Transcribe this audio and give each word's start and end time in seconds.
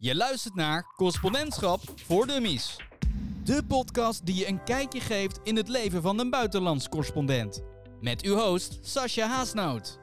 Je 0.00 0.14
luistert 0.14 0.54
naar 0.54 0.92
Correspondentschap 0.96 1.80
voor 1.94 2.26
Dummies. 2.26 2.76
De 3.44 3.64
podcast 3.68 4.26
die 4.26 4.34
je 4.34 4.48
een 4.48 4.64
kijkje 4.64 5.00
geeft 5.00 5.40
in 5.42 5.56
het 5.56 5.68
leven 5.68 6.02
van 6.02 6.18
een 6.18 6.30
buitenlands 6.30 6.88
correspondent. 6.88 7.62
Met 8.00 8.22
uw 8.22 8.34
host 8.34 8.86
Sascha 8.86 9.26
Haasnout. 9.26 9.98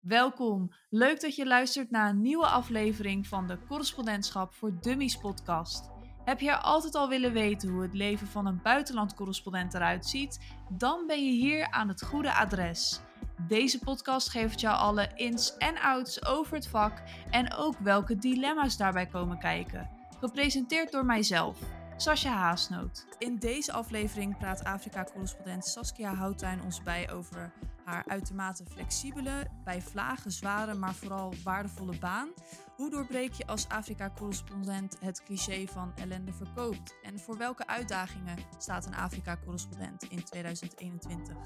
Welkom. 0.00 0.72
Leuk 0.90 1.20
dat 1.20 1.36
je 1.36 1.46
luistert 1.46 1.90
naar 1.90 2.08
een 2.08 2.22
nieuwe 2.22 2.46
aflevering 2.46 3.26
van 3.26 3.46
de 3.46 3.58
Correspondentschap 3.68 4.54
voor 4.54 4.80
Dummies 4.80 5.16
podcast. 5.16 5.90
Heb 6.24 6.40
je 6.40 6.56
altijd 6.56 6.94
al 6.94 7.08
willen 7.08 7.32
weten 7.32 7.68
hoe 7.68 7.82
het 7.82 7.94
leven 7.94 8.26
van 8.26 8.46
een 8.46 8.60
buitenland 8.62 9.14
correspondent 9.14 9.74
eruit 9.74 10.06
ziet? 10.06 10.40
Dan 10.68 11.06
ben 11.06 11.24
je 11.24 11.32
hier 11.32 11.70
aan 11.70 11.88
het 11.88 12.02
goede 12.02 12.34
adres. 12.34 13.00
Deze 13.48 13.78
podcast 13.78 14.28
geeft 14.28 14.60
jou 14.60 14.76
alle 14.76 15.10
ins 15.14 15.56
en 15.56 15.78
outs 15.78 16.26
over 16.26 16.54
het 16.54 16.68
vak 16.68 17.02
en 17.30 17.54
ook 17.54 17.78
welke 17.78 18.16
dilemma's 18.16 18.76
daarbij 18.76 19.06
komen 19.06 19.38
kijken. 19.38 19.90
Gepresenteerd 20.20 20.92
door 20.92 21.04
mijzelf, 21.04 21.58
Sascha 21.96 22.30
Haasnoot. 22.30 23.06
In 23.18 23.38
deze 23.38 23.72
aflevering 23.72 24.38
praat 24.38 24.64
Afrika-correspondent 24.64 25.66
Saskia 25.66 26.14
Houttuin 26.14 26.62
ons 26.62 26.82
bij 26.82 27.12
over 27.12 27.52
haar 27.84 28.04
uitermate 28.06 28.64
flexibele, 28.64 29.46
bij 29.64 29.82
vlagen 29.82 30.30
zware, 30.30 30.74
maar 30.74 30.94
vooral 30.94 31.34
waardevolle 31.44 31.98
baan. 31.98 32.28
Hoe 32.76 32.90
doorbreek 32.90 33.32
je 33.32 33.46
als 33.46 33.68
Afrika-correspondent 33.68 34.96
het 35.00 35.22
cliché 35.22 35.66
van 35.66 35.92
ellende 35.96 36.32
verkoopt? 36.32 36.94
En 37.02 37.18
voor 37.18 37.36
welke 37.36 37.66
uitdagingen 37.66 38.38
staat 38.58 38.86
een 38.86 38.94
Afrika-correspondent 38.94 40.02
in 40.02 40.24
2021? 40.24 41.36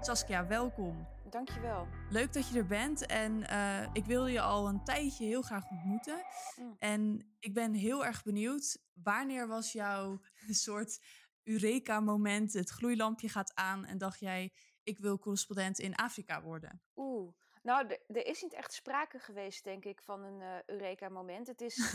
Saskia, 0.00 0.46
welkom. 0.46 1.06
Dankjewel. 1.34 1.88
Leuk 2.10 2.32
dat 2.32 2.48
je 2.48 2.58
er 2.58 2.66
bent 2.66 3.06
en 3.06 3.40
uh, 3.40 3.86
ik 3.92 4.04
wilde 4.04 4.30
je 4.30 4.40
al 4.40 4.68
een 4.68 4.84
tijdje 4.84 5.24
heel 5.24 5.42
graag 5.42 5.70
ontmoeten. 5.70 6.24
Mm. 6.56 6.76
En 6.78 7.34
ik 7.38 7.54
ben 7.54 7.72
heel 7.72 8.04
erg 8.04 8.22
benieuwd, 8.22 8.78
wanneer 9.02 9.48
was 9.48 9.72
jouw 9.72 10.20
soort 10.64 11.00
Eureka-moment, 11.42 12.52
het 12.52 12.70
gloeilampje 12.70 13.28
gaat 13.28 13.54
aan 13.54 13.84
en 13.84 13.98
dacht 13.98 14.20
jij, 14.20 14.52
ik 14.82 14.98
wil 14.98 15.18
correspondent 15.18 15.78
in 15.78 15.94
Afrika 15.94 16.42
worden? 16.42 16.82
Oeh, 16.96 17.32
nou, 17.62 17.86
er 18.06 18.26
is 18.26 18.42
niet 18.42 18.54
echt 18.54 18.72
sprake 18.72 19.18
geweest, 19.18 19.64
denk 19.64 19.84
ik, 19.84 20.02
van 20.02 20.22
een 20.22 20.40
uh, 20.40 20.56
Eureka-moment. 20.66 21.46
Het 21.46 21.60
is 21.60 21.94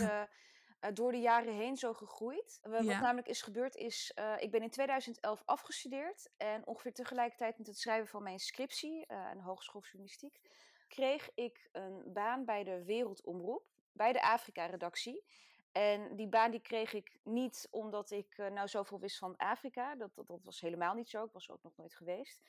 uh, 0.80 0.90
door 0.94 1.12
de 1.12 1.20
jaren 1.20 1.54
heen 1.54 1.76
zo 1.76 1.92
gegroeid. 1.92 2.58
Wat 2.62 2.82
namelijk 2.82 3.28
is 3.28 3.42
gebeurd 3.42 3.74
is, 3.74 4.12
ik 4.38 4.50
ben 4.50 4.62
in 4.62 4.70
2011 4.70 5.42
afgestudeerd 5.44 6.30
en 6.36 6.66
ongeveer 6.66 6.92
tegelijkertijd 6.92 7.58
met 7.58 7.66
het 7.66 7.78
schrijven 7.78 8.08
van 8.08 8.22
mijn 8.22 8.38
scriptie 8.38 9.10
aan 9.10 9.36
de 9.36 9.42
Hogeschool 9.42 9.82
Journalistiek, 9.82 10.40
kreeg 10.88 11.30
ik 11.34 11.68
een 11.72 12.02
baan 12.12 12.44
bij 12.44 12.64
de 12.64 12.84
Wereldomroep, 12.84 13.64
bij 13.92 14.12
de 14.12 14.22
Afrika-redactie. 14.22 15.24
En 15.72 16.16
die 16.16 16.28
baan 16.28 16.50
die 16.50 16.60
kreeg 16.60 16.92
ik 16.92 17.16
niet 17.22 17.68
omdat 17.70 18.10
ik 18.10 18.36
nou 18.36 18.68
zoveel 18.68 19.00
wist 19.00 19.18
van 19.18 19.36
Afrika. 19.36 19.94
Dat, 19.94 20.14
dat, 20.14 20.26
dat, 20.26 20.42
was 20.42 20.60
helemaal 20.60 20.94
niet 20.94 21.10
zo. 21.10 21.24
Ik 21.24 21.32
was 21.32 21.50
ook 21.50 21.62
nog 21.62 21.76
nooit 21.76 21.94
geweest. 21.94 22.42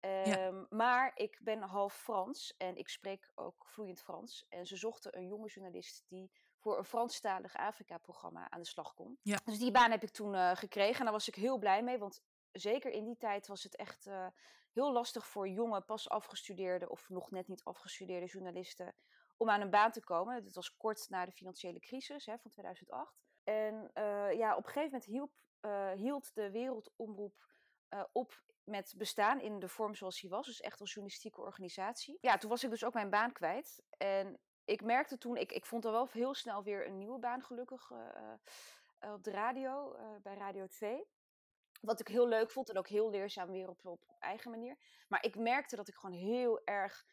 Um, 0.00 0.66
Maar 0.70 1.12
ik 1.14 1.38
ben 1.42 1.62
half 1.62 1.94
Frans 1.94 2.54
en 2.56 2.76
ik 2.76 2.88
spreek 2.88 3.30
ook 3.34 3.66
vloeiend 3.66 4.00
Frans. 4.00 4.46
En 4.48 4.66
ze 4.66 4.76
zochten 4.76 5.16
een 5.16 5.26
jonge 5.26 5.48
journalist 5.48 6.04
die 6.08 6.30
voor 6.58 6.78
een 6.78 6.84
Franstalig 6.84 7.56
Afrika-programma 7.56 8.50
aan 8.50 8.60
de 8.60 8.66
slag 8.66 8.94
kon. 8.94 9.18
Ja. 9.22 9.38
Dus 9.44 9.58
die 9.58 9.70
baan 9.70 9.90
heb 9.90 10.02
ik 10.02 10.10
toen 10.10 10.34
uh, 10.34 10.56
gekregen 10.56 10.98
en 10.98 11.04
daar 11.04 11.12
was 11.12 11.28
ik 11.28 11.34
heel 11.34 11.58
blij 11.58 11.82
mee. 11.82 11.98
Want 11.98 12.22
zeker 12.52 12.90
in 12.90 13.04
die 13.04 13.16
tijd 13.16 13.46
was 13.46 13.62
het 13.62 13.76
echt 13.76 14.06
uh, 14.06 14.26
heel 14.72 14.92
lastig 14.92 15.26
voor 15.26 15.48
jonge, 15.48 15.80
pas 15.80 16.08
afgestudeerde 16.08 16.88
of 16.88 17.08
nog 17.08 17.30
net 17.30 17.48
niet 17.48 17.64
afgestudeerde 17.64 18.26
journalisten 18.26 18.94
om 19.36 19.50
aan 19.50 19.60
een 19.60 19.70
baan 19.70 19.92
te 19.92 20.04
komen. 20.04 20.44
Dat 20.44 20.54
was 20.54 20.76
kort 20.76 21.08
na 21.08 21.24
de 21.24 21.32
financiële 21.32 21.78
crisis 21.78 22.26
hè, 22.26 22.38
van 22.38 22.50
2008. 22.50 23.14
En 23.44 23.90
uh, 23.94 24.32
ja, 24.32 24.56
op 24.56 24.66
een 24.66 24.72
gegeven 24.72 24.90
moment 24.90 25.04
hielp, 25.04 25.32
hield 25.96 26.34
de 26.34 26.50
Wereldomroep 26.50 27.46
op 28.12 28.42
met 28.68 28.94
bestaan 28.96 29.40
in 29.40 29.58
de 29.58 29.68
vorm 29.68 29.94
zoals 29.94 30.20
hij 30.20 30.30
was. 30.30 30.46
Dus 30.46 30.60
echt 30.60 30.80
als 30.80 30.92
journalistieke 30.92 31.40
organisatie. 31.40 32.18
Ja, 32.20 32.38
toen 32.38 32.50
was 32.50 32.64
ik 32.64 32.70
dus 32.70 32.84
ook 32.84 32.94
mijn 32.94 33.10
baan 33.10 33.32
kwijt. 33.32 33.82
En 33.96 34.38
ik 34.68 34.82
merkte 34.82 35.18
toen, 35.18 35.36
ik, 35.36 35.52
ik 35.52 35.66
vond 35.66 35.84
er 35.84 35.90
wel 35.92 36.08
heel 36.10 36.34
snel 36.34 36.62
weer 36.62 36.86
een 36.86 36.98
nieuwe 36.98 37.18
baan 37.18 37.42
gelukkig 37.42 37.90
uh, 37.90 37.98
uh, 39.04 39.12
op 39.12 39.24
de 39.24 39.30
radio, 39.30 39.96
uh, 39.96 40.02
bij 40.22 40.34
Radio 40.34 40.66
2. 40.66 41.04
Wat 41.80 42.00
ik 42.00 42.08
heel 42.08 42.28
leuk 42.28 42.50
vond 42.50 42.70
en 42.70 42.78
ook 42.78 42.88
heel 42.88 43.10
leerzaam 43.10 43.50
weer 43.50 43.68
op, 43.68 43.86
op 43.86 44.00
eigen 44.18 44.50
manier. 44.50 44.76
Maar 45.08 45.24
ik 45.24 45.36
merkte 45.36 45.76
dat 45.76 45.88
ik 45.88 45.94
gewoon 45.94 46.16
heel 46.16 46.60
erg 46.64 47.06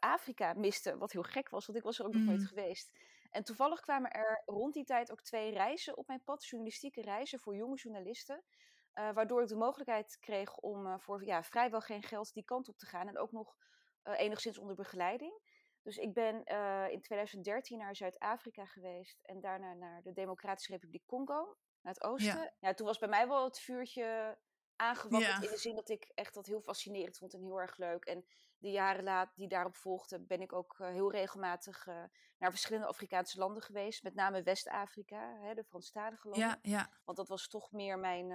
Afrika 0.00 0.52
miste. 0.52 0.98
Wat 0.98 1.12
heel 1.12 1.22
gek 1.22 1.48
was, 1.48 1.66
want 1.66 1.78
ik 1.78 1.84
was 1.84 1.98
er 1.98 2.06
ook 2.06 2.12
nog 2.12 2.22
nooit 2.22 2.40
mm. 2.40 2.46
geweest. 2.46 2.92
En 3.30 3.44
toevallig 3.44 3.80
kwamen 3.80 4.10
er 4.10 4.42
rond 4.46 4.74
die 4.74 4.84
tijd 4.84 5.12
ook 5.12 5.22
twee 5.22 5.52
reizen 5.52 5.96
op 5.96 6.06
mijn 6.06 6.24
pad. 6.24 6.46
Journalistieke 6.46 7.02
reizen 7.02 7.40
voor 7.40 7.56
jonge 7.56 7.76
journalisten. 7.76 8.44
Waardoor 8.92 9.42
ik 9.42 9.48
de 9.48 9.56
mogelijkheid 9.56 10.18
kreeg 10.20 10.56
om 10.56 11.00
voor 11.00 11.24
ja, 11.24 11.42
vrijwel 11.42 11.80
geen 11.80 12.02
geld 12.02 12.32
die 12.32 12.44
kant 12.44 12.68
op 12.68 12.78
te 12.78 12.86
gaan. 12.86 13.08
En 13.08 13.18
ook 13.18 13.32
nog 13.32 13.56
enigszins 14.02 14.58
onder 14.58 14.76
begeleiding. 14.76 15.40
Dus 15.84 15.96
ik 15.96 16.12
ben 16.12 16.44
in 16.90 17.00
2013 17.00 17.78
naar 17.78 17.96
Zuid-Afrika 17.96 18.66
geweest. 18.66 19.18
En 19.22 19.40
daarna 19.40 19.74
naar 19.74 20.02
de 20.02 20.12
Democratische 20.12 20.72
Republiek 20.72 21.06
Congo, 21.06 21.56
naar 21.80 21.92
het 21.92 22.02
oosten. 22.02 22.38
Ja. 22.38 22.54
ja 22.60 22.74
toen 22.74 22.86
was 22.86 22.98
bij 22.98 23.08
mij 23.08 23.28
wel 23.28 23.44
het 23.44 23.58
vuurtje 23.58 24.38
aangewakkerd. 24.76 25.42
In 25.42 25.50
de 25.50 25.56
zin 25.56 25.74
dat 25.74 25.88
ik 25.88 26.10
echt 26.14 26.34
dat 26.34 26.46
heel 26.46 26.60
fascinerend 26.60 27.18
vond 27.18 27.34
en 27.34 27.42
heel 27.42 27.60
erg 27.60 27.76
leuk. 27.76 28.04
En 28.04 28.24
de 28.58 28.70
jaren 28.70 29.04
laat 29.04 29.36
die 29.36 29.48
daarop 29.48 29.74
volgden, 29.74 30.26
ben 30.26 30.40
ik 30.40 30.52
ook 30.52 30.78
uh, 30.78 30.88
heel 30.88 31.10
regelmatig 31.10 31.86
uh, 31.86 32.04
naar 32.38 32.50
verschillende 32.50 32.88
Afrikaanse 32.88 33.38
landen 33.38 33.62
geweest. 33.62 34.02
Met 34.02 34.14
name 34.14 34.42
West-Afrika, 34.42 35.54
de 35.54 35.64
Franstalige 35.64 36.28
landen. 36.28 36.48
Ja, 36.48 36.58
ja. 36.62 36.90
Want 37.04 37.18
dat 37.18 37.28
was 37.28 37.48
toch 37.48 37.72
meer 37.72 37.98
mijn, 37.98 38.28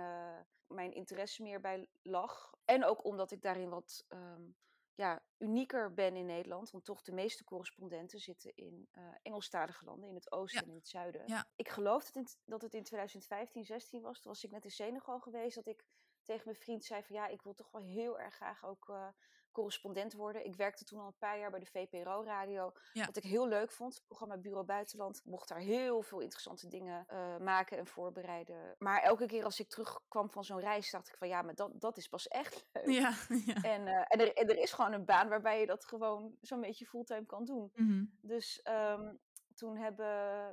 mijn 0.68 0.94
interesse 0.94 1.44
meer 1.44 1.60
bij 1.62 1.90
lag. 2.02 2.54
En 2.66 2.86
ook 2.86 3.06
omdat 3.06 3.32
ik 3.32 3.42
daarin 3.42 3.70
wat 3.70 4.06
um, 4.10 4.56
ja, 5.00 5.24
unieker 5.38 5.94
ben 5.94 6.16
in 6.16 6.26
Nederland. 6.26 6.72
Want 6.72 6.86
toch 6.86 7.02
de 7.02 7.12
meeste 7.12 7.44
correspondenten 7.44 8.20
zitten 8.20 8.56
in 8.56 8.90
Engelstalige 9.22 9.86
landen, 9.86 10.10
in 10.10 10.16
het 10.16 10.32
oosten 10.32 10.60
ja. 10.60 10.66
en 10.66 10.72
in 10.72 10.78
het 10.78 10.88
zuiden. 10.88 11.24
Ja. 11.26 11.48
Ik 11.56 11.70
geloof 11.70 12.04
dat, 12.04 12.16
in, 12.16 12.28
dat 12.46 12.62
het 12.62 12.74
in 12.74 12.84
2015, 12.84 13.66
16 13.66 14.02
was. 14.02 14.20
Toen 14.20 14.32
was 14.32 14.44
ik 14.44 14.52
net 14.52 14.64
in 14.64 14.72
Senegal 14.72 15.20
geweest. 15.20 15.56
Dat 15.56 15.68
ik 15.68 15.86
tegen 16.24 16.44
mijn 16.46 16.58
vriend 16.58 16.86
zei 16.86 17.04
van 17.04 17.16
ja, 17.16 17.28
ik 17.28 17.42
wil 17.42 17.54
toch 17.54 17.72
wel 17.72 17.82
heel 17.82 18.20
erg 18.20 18.36
graag 18.36 18.66
ook 18.66 18.88
uh, 18.90 19.08
correspondent 19.52 20.14
worden. 20.14 20.46
Ik 20.46 20.56
werkte 20.56 20.84
toen 20.84 21.00
al 21.00 21.08
een 21.08 21.18
paar 21.18 21.40
jaar 21.40 21.52
bij 21.52 21.60
de 21.60 21.66
VPRO-radio. 21.66 22.72
Wat 22.94 23.18
ik 23.18 23.24
heel 23.24 23.48
leuk 23.48 23.72
vond. 23.72 23.94
Het 23.94 24.06
programma 24.06 24.38
Bureau 24.38 24.66
Buitenland 24.66 25.22
mocht 25.26 25.48
daar 25.48 25.60
heel 25.60 26.02
veel 26.02 26.20
interessante 26.20 26.68
dingen 26.68 27.06
uh, 27.12 27.38
maken 27.38 27.78
en 27.78 27.88
voorbereiden. 27.88 28.76
Maar 28.78 29.02
elke 29.02 29.26
keer 29.26 29.44
als 29.44 29.60
ik 29.60 29.70
terugkwam 29.70 30.30
van 30.30 30.44
zo'n 30.44 30.60
reis, 30.60 30.92
dacht 30.92 31.08
ik 31.08 31.18
van 31.18 31.28
ja, 31.28 31.42
maar 31.42 31.56
dat, 31.56 31.72
dat 31.82 31.98
is 31.98 32.08
pas 32.08 32.28
echt 32.28 32.66
leuk. 32.74 32.86
Ja, 32.86 33.14
ja. 33.54 33.62
En, 33.62 33.88
uh, 33.88 34.06
en, 34.08 34.20
er, 34.20 34.34
en, 34.34 34.50
er, 34.50 34.58
is 34.58 34.72
gewoon 34.72 34.94
een 34.94 35.06
baan 35.06 35.30
waarbij 35.30 35.60
je 35.60 35.66
dat 35.66 35.86
gewoon 35.86 36.38
zo'n 36.42 36.62
beetje 36.62 36.86
fulltime 36.86 37.26
kan 37.26 37.46
doen. 37.46 37.72
Mm 37.76 37.88
-hmm. 37.88 38.18
Dus 38.22 38.66
um, 38.70 39.20
toen 39.56 39.78
hebben 39.78 40.08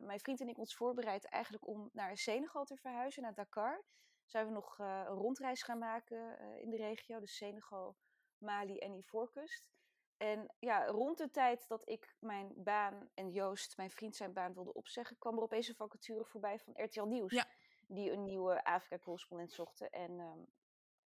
mijn 0.05 0.21
vriend 0.21 0.41
en 0.41 0.49
ik 0.49 0.59
ons 0.59 0.77
voorbereid 0.77 1.29
eigenlijk 1.29 1.67
om 1.67 1.91
naar 1.93 2.17
Senegal 2.17 2.65
te 2.65 2.77
verhuizen, 2.77 3.23
naar 3.23 3.35
Dakar 3.35 3.85
zijn 4.27 4.47
we 4.47 4.53
nog 4.53 4.79
uh, 4.79 5.03
een 5.07 5.15
rondreis 5.15 5.63
gaan 5.63 5.79
maken 5.79 6.39
in 6.61 6.71
de 6.71 6.77
regio. 6.77 7.21
Dus 7.21 7.37
Senegal, 7.37 7.97
Mali 8.39 8.79
en 8.79 8.95
Ivoorkust. 8.95 9.71
En 10.17 10.55
ja, 10.59 10.87
rond 10.87 11.19
de 11.19 11.31
tijd 11.31 11.69
dat 11.69 11.89
ik 11.89 12.17
mijn 12.21 12.53
baan 12.57 13.11
en 13.15 13.31
Joost, 13.31 13.77
mijn 13.77 13.91
vriend, 13.91 14.17
zijn 14.17 14.33
baan 14.33 14.55
wilde 14.55 14.73
opzeggen, 14.73 15.19
kwam 15.19 15.37
er 15.37 15.43
opeens 15.43 15.69
een 15.69 15.75
vacature 15.75 16.25
voorbij 16.25 16.59
van 16.59 16.73
RTL 16.77 17.05
Nieuws. 17.05 17.33
Ja. 17.33 17.47
Die 17.87 18.11
een 18.11 18.25
nieuwe 18.25 18.65
Afrika-correspondent 18.65 19.53
zochten. 19.53 19.91
En 19.91 20.11
um, 20.11 20.47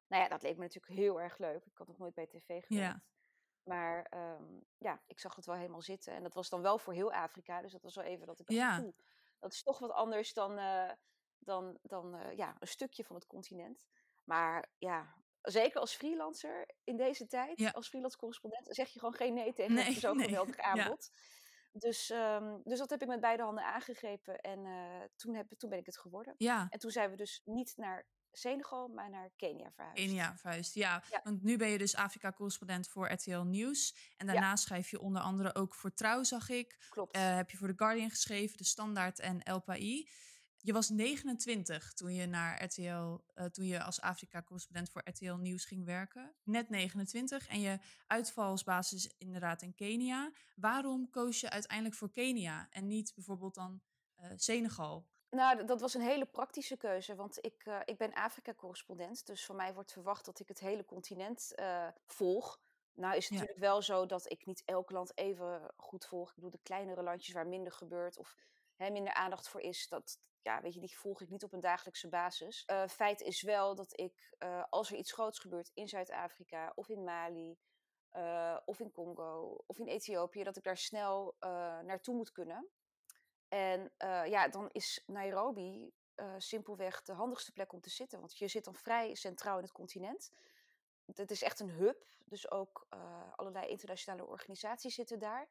nou 0.07 0.23
ja, 0.23 0.29
dat 0.29 0.43
leek 0.43 0.57
me 0.57 0.63
natuurlijk 0.63 0.95
heel 0.95 1.21
erg 1.21 1.39
leuk. 1.39 1.65
Ik 1.65 1.79
had 1.79 1.87
nog 1.87 1.99
nooit 1.99 2.15
bij 2.15 2.27
tv 2.27 2.47
gewerkt. 2.47 2.69
Ja. 2.69 3.03
Maar 3.63 4.13
um, 4.15 4.65
ja, 4.79 5.03
ik 5.07 5.21
zag 5.21 5.37
het 5.37 5.47
wel 5.47 5.55
helemaal 5.55 5.83
zitten. 5.83 6.13
En 6.13 6.23
dat 6.23 6.35
was 6.35 6.49
dan 6.49 6.63
wel 6.63 6.79
voor 6.79 6.93
heel 6.93 7.13
Afrika. 7.13 7.63
Dus 7.63 7.73
dat 7.73 7.83
was 7.83 7.95
wel 7.95 8.05
even 8.05 8.27
dat 8.27 8.41
ik 8.41 8.47
dacht, 8.47 8.59
ja. 8.59 8.93
dat 9.39 9.53
is 9.53 9.63
toch 9.63 9.79
wat 9.79 9.91
anders 9.91 10.33
dan, 10.33 10.59
uh, 10.59 10.91
dan, 11.39 11.79
dan 11.83 12.15
uh, 12.15 12.37
ja, 12.37 12.57
een 12.59 12.69
stukje 12.69 13.05
van 13.05 13.17
het 13.17 13.27
continent. 13.27 13.87
Maar 14.25 14.71
ja, 14.79 15.15
zeker 15.51 15.81
als 15.81 15.95
freelancer 15.95 16.69
in 16.85 16.97
deze 16.97 17.27
tijd, 17.27 17.59
ja. 17.59 17.71
als 17.71 17.89
freelance 17.89 18.17
correspondent, 18.17 18.67
zeg 18.71 18.89
je 18.89 18.99
gewoon 18.99 19.15
geen 19.15 19.35
nee 19.35 19.53
tegen 19.53 19.75
nee, 19.75 19.93
zo'n 19.93 20.17
nee. 20.17 20.27
geweldig 20.27 20.57
aanbod. 20.57 21.11
Ja. 21.13 21.21
Dus, 21.73 22.11
um, 22.11 22.61
dus 22.65 22.79
dat 22.79 22.91
heb 22.91 23.03
ik 23.03 23.09
met 23.09 23.21
beide 23.21 23.43
handen 23.43 23.65
aangegrepen 23.65 24.41
en 24.41 24.65
uh, 24.65 25.03
toen, 25.17 25.35
heb, 25.35 25.53
toen 25.57 25.71
ben 25.71 25.79
ik 25.79 25.87
het 25.87 25.99
geworden. 25.99 26.35
Ja. 26.39 26.67
En 26.71 26.79
toen 26.79 26.91
zijn 26.91 27.11
we 27.11 27.17
dus 27.17 27.43
niet 27.45 27.73
naar 27.77 28.07
Senegal, 28.33 28.89
maar 28.89 29.11
naar 29.11 29.31
Kenia 29.37 29.71
verhuisd. 29.75 30.03
Kenia 30.03 30.37
verhuisd, 30.37 30.75
ja. 30.75 31.03
ja. 31.11 31.21
Want 31.25 31.43
nu 31.43 31.57
ben 31.57 31.69
je 31.69 31.79
dus 31.79 31.97
Afrika-correspondent 31.97 32.89
voor 32.89 33.11
RTL 33.13 33.41
Nieuws. 33.41 33.97
En 34.17 34.27
daarna 34.27 34.49
ja. 34.49 34.57
schrijf 34.57 34.91
je 34.91 35.01
onder 35.01 35.23
andere 35.23 35.55
ook 35.55 35.75
voor 35.75 35.95
Trouw, 35.95 36.23
zag 36.23 36.49
ik. 36.49 36.77
Klopt. 36.91 37.17
Uh, 37.17 37.37
heb 37.37 37.51
je 37.51 37.57
voor 37.57 37.69
The 37.69 37.75
Guardian 37.77 38.11
geschreven, 38.11 38.57
De 38.57 38.65
Standaard 38.65 39.19
en 39.19 39.43
El 39.43 39.61
País. 39.61 40.11
Je 40.67 40.73
was 40.73 40.89
29 40.89 41.93
toen 41.93 42.15
je 42.15 42.27
naar 42.27 42.65
RTL, 42.65 43.19
toen 43.51 43.67
je 43.67 43.83
als 43.83 44.01
Afrika-correspondent 44.01 44.91
voor 44.91 45.03
RTL 45.05 45.35
Nieuws 45.35 45.65
ging 45.65 45.85
werken. 45.85 46.35
Net 46.43 46.69
29 46.69 47.49
en 47.49 47.61
je 47.61 47.79
uitvalsbasis 48.07 49.15
inderdaad 49.19 49.63
in 49.63 49.75
Kenia. 49.75 50.33
Waarom 50.55 51.11
koos 51.11 51.41
je 51.41 51.51
uiteindelijk 51.51 51.95
voor 51.95 52.11
Kenia 52.11 52.67
en 52.71 52.87
niet 52.87 53.13
bijvoorbeeld 53.15 53.55
dan 53.55 53.81
Senegal? 54.37 55.07
Nou, 55.31 55.65
dat 55.65 55.81
was 55.81 55.95
een 55.95 56.01
hele 56.01 56.27
praktische 56.27 56.77
keuze, 56.77 57.15
want 57.15 57.39
ik, 57.41 57.65
uh, 57.65 57.81
ik 57.85 57.99
ben 57.99 58.15
Afrika-correspondent. 58.15 59.27
Dus 59.27 59.45
van 59.45 59.57
mij 59.57 59.75
wordt 59.75 59.93
verwacht 59.93 60.25
dat 60.25 60.41
ik 60.41 60.49
het 60.49 60.61
hele 60.61 60.85
continent 60.85 61.53
uh, 61.57 61.89
volg. 62.07 62.61
Nou 62.95 63.17
is 63.17 63.25
het 63.25 63.33
natuurlijk 63.33 63.61
wel 63.61 63.83
zo 63.83 64.07
dat 64.07 64.31
ik 64.31 64.47
niet 64.47 64.63
elk 64.65 64.91
land 64.91 65.19
even 65.19 65.71
goed 65.77 66.07
volg. 66.07 66.29
Ik 66.29 66.35
bedoel, 66.35 66.51
de 66.51 66.61
kleinere 66.63 67.03
landjes 67.03 67.35
waar 67.35 67.47
minder 67.47 67.73
gebeurt 67.73 68.19
of 68.19 68.37
hè, 68.77 68.91
minder 68.91 69.13
aandacht 69.13 69.49
voor 69.49 69.61
is, 69.61 69.89
dat, 69.89 70.19
ja, 70.47 70.61
weet 70.61 70.75
je, 70.75 70.81
die 70.81 70.99
volg 70.99 71.21
ik 71.21 71.31
niet 71.31 71.45
op 71.45 71.53
een 71.53 71.61
dagelijkse 71.61 72.09
basis. 72.09 72.65
Uh, 72.67 72.87
feit 72.87 73.21
is 73.21 73.43
wel 73.43 73.75
dat 73.75 73.99
ik, 73.99 74.37
als 74.71 74.91
er 74.91 74.97
iets 74.97 75.13
groots 75.13 75.39
gebeurt 75.39 75.71
in 75.75 75.89
Zuid-Afrika 75.89 76.73
of 76.75 76.89
in 76.89 77.05
Mali... 77.05 77.59
of 78.65 78.81
in 78.81 78.93
Congo 78.93 79.65
of 79.67 79.79
in 79.79 79.87
Ethiopië, 79.87 80.43
dat 80.43 80.57
ik 80.57 80.63
daar 80.63 80.77
snel 80.77 81.37
naartoe 81.85 82.15
moet 82.15 82.33
kunnen. 82.33 82.69
En 83.49 83.93
ja, 84.29 84.49
dan 84.49 84.69
is 84.73 85.03
Nairobi 85.07 85.93
simpelweg 86.39 87.03
de 87.03 87.13
handigste 87.13 87.53
plek 87.53 87.73
om 87.73 87.81
te 87.81 87.91
zitten. 87.91 88.19
Want 88.19 88.39
je 88.39 88.49
zit 88.49 88.65
dan 88.65 88.75
vrij 88.75 89.15
centraal 89.15 89.57
in 89.57 89.63
het 89.63 89.73
continent. 89.73 90.31
Het 91.15 91.31
is 91.31 91.43
echt 91.43 91.61
een 91.61 91.71
hub. 91.71 92.07
Dus 92.25 92.51
ook 92.51 92.87
allerlei 93.37 93.69
internationale 93.69 94.27
organisaties 94.27 94.95
zitten 94.95 95.19
daar. 95.19 95.49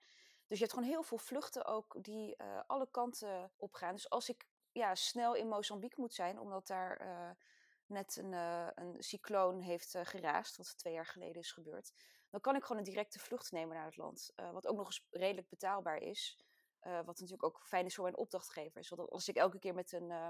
Dus 0.48 0.58
je 0.58 0.64
hebt 0.64 0.74
gewoon 0.74 0.90
heel 0.90 1.04
veel 1.04 1.18
vluchten 1.18 1.66
ook 1.66 2.04
die 2.04 2.38
alle 2.68 2.88
kanten 2.92 3.52
op 3.58 3.74
gaan. 3.74 3.96
Dus 3.96 4.10
als 4.10 4.30
ik 4.30 4.48
ja, 4.76 4.96
snel 4.96 5.34
in 5.36 5.48
Mozambique 5.48 6.02
moet 6.02 6.14
zijn, 6.14 6.40
omdat 6.40 6.68
daar 6.68 7.38
net 7.86 8.16
een, 8.16 8.32
een 8.76 8.96
cycloon 9.04 9.60
heeft 9.60 9.98
geraast, 10.04 10.58
wat 10.58 10.78
twee 10.78 10.94
jaar 10.94 11.06
geleden 11.06 11.42
is 11.42 11.52
gebeurd, 11.52 11.94
dan 12.30 12.42
kan 12.42 12.56
ik 12.56 12.64
gewoon 12.64 12.78
een 12.78 12.92
directe 12.92 13.20
vlucht 13.20 13.52
nemen 13.52 13.76
naar 13.76 13.86
het 13.86 13.98
land. 13.98 14.34
wat 14.36 14.68
ook 14.68 14.78
nog 14.78 14.86
eens 14.86 15.06
redelijk 15.10 15.50
betaalbaar 15.50 15.98
is. 15.98 16.46
Uh, 16.86 16.96
wat 16.96 17.20
natuurlijk 17.20 17.44
ook 17.44 17.62
fijn 17.68 17.86
is 17.86 17.96
voor 17.96 18.04
mijn 18.04 18.18
opdrachtgevers. 18.18 18.90
Want 18.90 19.10
als 19.10 19.28
ik 19.28 19.36
elke 19.36 19.60
keer 19.60 19.74
met 19.74 19.92
een, 19.92 20.10
uh, 20.10 20.30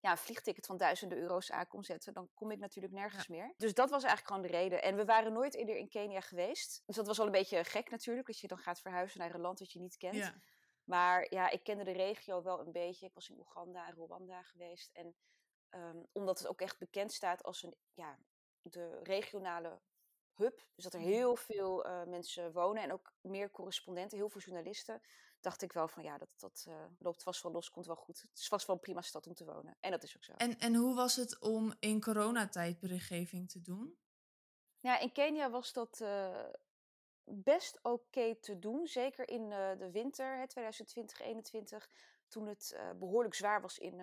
ja, 0.00 0.10
een 0.10 0.18
vliegticket 0.18 0.66
van 0.66 0.76
duizenden 0.76 1.18
euro's 1.18 1.50
aan 1.50 1.66
kom 1.66 1.82
zetten, 1.82 2.12
dan 2.12 2.30
kom 2.34 2.50
ik 2.50 2.58
natuurlijk 2.58 2.94
nergens 2.94 3.28
meer. 3.28 3.54
Dus 3.56 3.74
dat 3.74 3.90
was 3.90 4.02
eigenlijk 4.02 4.34
gewoon 4.34 4.50
de 4.50 4.58
reden. 4.58 4.82
En 4.82 4.96
we 4.96 5.04
waren 5.04 5.32
nooit 5.32 5.54
eerder 5.54 5.76
in 5.76 5.88
Kenia 5.88 6.20
geweest. 6.20 6.82
Dus 6.86 6.96
dat 6.96 7.06
was 7.06 7.16
wel 7.16 7.26
een 7.26 7.32
beetje 7.32 7.64
gek 7.64 7.90
natuurlijk, 7.90 8.26
dat 8.26 8.38
je 8.38 8.46
dan 8.46 8.58
gaat 8.58 8.80
verhuizen 8.80 9.20
naar 9.20 9.34
een 9.34 9.40
land 9.40 9.58
dat 9.58 9.72
je 9.72 9.80
niet 9.80 9.96
kent. 9.96 10.14
Ja. 10.14 10.34
Maar 10.88 11.26
ja, 11.34 11.50
ik 11.50 11.62
kende 11.62 11.84
de 11.84 11.92
regio 11.92 12.42
wel 12.42 12.60
een 12.60 12.72
beetje. 12.72 13.06
Ik 13.06 13.14
was 13.14 13.28
in 13.28 13.38
Oeganda 13.38 13.86
en 13.86 13.94
Rwanda 13.94 14.42
geweest. 14.42 14.90
En 14.92 15.14
um, 15.70 16.06
omdat 16.12 16.38
het 16.38 16.48
ook 16.48 16.60
echt 16.60 16.78
bekend 16.78 17.12
staat 17.12 17.42
als 17.42 17.62
een, 17.62 17.74
ja, 17.94 18.18
de 18.62 19.00
regionale 19.02 19.80
hub. 20.34 20.66
Dus 20.74 20.84
dat 20.84 20.94
er 20.94 21.00
mhm. 21.00 21.08
heel 21.08 21.36
veel 21.36 21.86
uh, 21.86 22.04
mensen 22.04 22.52
wonen 22.52 22.82
en 22.82 22.92
ook 22.92 23.12
meer 23.20 23.50
correspondenten, 23.50 24.18
heel 24.18 24.28
veel 24.28 24.40
journalisten 24.40 25.02
dacht 25.40 25.62
ik 25.62 25.72
wel 25.72 25.88
van 25.88 26.02
ja, 26.02 26.18
dat, 26.18 26.34
dat 26.38 26.64
uh, 26.68 26.84
loopt 26.98 27.22
vast 27.22 27.42
wel 27.42 27.52
los, 27.52 27.70
komt 27.70 27.86
wel 27.86 27.96
goed. 27.96 28.20
Het 28.20 28.38
is 28.38 28.48
vast 28.48 28.66
wel 28.66 28.76
een 28.76 28.82
prima 28.82 29.00
stad 29.00 29.26
om 29.26 29.34
te 29.34 29.44
wonen. 29.44 29.76
En 29.80 29.90
dat 29.90 30.02
is 30.02 30.16
ook 30.16 30.24
zo. 30.24 30.32
En, 30.32 30.58
en 30.58 30.74
hoe 30.74 30.94
was 30.94 31.16
het 31.16 31.38
om 31.38 31.74
in 31.78 32.00
coronatijd 32.00 32.80
berichtgeving 32.80 33.50
te 33.50 33.60
doen? 33.62 33.98
Ja, 34.80 34.98
in 34.98 35.12
Kenia 35.12 35.50
was 35.50 35.72
dat 35.72 36.00
uh, 36.00 36.44
best 37.30 37.78
oké 37.82 38.34
te 38.34 38.58
doen. 38.58 38.86
Zeker 38.86 39.28
in 39.28 39.50
uh, 39.50 39.70
de 39.78 39.90
winter, 39.90 40.48
2020-2021, 40.48 40.50
toen 42.28 42.46
het 42.46 42.80
behoorlijk 42.98 43.34
zwaar 43.34 43.60
was 43.60 43.78
in 43.78 44.02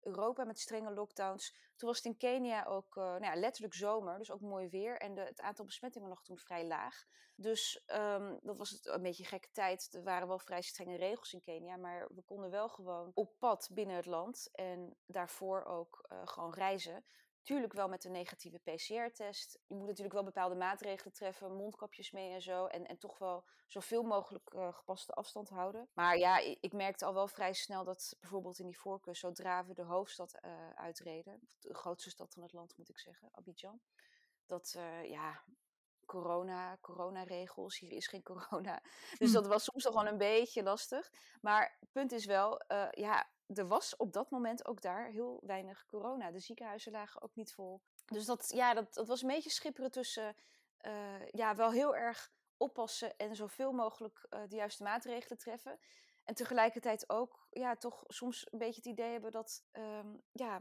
Europa 0.00 0.44
met 0.44 0.58
strenge 0.58 0.92
lockdowns. 0.92 1.54
Toen 1.76 1.88
was 1.88 1.96
het 1.96 2.06
in 2.06 2.16
Kenia 2.16 2.64
ook 2.64 2.94
nou 2.94 3.24
ja, 3.24 3.34
letterlijk 3.34 3.74
zomer, 3.74 4.18
dus 4.18 4.30
ook 4.30 4.40
mooi 4.40 4.68
weer. 4.68 4.98
En 4.98 5.14
de, 5.14 5.20
het 5.20 5.40
aantal 5.40 5.64
besmettingen 5.64 6.08
lag 6.08 6.22
toen 6.22 6.38
vrij 6.38 6.66
laag. 6.66 7.04
Dus 7.34 7.84
um, 7.86 8.38
dat 8.42 8.58
was 8.58 8.70
het 8.70 8.86
een 8.86 9.02
beetje 9.02 9.24
gekke 9.24 9.50
tijd. 9.52 9.88
Er 9.92 10.02
waren 10.02 10.28
wel 10.28 10.38
vrij 10.38 10.62
strenge 10.62 10.96
regels 10.96 11.32
in 11.32 11.42
Kenia, 11.42 11.76
maar 11.76 12.08
we 12.14 12.22
konden 12.22 12.50
wel 12.50 12.68
gewoon 12.68 13.10
op 13.14 13.38
pad 13.38 13.70
binnen 13.72 13.96
het 13.96 14.06
land. 14.06 14.48
En 14.52 14.96
daarvoor 15.06 15.64
ook 15.64 16.08
gewoon 16.24 16.54
reizen. 16.54 17.04
Tuurlijk 17.42 17.72
wel 17.72 17.88
met 17.88 18.04
een 18.04 18.12
negatieve 18.12 18.58
PCR-test. 18.58 19.58
Je 19.66 19.74
moet 19.74 19.86
natuurlijk 19.86 20.14
wel 20.14 20.24
bepaalde 20.24 20.54
maatregelen 20.54 21.12
treffen, 21.12 21.56
mondkapjes 21.56 22.10
mee 22.10 22.32
en 22.32 22.42
zo. 22.42 22.66
En, 22.66 22.86
en 22.86 22.98
toch 22.98 23.18
wel 23.18 23.44
zoveel 23.66 24.02
mogelijk 24.02 24.54
uh, 24.54 24.72
gepaste 24.72 25.12
afstand 25.12 25.48
houden. 25.48 25.88
Maar 25.92 26.18
ja, 26.18 26.38
ik 26.60 26.72
merkte 26.72 27.04
al 27.04 27.14
wel 27.14 27.28
vrij 27.28 27.52
snel 27.52 27.84
dat 27.84 28.16
bijvoorbeeld 28.20 28.58
in 28.58 28.66
die 28.66 28.78
voorkeur, 28.78 29.16
zodra 29.16 29.66
we 29.66 29.74
de 29.74 29.82
hoofdstad 29.82 30.38
uh, 30.44 30.70
uitreden, 30.70 31.48
de 31.58 31.74
grootste 31.74 32.10
stad 32.10 32.32
van 32.32 32.42
het 32.42 32.52
land 32.52 32.76
moet 32.76 32.88
ik 32.88 32.98
zeggen, 32.98 33.28
Abidjan, 33.32 33.80
dat 34.46 34.74
uh, 34.76 35.04
ja, 35.04 35.44
corona, 36.06 36.78
coronaregels, 36.80 37.78
hier 37.78 37.92
is 37.92 38.06
geen 38.06 38.22
corona. 38.22 38.82
Dus 39.18 39.28
hm. 39.28 39.34
dat 39.34 39.46
was 39.46 39.64
soms 39.64 39.84
nog 39.84 39.94
wel 39.94 40.06
een 40.06 40.18
beetje 40.18 40.62
lastig. 40.62 41.12
Maar 41.40 41.76
het 41.80 41.92
punt 41.92 42.12
is 42.12 42.24
wel, 42.24 42.62
ja, 42.90 43.26
er 43.46 43.66
was 43.66 43.96
op 43.96 44.12
dat 44.12 44.30
moment 44.30 44.66
ook 44.66 44.80
daar 44.80 45.06
heel 45.06 45.40
weinig 45.46 45.86
corona. 45.86 46.30
De 46.30 46.40
ziekenhuizen 46.40 46.92
lagen 46.92 47.22
ook 47.22 47.34
niet 47.34 47.54
vol. 47.54 47.82
Dus 48.06 48.26
dat, 48.26 48.50
ja, 48.54 48.74
dat, 48.74 48.94
dat 48.94 49.08
was 49.08 49.22
een 49.22 49.28
beetje 49.28 49.50
schipperen 49.50 49.90
tussen 49.90 50.36
uh, 50.86 51.28
ja, 51.28 51.56
wel 51.56 51.70
heel 51.70 51.96
erg 51.96 52.32
oppassen 52.56 53.16
en 53.16 53.36
zoveel 53.36 53.72
mogelijk 53.72 54.26
uh, 54.30 54.40
de 54.48 54.56
juiste 54.56 54.82
maatregelen 54.82 55.38
treffen. 55.38 55.78
En 56.24 56.34
tegelijkertijd 56.34 57.10
ook 57.10 57.46
ja, 57.50 57.76
toch 57.76 58.04
soms 58.06 58.46
een 58.50 58.58
beetje 58.58 58.80
het 58.80 58.90
idee 58.90 59.12
hebben 59.12 59.30
dat, 59.30 59.64
um, 59.72 60.22
ja, 60.32 60.60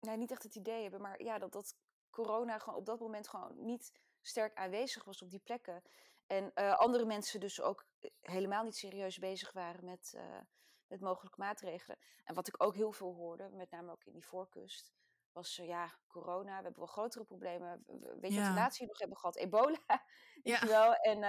nee, 0.00 0.16
niet 0.16 0.30
echt 0.30 0.42
het 0.42 0.54
idee 0.54 0.82
hebben, 0.82 1.00
maar 1.00 1.22
ja, 1.22 1.38
dat, 1.38 1.52
dat 1.52 1.76
corona 2.10 2.58
gewoon 2.58 2.78
op 2.78 2.86
dat 2.86 3.00
moment 3.00 3.28
gewoon 3.28 3.64
niet 3.64 3.92
sterk 4.22 4.56
aanwezig 4.56 5.04
was 5.04 5.22
op 5.22 5.30
die 5.30 5.40
plekken. 5.40 5.82
En 6.26 6.50
uh, 6.54 6.78
andere 6.78 7.04
mensen 7.04 7.40
dus 7.40 7.60
ook 7.60 7.86
helemaal 8.20 8.64
niet 8.64 8.76
serieus 8.76 9.18
bezig 9.18 9.52
waren 9.52 9.84
met, 9.84 10.12
uh, 10.16 10.40
met 10.86 11.00
mogelijke 11.00 11.40
maatregelen. 11.40 11.98
En 12.24 12.34
wat 12.34 12.48
ik 12.48 12.62
ook 12.62 12.74
heel 12.74 12.92
veel 12.92 13.14
hoorde, 13.14 13.48
met 13.48 13.70
name 13.70 13.92
ook 13.92 14.04
in 14.04 14.12
die 14.12 14.26
voorkust, 14.26 14.92
was 15.32 15.58
uh, 15.58 15.66
ja, 15.66 15.98
corona. 16.06 16.56
We 16.56 16.62
hebben 16.62 16.78
wel 16.78 16.86
grotere 16.86 17.24
problemen. 17.24 17.84
Weet 18.20 18.32
je 18.32 18.38
wat 18.38 18.48
we 18.48 18.54
laatst 18.54 18.78
hier 18.78 18.88
nog 18.88 18.98
hebben 18.98 19.18
gehad? 19.18 19.36
Ebola, 19.36 19.78
ja. 20.42 20.58
je 20.60 20.66
wel. 20.66 20.94
En, 20.94 21.22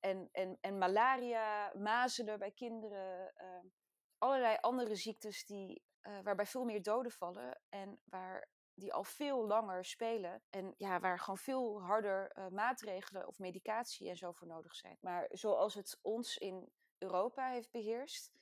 en, 0.00 0.28
en, 0.32 0.58
en 0.60 0.78
malaria, 0.78 1.72
mazelen 1.74 2.38
bij 2.38 2.52
kinderen. 2.52 3.34
Allerlei 4.18 4.56
andere 4.60 4.94
ziektes 4.94 5.44
die, 5.44 5.82
waarbij 6.22 6.46
veel 6.46 6.64
meer 6.64 6.82
doden 6.82 7.12
vallen. 7.12 7.60
En 7.68 8.00
waar 8.04 8.48
die 8.74 8.92
al 8.92 9.04
veel 9.04 9.46
langer 9.46 9.84
spelen. 9.84 10.42
En 10.50 10.74
ja, 10.76 11.00
waar 11.00 11.18
gewoon 11.18 11.38
veel 11.38 11.82
harder 11.82 12.48
maatregelen 12.50 13.26
of 13.26 13.38
medicatie 13.38 14.08
en 14.08 14.16
zo 14.16 14.32
voor 14.32 14.46
nodig 14.46 14.74
zijn. 14.74 14.98
Maar 15.00 15.28
zoals 15.30 15.74
het 15.74 15.98
ons 16.02 16.36
in 16.36 16.72
Europa 16.98 17.50
heeft 17.50 17.70
beheerst, 17.70 18.32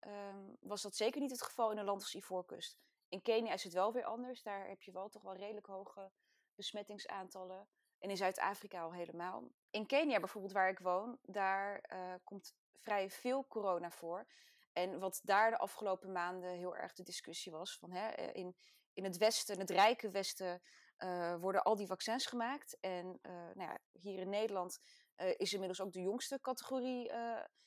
um, 0.00 0.56
was 0.60 0.82
dat 0.82 0.96
zeker 0.96 1.20
niet 1.20 1.30
het 1.30 1.42
geval 1.42 1.70
in 1.70 1.78
een 1.78 1.84
land 1.84 2.02
als 2.02 2.14
Ivoorkust. 2.14 2.78
In 3.08 3.22
Kenia 3.22 3.52
is 3.52 3.64
het 3.64 3.72
wel 3.72 3.92
weer 3.92 4.04
anders. 4.04 4.42
Daar 4.42 4.68
heb 4.68 4.82
je 4.82 4.92
wel 4.92 5.08
toch 5.08 5.22
wel 5.22 5.36
redelijk 5.36 5.66
hoge 5.66 6.10
besmettingsaantallen. 6.54 7.68
En 7.98 8.10
in 8.10 8.16
Zuid-Afrika 8.16 8.82
al 8.82 8.92
helemaal. 8.92 9.48
In 9.70 9.86
Kenia 9.86 10.18
bijvoorbeeld, 10.18 10.52
waar 10.52 10.68
ik 10.68 10.78
woon, 10.78 11.18
daar 11.22 11.84
uh, 11.92 12.14
komt 12.24 12.54
vrij 12.74 13.10
veel 13.10 13.46
corona 13.46 13.90
voor. 13.90 14.26
En 14.72 14.98
wat 14.98 15.20
daar 15.24 15.50
de 15.50 15.58
afgelopen 15.58 16.12
maanden 16.12 16.50
heel 16.50 16.76
erg 16.76 16.92
de 16.92 17.02
discussie 17.02 17.52
was: 17.52 17.78
van 17.78 17.90
hè, 17.90 18.08
eh, 18.08 18.34
in, 18.34 18.56
in 18.98 19.04
het 19.04 19.16
Westen, 19.16 19.58
het 19.58 19.70
rijke 19.70 20.10
Westen, 20.10 20.62
uh, 20.98 21.36
worden 21.36 21.62
al 21.62 21.76
die 21.76 21.86
vaccins 21.86 22.26
gemaakt. 22.26 22.76
En 22.80 23.18
uh, 23.22 23.32
nou 23.32 23.70
ja, 23.70 23.78
hier 23.92 24.18
in 24.18 24.28
Nederland 24.28 24.78
uh, 25.16 25.34
is 25.36 25.52
inmiddels 25.52 25.80
ook 25.80 25.92
de 25.92 26.00
jongste 26.00 26.40
categorie 26.40 27.12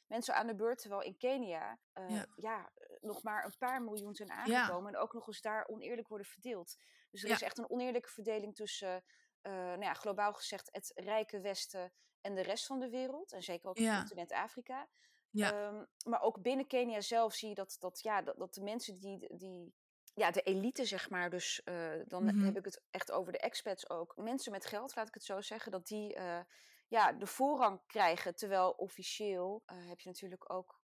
mensen 0.08 0.36
aan 0.36 0.48
de 0.48 0.56
beurt. 0.56 0.80
Terwijl 0.80 1.02
in 1.02 1.18
Kenia 1.18 1.80
ja. 2.08 2.26
ja. 2.36 2.72
nog 3.00 3.24
maar 3.24 3.46
een 3.46 3.58
paar 3.58 3.82
miljoen 3.82 4.16
zijn 4.16 4.32
aangekomen. 4.32 4.92
Ja. 4.92 4.98
En 4.98 5.04
ook 5.04 5.14
nog 5.14 5.28
eens 5.28 5.42
daar 5.42 5.68
oneerlijk 5.68 6.08
worden 6.08 6.28
verdeeld. 6.28 6.76
Dus 7.10 7.22
er 7.22 7.30
ja. 7.30 7.36
is 7.36 7.42
echt 7.42 7.58
een 7.58 7.70
oneerlijke 7.70 8.10
verdeling 8.10 8.56
tussen, 8.56 9.04
nou 9.42 9.82
ja, 9.82 9.94
globaal 9.94 10.34
gezegd, 10.34 10.70
het 10.72 10.92
rijke 10.96 11.42
Westen 11.42 11.94
en 12.22 12.36
de 12.36 12.42
rest 12.42 12.66
van 12.66 12.80
de 12.80 12.90
wereld. 12.90 13.32
En 13.32 13.44
zeker 13.44 13.70
ook 13.70 13.78
het 13.78 13.98
continent 13.98 14.32
Afrika. 14.32 14.88
Um, 15.32 15.88
maar 16.06 16.22
ook 16.22 16.42
binnen 16.42 16.68
Kenia 16.68 17.02
zelf 17.02 17.34
zie 17.34 17.50
je 17.50 17.56
dat, 17.56 17.76
dat, 17.80 18.02
ja, 18.02 18.22
dat, 18.22 18.38
dat 18.38 18.54
de 18.54 18.62
mensen 18.62 19.00
die, 19.00 19.36
die 19.36 19.74
ja, 20.14 20.32
de 20.32 20.42
elite, 20.42 20.86
zeg 20.86 21.10
maar. 21.10 21.30
Dus 21.30 21.62
uh, 21.66 21.92
dan 22.08 22.24
mm-hmm. 22.24 22.46
heb 22.46 22.58
ik 22.58 22.66
het 22.66 22.82
echt 22.90 23.12
over 23.12 23.32
de 23.32 23.40
expats 23.40 23.90
ook. 23.90 24.16
Mensen 24.18 24.52
met 24.52 24.66
geld, 24.66 24.96
laat 24.96 25.08
ik 25.08 25.14
het 25.14 25.24
zo 25.24 25.42
zeggen, 25.42 25.72
dat 25.72 25.88
die 25.88 26.16
uh, 26.16 26.40
ja, 26.88 27.12
de 27.12 27.28
voorrang 27.28 27.82
krijgen. 27.88 28.36
Terwijl 28.36 28.72
officieel 28.72 29.64
uh, 29.66 29.88
heb 29.88 30.00
je 30.00 30.10
natuurlijk 30.10 30.54
ook, 30.54 30.80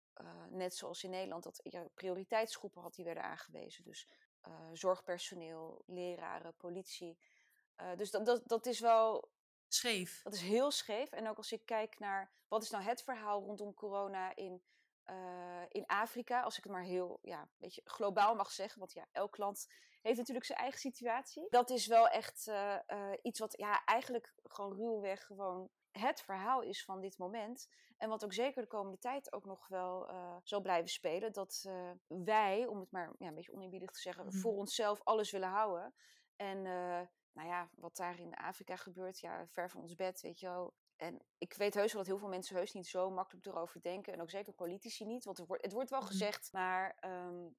net 0.50 0.74
zoals 0.74 1.02
in 1.02 1.10
Nederland, 1.10 1.44
dat 1.44 1.60
je 1.62 1.90
prioriteitsgroepen 1.94 2.82
had 2.82 2.94
die 2.94 3.04
werden 3.04 3.22
aangewezen. 3.22 3.84
Dus 3.84 4.08
zorgpersoneel, 4.72 5.82
leraren, 5.86 6.54
politie. 6.56 7.18
dus 7.96 8.10
dat, 8.10 8.26
dat, 8.26 8.48
dat 8.48 8.66
is 8.66 8.80
wel. 8.80 9.30
Scheef. 9.68 10.22
Dat 10.22 10.32
is 10.32 10.40
heel 10.40 10.70
scheef. 10.70 11.12
En 11.12 11.28
ook 11.28 11.36
als 11.36 11.52
ik 11.52 11.66
kijk 11.66 11.98
naar 11.98 12.32
wat 12.48 12.62
is 12.62 12.70
nou 12.70 12.84
het 12.84 13.02
verhaal 13.02 13.42
rondom 13.42 13.74
corona 13.74 14.36
in 14.36 14.62
uh, 15.06 15.62
in 15.68 15.86
Afrika, 15.86 16.42
als 16.42 16.58
ik 16.58 16.64
het 16.64 16.72
maar 16.72 16.82
heel 16.82 17.18
ja, 17.22 17.40
een 17.40 17.48
beetje 17.58 17.80
globaal 17.84 18.34
mag 18.34 18.50
zeggen, 18.50 18.78
want 18.78 18.92
ja, 18.92 19.06
elk 19.12 19.36
land 19.36 19.66
heeft 20.02 20.18
natuurlijk 20.18 20.46
zijn 20.46 20.58
eigen 20.58 20.80
situatie. 20.80 21.46
Dat 21.50 21.70
is 21.70 21.86
wel 21.86 22.08
echt 22.08 22.46
uh, 22.46 22.76
uh, 22.86 23.12
iets 23.22 23.38
wat 23.38 23.56
ja, 23.56 23.84
eigenlijk 23.84 24.34
gewoon 24.42 24.74
ruwweg 24.76 25.24
gewoon 25.26 25.70
het 25.90 26.20
verhaal 26.20 26.62
is 26.62 26.84
van 26.84 27.00
dit 27.00 27.18
moment. 27.18 27.68
En 27.96 28.08
wat 28.08 28.24
ook 28.24 28.32
zeker 28.32 28.62
de 28.62 28.68
komende 28.68 28.98
tijd 28.98 29.32
ook 29.32 29.44
nog 29.44 29.68
wel 29.68 30.10
zal 30.42 30.60
blijven 30.60 30.90
spelen. 30.90 31.32
Dat 31.32 31.68
wij, 32.06 32.66
om 32.66 32.80
het 32.80 32.90
maar 32.90 33.12
ja, 33.18 33.26
een 33.26 33.34
beetje 33.34 33.52
oneerbiedig 33.52 33.90
te 33.90 34.00
zeggen, 34.00 34.24
mm. 34.24 34.32
voor 34.32 34.52
onszelf 34.52 35.00
alles 35.02 35.30
willen 35.30 35.48
houden. 35.48 35.94
En 36.36 36.62
nou 37.32 37.48
ja, 37.48 37.68
wat 37.74 37.96
daar 37.96 38.18
in 38.18 38.34
Afrika 38.34 38.76
gebeurt, 38.76 39.20
ja, 39.20 39.46
ver 39.46 39.70
van 39.70 39.80
ons 39.80 39.94
bed, 39.94 40.20
weet 40.20 40.40
je 40.40 40.46
wel. 40.46 40.74
En 41.02 41.22
ik 41.38 41.52
weet 41.52 41.74
heus 41.74 41.92
wel 41.92 42.02
dat 42.02 42.10
heel 42.10 42.18
veel 42.18 42.28
mensen 42.28 42.56
heus 42.56 42.72
niet 42.72 42.86
zo 42.86 43.10
makkelijk 43.10 43.46
erover 43.46 43.82
denken. 43.82 44.12
En 44.12 44.20
ook 44.20 44.30
zeker 44.30 44.52
politici 44.52 45.04
niet. 45.04 45.24
Want 45.24 45.38
het 45.38 45.46
wordt, 45.46 45.62
het 45.62 45.72
wordt 45.72 45.90
wel 45.90 46.00
mhm. 46.00 46.08
gezegd, 46.08 46.52
maar 46.52 46.96
um, 47.04 47.56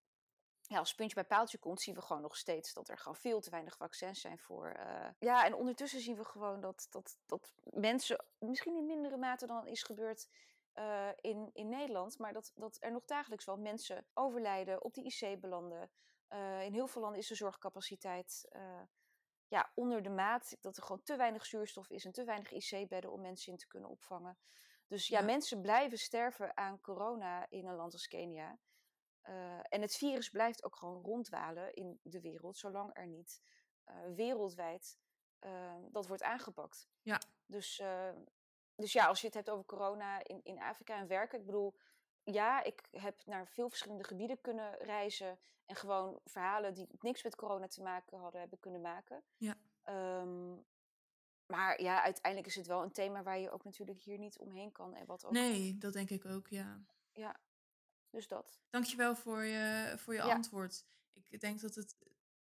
ja, 0.61 0.77
als 0.77 0.95
puntje 0.95 1.15
bij 1.15 1.25
paaltje 1.25 1.57
komt, 1.57 1.81
zien 1.81 1.95
we 1.95 2.01
gewoon 2.01 2.21
nog 2.21 2.37
steeds 2.37 2.73
dat 2.73 2.89
er 2.89 2.97
gewoon 2.97 3.15
veel 3.15 3.41
te 3.41 3.49
weinig 3.49 3.77
vaccins 3.77 4.21
zijn 4.21 4.39
voor. 4.39 4.75
Uh, 4.79 5.07
ja, 5.19 5.45
en 5.45 5.53
ondertussen 5.53 5.99
zien 5.99 6.15
we 6.15 6.25
gewoon 6.25 6.59
dat, 6.59 6.87
dat, 6.89 7.17
dat 7.25 7.53
mensen, 7.63 8.25
misschien 8.39 8.75
in 8.75 8.85
mindere 8.85 9.17
mate 9.17 9.45
dan 9.45 9.67
is 9.67 9.83
gebeurd 9.83 10.27
uh, 10.75 11.09
in, 11.21 11.49
in 11.53 11.69
Nederland, 11.69 12.17
maar 12.17 12.33
dat, 12.33 12.51
dat 12.55 12.77
er 12.79 12.91
nog 12.91 13.05
dagelijks 13.05 13.45
wel 13.45 13.57
mensen 13.57 14.05
overlijden, 14.13 14.83
op 14.83 14.93
de 14.93 15.03
IC 15.03 15.39
belanden. 15.39 15.91
Uh, 16.29 16.63
in 16.63 16.73
heel 16.73 16.87
veel 16.87 17.01
landen 17.01 17.19
is 17.19 17.27
de 17.27 17.35
zorgcapaciteit 17.35 18.47
ja, 19.47 19.71
onder 19.75 20.03
de 20.03 20.09
maat. 20.09 20.57
Dat 20.61 20.77
er 20.77 20.83
gewoon 20.83 21.03
te 21.03 21.15
weinig 21.15 21.45
zuurstof 21.45 21.89
is 21.89 22.05
en 22.05 22.11
te 22.11 22.23
weinig 22.23 22.51
IC-bedden 22.51 23.11
om 23.11 23.21
mensen 23.21 23.51
in 23.51 23.57
te 23.57 23.67
kunnen 23.67 23.89
opvangen. 23.89 24.37
Dus 24.87 25.07
ja, 25.07 25.21
mensen 25.21 25.61
blijven 25.61 25.97
sterven 25.97 26.57
aan 26.57 26.81
corona 26.81 27.49
in 27.49 27.67
een 27.67 27.75
land 27.75 27.93
als 27.93 28.07
Kenia. 28.07 28.59
Uh, 29.23 29.59
en 29.63 29.81
het 29.81 29.95
virus 29.95 30.29
blijft 30.29 30.63
ook 30.63 30.75
gewoon 30.75 31.03
rondwalen 31.03 31.73
in 31.73 31.99
de 32.03 32.21
wereld, 32.21 32.57
zolang 32.57 32.89
er 32.93 33.07
niet 33.07 33.41
uh, 33.85 33.95
wereldwijd 34.15 34.97
uh, 35.45 35.75
dat 35.91 36.07
wordt 36.07 36.23
aangepakt. 36.23 36.89
Ja. 37.01 37.21
Dus, 37.45 37.83
dus 38.75 38.93
ja, 38.93 39.05
als 39.05 39.19
je 39.19 39.25
het 39.25 39.35
hebt 39.35 39.49
over 39.49 39.65
corona 39.65 40.23
in, 40.23 40.39
in 40.43 40.59
Afrika 40.59 40.97
en 40.97 41.07
werken, 41.07 41.39
ik 41.39 41.45
bedoel, 41.45 41.75
ja, 42.23 42.63
ik 42.63 42.81
heb 42.91 43.25
naar 43.25 43.47
veel 43.47 43.69
verschillende 43.69 44.03
gebieden 44.03 44.41
kunnen 44.41 44.77
reizen. 44.77 45.39
En 45.65 45.75
gewoon 45.75 46.19
verhalen 46.25 46.73
die 46.73 46.87
niks 46.99 47.23
met 47.23 47.35
corona 47.35 47.67
te 47.67 47.81
maken 47.81 48.19
hadden, 48.19 48.39
hebben 48.39 48.59
kunnen 48.59 48.81
maken. 48.81 49.23
Ja. 49.37 49.55
Um, 50.21 50.65
maar 51.45 51.81
ja, 51.81 52.03
uiteindelijk 52.03 52.51
is 52.51 52.55
het 52.55 52.67
wel 52.67 52.83
een 52.83 52.91
thema 52.91 53.23
waar 53.23 53.39
je 53.39 53.51
ook 53.51 53.63
natuurlijk 53.63 54.01
hier 54.01 54.17
niet 54.17 54.37
omheen 54.37 54.71
kan. 54.71 54.95
En 54.95 55.05
wat 55.05 55.25
ook... 55.25 55.31
Nee, 55.31 55.77
dat 55.77 55.93
denk 55.93 56.09
ik 56.09 56.25
ook, 56.25 56.47
ja. 56.47 56.83
Ja, 57.11 57.39
dus 58.09 58.27
dat. 58.27 58.59
Dankjewel 58.69 59.15
voor 59.15 59.43
je, 59.43 59.93
voor 59.97 60.13
je 60.13 60.19
ja. 60.19 60.33
antwoord. 60.33 60.85
Ik 61.29 61.39
denk 61.39 61.61
dat 61.61 61.75
het 61.75 61.97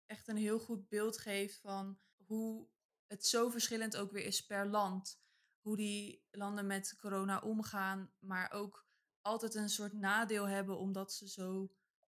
echt 0.06 0.28
een 0.28 0.38
heel 0.38 0.60
goed 0.60 0.88
beeld 0.88 1.18
geeft 1.18 1.58
van 1.58 2.00
hoe 2.26 2.68
het 3.08 3.26
zo 3.26 3.50
verschillend 3.50 3.98
ook 3.98 4.12
weer 4.12 4.26
is 4.26 4.46
per 4.46 4.68
land. 4.68 5.22
Hoe 5.60 5.76
die 5.76 6.28
landen 6.32 6.68
met 6.68 6.96
corona 6.98 7.40
omgaan, 7.40 8.12
maar 8.20 8.52
ook 8.52 8.88
altijd 9.22 9.56
een 9.56 9.70
soort 9.70 9.94
nadeel 9.94 10.48
hebben 10.48 10.78
omdat 10.78 11.14
ze 11.14 11.30
zo 11.30 11.72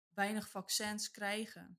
weinig 0.08 0.48
vaccins 0.48 1.10
krijgen. 1.10 1.78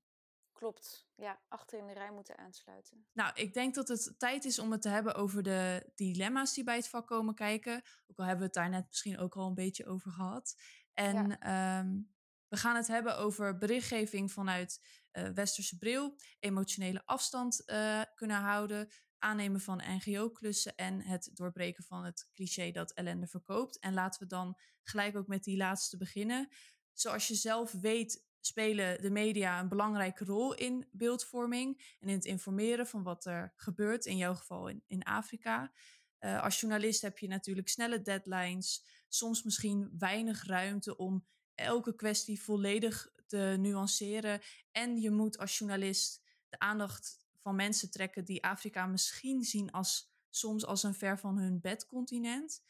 Klopt, 0.52 1.08
ja, 1.14 1.40
achter 1.48 1.78
in 1.78 1.86
de 1.86 1.92
rij 1.92 2.12
moeten 2.12 2.38
aansluiten. 2.38 3.06
Nou, 3.12 3.32
ik 3.34 3.54
denk 3.54 3.74
dat 3.74 3.88
het 3.88 4.14
tijd 4.18 4.44
is 4.44 4.58
om 4.58 4.72
het 4.72 4.82
te 4.82 4.88
hebben 4.88 5.14
over 5.14 5.42
de 5.42 5.90
dilemma's 5.94 6.54
die 6.54 6.64
bij 6.64 6.76
het 6.76 6.88
vak 6.88 7.06
komen 7.06 7.34
kijken. 7.34 7.82
Ook 8.06 8.18
al 8.18 8.24
hebben 8.24 8.38
we 8.38 8.44
het 8.44 8.54
daar 8.54 8.68
net 8.68 8.86
misschien 8.86 9.18
ook 9.18 9.36
al 9.36 9.46
een 9.46 9.54
beetje 9.54 9.86
over 9.86 10.10
gehad. 10.10 10.60
En 10.92 11.28
ja. 11.40 11.78
um, 11.78 12.14
we 12.48 12.56
gaan 12.56 12.76
het 12.76 12.86
hebben 12.86 13.16
over 13.16 13.58
berichtgeving 13.58 14.32
vanuit 14.32 14.80
uh, 15.12 15.28
westerse 15.28 15.78
bril, 15.78 16.16
emotionele 16.40 17.02
afstand 17.04 17.62
uh, 17.66 18.02
kunnen 18.14 18.36
houden, 18.36 18.88
aannemen 19.22 19.60
van 19.60 19.82
NGO-klussen 19.86 20.76
en 20.76 21.00
het 21.00 21.30
doorbreken 21.34 21.84
van 21.84 22.04
het 22.04 22.28
cliché 22.32 22.70
dat 22.70 22.92
ellende 22.92 23.26
verkoopt. 23.26 23.78
En 23.78 23.94
laten 23.94 24.22
we 24.22 24.26
dan 24.26 24.58
gelijk 24.82 25.16
ook 25.16 25.26
met 25.26 25.44
die 25.44 25.56
laatste 25.56 25.96
beginnen. 25.96 26.48
Zoals 26.92 27.28
je 27.28 27.34
zelf 27.34 27.72
weet, 27.72 28.24
spelen 28.40 29.02
de 29.02 29.10
media 29.10 29.60
een 29.60 29.68
belangrijke 29.68 30.24
rol 30.24 30.54
in 30.54 30.88
beeldvorming 30.92 31.96
en 32.00 32.08
in 32.08 32.14
het 32.14 32.24
informeren 32.24 32.86
van 32.86 33.02
wat 33.02 33.24
er 33.24 33.52
gebeurt, 33.56 34.06
in 34.06 34.16
jouw 34.16 34.34
geval 34.34 34.68
in, 34.68 34.84
in 34.86 35.02
Afrika. 35.02 35.72
Uh, 36.20 36.42
als 36.42 36.60
journalist 36.60 37.02
heb 37.02 37.18
je 37.18 37.28
natuurlijk 37.28 37.68
snelle 37.68 38.02
deadlines, 38.02 38.84
soms 39.08 39.42
misschien 39.42 39.94
weinig 39.98 40.46
ruimte 40.46 40.96
om 40.96 41.26
elke 41.54 41.94
kwestie 41.94 42.42
volledig 42.42 43.08
te 43.26 43.56
nuanceren. 43.58 44.40
En 44.72 45.00
je 45.00 45.10
moet 45.10 45.38
als 45.38 45.58
journalist 45.58 46.22
de 46.48 46.58
aandacht 46.58 47.21
van 47.42 47.54
mensen 47.54 47.90
trekken 47.90 48.24
die 48.24 48.44
Afrika 48.44 48.86
misschien 48.86 49.42
zien 49.42 49.70
als 49.70 50.10
soms 50.30 50.66
als 50.66 50.82
een 50.82 50.94
ver 50.94 51.18
van 51.18 51.38
hun 51.38 51.60
bedcontinent. 51.60 52.62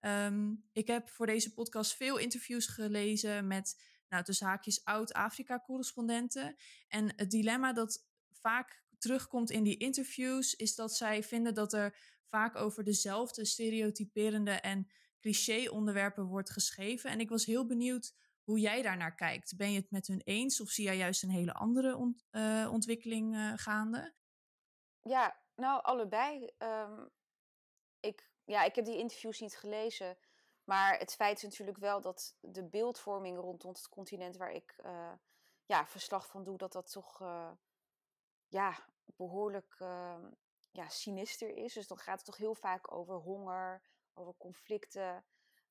Um, 0.00 0.64
ik 0.72 0.86
heb 0.86 1.08
voor 1.08 1.26
deze 1.26 1.52
podcast 1.52 1.96
veel 1.96 2.16
interviews 2.16 2.66
gelezen 2.66 3.46
met, 3.46 3.82
nou, 4.08 4.24
tussen 4.24 4.46
haakjes, 4.46 4.84
oud-Afrika-correspondenten. 4.84 6.56
En 6.88 7.12
het 7.16 7.30
dilemma 7.30 7.72
dat 7.72 8.06
vaak 8.32 8.82
terugkomt 8.98 9.50
in 9.50 9.62
die 9.62 9.76
interviews 9.76 10.54
is 10.54 10.74
dat 10.74 10.96
zij 10.96 11.22
vinden 11.22 11.54
dat 11.54 11.72
er 11.72 11.96
vaak 12.28 12.56
over 12.56 12.84
dezelfde 12.84 13.44
stereotyperende 13.44 14.50
en 14.50 14.88
cliché-onderwerpen 15.20 16.24
wordt 16.24 16.50
geschreven. 16.50 17.10
En 17.10 17.20
ik 17.20 17.28
was 17.28 17.44
heel 17.44 17.66
benieuwd 17.66 18.14
hoe 18.44 18.58
jij 18.58 18.82
daarnaar 18.82 19.14
kijkt. 19.14 19.56
Ben 19.56 19.72
je 19.72 19.78
het 19.78 19.90
met 19.90 20.06
hun 20.06 20.20
eens 20.24 20.60
of 20.60 20.68
zie 20.68 20.84
jij 20.84 20.96
juist 20.96 21.22
een 21.22 21.30
hele 21.30 21.52
andere 21.52 22.14
uh, 22.30 22.68
ontwikkeling 22.72 23.34
uh, 23.34 23.52
gaande? 23.56 24.14
Ja, 25.02 25.40
nou, 25.54 25.82
allebei. 25.82 26.50
Um, 26.58 27.10
ik, 28.00 28.30
ja, 28.44 28.62
ik 28.62 28.74
heb 28.74 28.84
die 28.84 28.98
interviews 28.98 29.40
niet 29.40 29.56
gelezen. 29.56 30.18
Maar 30.64 30.98
het 30.98 31.14
feit 31.14 31.36
is 31.36 31.42
natuurlijk 31.42 31.78
wel 31.78 32.00
dat 32.00 32.36
de 32.40 32.64
beeldvorming 32.64 33.38
rondom 33.38 33.72
het 33.72 33.88
continent 33.88 34.36
waar 34.36 34.52
ik 34.52 34.76
uh, 34.84 35.12
ja, 35.66 35.86
verslag 35.86 36.26
van 36.26 36.44
doe, 36.44 36.58
dat 36.58 36.72
dat 36.72 36.90
toch 36.90 37.18
ja, 38.48 38.86
behoorlijk 39.16 39.76
ja, 40.70 40.88
sinister 40.88 41.56
is. 41.56 41.72
Dus 41.72 41.86
dan 41.86 41.98
gaat 41.98 42.16
het 42.16 42.24
toch 42.24 42.36
heel 42.36 42.54
vaak 42.54 42.92
over 42.92 43.14
honger, 43.14 43.82
over 44.14 44.34
conflicten. 44.36 45.24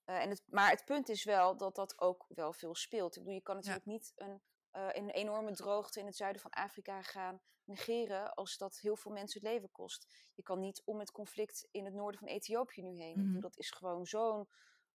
Uh, 0.05 0.21
en 0.21 0.29
het, 0.29 0.43
maar 0.45 0.69
het 0.69 0.85
punt 0.85 1.09
is 1.09 1.23
wel 1.23 1.57
dat 1.57 1.75
dat 1.75 2.01
ook 2.01 2.25
wel 2.29 2.53
veel 2.53 2.75
speelt. 2.75 3.15
Ik 3.15 3.21
bedoel, 3.21 3.37
je 3.37 3.43
kan 3.43 3.55
natuurlijk 3.55 3.85
ja. 3.85 3.91
niet 3.91 4.11
een, 4.15 4.41
uh, 4.73 4.89
een 4.91 5.09
enorme 5.09 5.51
droogte 5.51 5.99
in 5.99 6.05
het 6.05 6.15
zuiden 6.15 6.41
van 6.41 6.51
Afrika 6.51 7.01
gaan 7.01 7.41
negeren 7.63 8.33
als 8.33 8.57
dat 8.57 8.79
heel 8.79 8.95
veel 8.95 9.11
mensen 9.11 9.39
het 9.41 9.49
leven 9.49 9.71
kost. 9.71 10.29
Je 10.33 10.43
kan 10.43 10.59
niet 10.59 10.81
om 10.85 10.99
het 10.99 11.11
conflict 11.11 11.67
in 11.71 11.85
het 11.85 11.93
noorden 11.93 12.19
van 12.19 12.29
Ethiopië 12.29 12.81
nu 12.81 12.97
heen. 12.97 13.19
Mm 13.19 13.31
-hmm. 13.31 13.41
Dat 13.41 13.57
is 13.57 13.71
gewoon 13.71 14.05
zo'n 14.05 14.49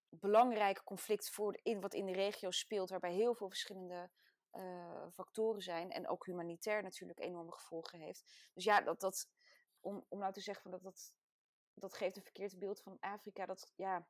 belangrijk 0.09 0.85
conflict 0.85 1.31
voor 1.31 1.53
de, 1.53 1.61
in, 1.62 1.81
wat 1.81 1.95
in 1.95 2.07
de 2.07 2.12
regio 2.12 2.50
speelt, 2.50 2.91
waarbij 2.91 3.12
heel 3.12 3.35
veel 3.35 3.49
verschillende 3.49 4.11
uh, 4.53 5.07
factoren 5.12 5.62
zijn 5.62 5.91
en 5.91 6.09
ook 6.09 6.27
humanitair 6.27 6.83
natuurlijk 6.83 7.19
enorme 7.19 7.53
gevolgen 7.53 7.99
heeft. 7.99 8.50
Dus 8.55 8.65
ja, 8.65 8.81
dat, 8.81 9.00
dat, 9.00 9.29
om, 9.81 10.05
om 10.09 10.19
nou 10.19 10.33
te 10.33 10.41
zeggen 10.41 10.71
dat 10.71 10.83
dat, 10.83 11.12
dat 11.75 11.95
geeft 11.95 12.17
een 12.17 12.23
verkeerd 12.23 12.59
beeld 12.59 12.81
van 12.81 12.97
Afrika, 13.00 13.47
dat 13.47 13.73
ja 13.77 14.09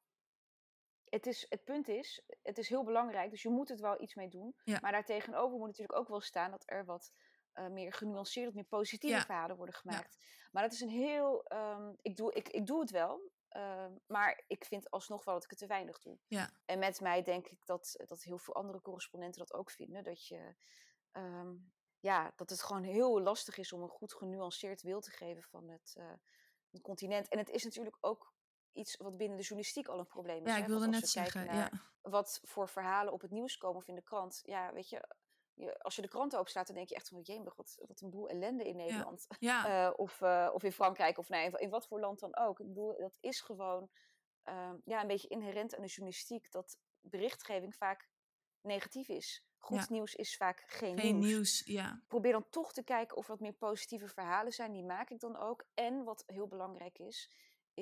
het, 1.10 1.26
is, 1.26 1.46
het 1.48 1.64
punt 1.64 1.88
is, 1.88 2.22
het 2.42 2.58
is 2.58 2.68
heel 2.68 2.84
belangrijk, 2.84 3.30
dus 3.30 3.42
je 3.42 3.48
moet 3.48 3.68
het 3.68 3.80
wel 3.80 4.00
iets 4.02 4.14
mee 4.14 4.28
doen. 4.28 4.56
Ja. 4.64 4.78
Maar 4.80 4.92
daartegenover 4.92 5.58
moet 5.58 5.66
natuurlijk 5.66 5.98
ook 5.98 6.08
wel 6.08 6.20
staan 6.20 6.50
dat 6.50 6.62
er 6.66 6.84
wat 6.84 7.12
uh, 7.54 7.66
meer 7.66 7.92
genuanceerd, 7.92 8.54
meer 8.54 8.64
positieve 8.64 9.16
ja. 9.16 9.24
verhalen 9.24 9.56
worden 9.56 9.74
gemaakt. 9.74 10.16
Ja. 10.20 10.26
Maar 10.52 10.62
dat 10.62 10.72
is 10.72 10.80
een 10.80 10.88
heel. 10.88 11.44
Um, 11.52 11.96
ik, 12.02 12.16
doe, 12.16 12.32
ik, 12.32 12.48
ik 12.48 12.66
doe 12.66 12.80
het 12.80 12.90
wel, 12.90 13.30
uh, 13.56 13.86
maar 14.06 14.42
ik 14.46 14.64
vind 14.64 14.90
alsnog 14.90 15.24
wel 15.24 15.34
dat 15.34 15.44
ik 15.44 15.50
het 15.50 15.58
te 15.58 15.66
weinig 15.66 15.98
doe. 15.98 16.18
Ja. 16.26 16.50
En 16.64 16.78
met 16.78 17.00
mij 17.00 17.22
denk 17.22 17.46
ik 17.46 17.66
dat, 17.66 17.94
dat 18.06 18.22
heel 18.22 18.38
veel 18.38 18.54
andere 18.54 18.80
correspondenten 18.80 19.38
dat 19.38 19.54
ook 19.54 19.70
vinden. 19.70 20.04
Dat 20.04 20.26
je. 20.26 20.54
Um, 21.12 21.72
ja, 22.00 22.32
dat 22.36 22.50
het 22.50 22.62
gewoon 22.62 22.82
heel 22.82 23.20
lastig 23.20 23.58
is 23.58 23.72
om 23.72 23.82
een 23.82 23.88
goed 23.88 24.14
genuanceerd 24.14 24.82
beeld 24.82 25.02
te 25.02 25.10
geven 25.10 25.42
van 25.42 25.68
het, 25.68 25.94
uh, 25.98 26.12
het 26.70 26.80
continent. 26.80 27.28
En 27.28 27.38
het 27.38 27.50
is 27.50 27.64
natuurlijk 27.64 27.96
ook 28.00 28.32
iets 28.72 28.96
wat 28.96 29.16
binnen 29.16 29.36
de 29.36 29.42
journalistiek 29.42 29.88
al 29.88 29.98
een 29.98 30.06
probleem 30.06 30.46
is. 30.46 30.52
Ja, 30.52 30.58
ik 30.58 30.66
wilde 30.66 30.88
net 30.88 31.08
zeggen. 31.08 31.44
Ja. 31.44 31.70
Wat 32.02 32.40
voor 32.42 32.68
verhalen 32.68 33.12
op 33.12 33.20
het 33.20 33.30
nieuws 33.30 33.56
komen 33.56 33.76
of 33.76 33.88
in 33.88 33.94
de 33.94 34.02
krant. 34.02 34.42
Ja, 34.44 34.72
weet 34.72 34.88
je, 34.88 35.08
je 35.54 35.78
als 35.82 35.96
je 35.96 36.02
de 36.02 36.08
krant 36.08 36.36
openslaat, 36.36 36.66
dan 36.66 36.76
denk 36.76 36.88
je 36.88 36.94
echt 36.94 37.08
van, 37.08 37.20
jemig, 37.20 37.56
wat, 37.56 37.78
wat 37.86 38.00
een 38.00 38.10
boel 38.10 38.28
ellende 38.28 38.68
in 38.68 38.76
Nederland. 38.76 39.26
Ja. 39.38 39.66
Ja. 39.66 39.86
Uh, 39.86 39.92
of, 39.96 40.20
uh, 40.20 40.50
of 40.52 40.62
in 40.62 40.72
Frankrijk, 40.72 41.18
of 41.18 41.28
nee, 41.28 41.50
in 41.50 41.70
wat 41.70 41.86
voor 41.86 42.00
land 42.00 42.20
dan 42.20 42.36
ook. 42.36 42.60
Ik 42.60 42.66
bedoel, 42.66 42.98
dat 42.98 43.16
is 43.20 43.40
gewoon 43.40 43.90
uh, 44.48 44.70
ja, 44.84 45.00
een 45.00 45.06
beetje 45.06 45.28
inherent 45.28 45.74
aan 45.74 45.82
de 45.82 45.88
journalistiek, 45.88 46.50
dat 46.50 46.78
berichtgeving 47.00 47.74
vaak 47.74 48.08
negatief 48.60 49.08
is. 49.08 49.46
Goed 49.58 49.78
ja. 49.78 49.86
nieuws 49.88 50.14
is 50.14 50.36
vaak 50.36 50.64
geen, 50.66 50.98
geen 50.98 51.18
nieuws. 51.18 51.30
nieuws. 51.30 51.62
Ja. 51.64 52.02
Probeer 52.08 52.32
dan 52.32 52.48
toch 52.50 52.72
te 52.72 52.82
kijken 52.82 53.16
of 53.16 53.24
er 53.24 53.30
wat 53.30 53.40
meer 53.40 53.52
positieve 53.52 54.08
verhalen 54.08 54.52
zijn. 54.52 54.72
Die 54.72 54.84
maak 54.84 55.10
ik 55.10 55.20
dan 55.20 55.36
ook. 55.36 55.64
En 55.74 56.04
wat 56.04 56.22
heel 56.26 56.46
belangrijk 56.46 56.98
is, 56.98 57.30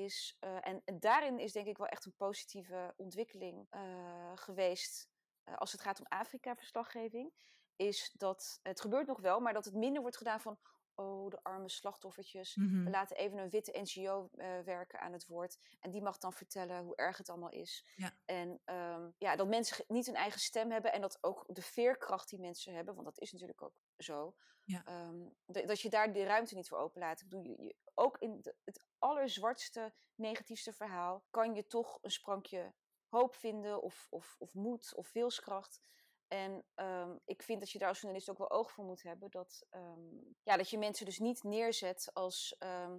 is, 0.04 0.36
uh, 0.40 0.58
en, 0.60 0.82
daarin 0.98 1.38
is 1.38 1.52
denk 1.52 1.66
ik 1.66 1.78
wel 1.78 1.86
echt 1.86 2.04
een 2.04 2.16
positieve 2.16 2.94
ontwikkeling 2.96 3.66
uh, 3.70 4.32
geweest 4.34 5.08
als 5.54 5.72
het 5.72 5.80
gaat 5.80 6.00
om 6.00 6.06
Afrika-verslaggeving, 6.08 7.32
is 7.76 8.12
dat 8.16 8.58
het 8.62 8.80
gebeurt 8.80 9.06
nog 9.06 9.20
wel, 9.20 9.40
maar 9.40 9.52
dat 9.52 9.64
het 9.64 9.74
minder 9.74 10.02
wordt 10.02 10.16
gedaan 10.16 10.40
van 10.40 10.58
oh, 10.96 11.30
de 11.30 11.38
arme 11.42 11.68
slachtoffertjes. 11.68 12.54
We 12.54 12.62
Mhm. 12.62 12.88
laten 12.90 13.16
even 13.16 13.38
een 13.38 13.50
witte 13.50 13.78
NGO 13.80 14.28
eh, 14.36 14.58
werken 14.60 15.00
aan 15.00 15.12
het 15.12 15.26
woord. 15.26 15.58
En 15.80 15.90
die 15.90 16.02
mag 16.02 16.18
dan 16.18 16.32
vertellen 16.32 16.82
hoe 16.82 16.96
erg 16.96 17.16
het 17.16 17.28
allemaal 17.28 17.50
is. 17.50 17.86
Ja. 17.96 18.16
En 18.24 18.60
ehm, 18.64 19.10
ja, 19.18 19.36
dat 19.36 19.48
mensen 19.48 19.84
niet 19.88 20.06
hun 20.06 20.14
eigen 20.14 20.40
stem 20.40 20.70
hebben. 20.70 20.92
En 20.92 21.00
dat 21.00 21.18
ook 21.20 21.44
de 21.48 21.62
veerkracht 21.62 22.28
die 22.28 22.40
mensen 22.40 22.74
hebben, 22.74 22.94
want 22.94 23.06
dat 23.06 23.18
is 23.18 23.32
natuurlijk 23.32 23.62
ook 23.62 23.74
zo. 23.98 24.34
Ja. 24.64 24.82
ehm, 24.84 25.28
dat- 25.46 25.66
dat 25.68 25.80
je 25.80 25.90
daar 25.90 26.12
de 26.12 26.24
ruimte 26.24 26.54
niet 26.54 26.68
voor 26.68 26.78
openlaat. 26.78 27.20
Ik 27.20 27.28
bedoel, 27.28 27.44
je, 27.44 27.62
je- 27.62 27.76
ook 27.94 28.18
in 28.18 28.40
de- 28.40 28.54
het 28.64 28.84
allerzwartste, 28.98 29.94
negatiefste 30.14 30.72
verhaal 30.72 31.24
kan 31.30 31.54
je 31.54 31.66
toch 31.66 31.98
een 32.02 32.10
sprankje 32.10 32.74
hoop 33.08 33.34
vinden 33.34 33.82
of, 33.82 34.06
of, 34.10 34.36
of 34.38 34.54
moed 34.54 34.94
of 34.94 35.12
wilskracht. 35.12 35.80
En 36.28 36.64
ehm, 36.75 37.16
ik 37.25 37.42
vind 37.42 37.61
dat 37.61 37.71
je 37.71 37.78
daar 37.78 37.88
als 37.88 38.00
journalist 38.00 38.30
ook 38.30 38.38
wel 38.38 38.50
oog 38.50 38.71
voor 38.71 38.85
moet 38.85 39.02
hebben. 39.02 39.30
Dat, 39.30 39.66
ehm, 39.71 40.14
ja, 40.42 40.56
dat 40.56 40.71
je 40.71 40.78
mensen 40.78 41.04
dus 41.06 41.18
niet 41.18 41.42
neerzet 41.42 42.11
als, 42.12 42.56
ehm, 42.59 42.99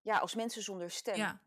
ja, 0.00 0.18
als 0.18 0.34
mensen 0.34 0.62
zonder 0.62 0.90
stem. 0.90 1.16
Ja, 1.16 1.42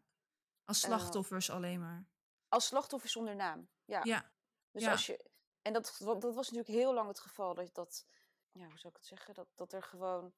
als 0.66 0.84
Eh, 0.84 0.90
slachtoffers 0.90 1.50
alleen 1.50 1.80
maar. 1.80 2.06
Als 2.48 2.66
slachtoffers 2.66 3.12
zonder 3.12 3.36
naam. 3.36 3.70
Ja. 3.86 4.02
Ja, 4.04 4.32
Dus 4.72 4.84
ja. 4.84 4.92
als 4.92 5.06
je, 5.06 5.26
en 5.62 5.74
dat, 5.74 5.96
dat 6.00 6.24
was 6.36 6.50
natuurlijk 6.52 6.68
heel 6.68 6.94
lang 6.94 7.08
het 7.08 7.20
geval. 7.20 7.54
Dat, 7.54 7.74
dat 7.74 8.06
ja, 8.52 8.66
hoe 8.68 8.78
zou 8.80 8.88
ik 8.94 9.00
het 9.00 9.06
zeggen? 9.08 9.34
Dat, 9.34 9.48
dat 9.56 9.74
er 9.74 9.84
gewoon 9.84 10.34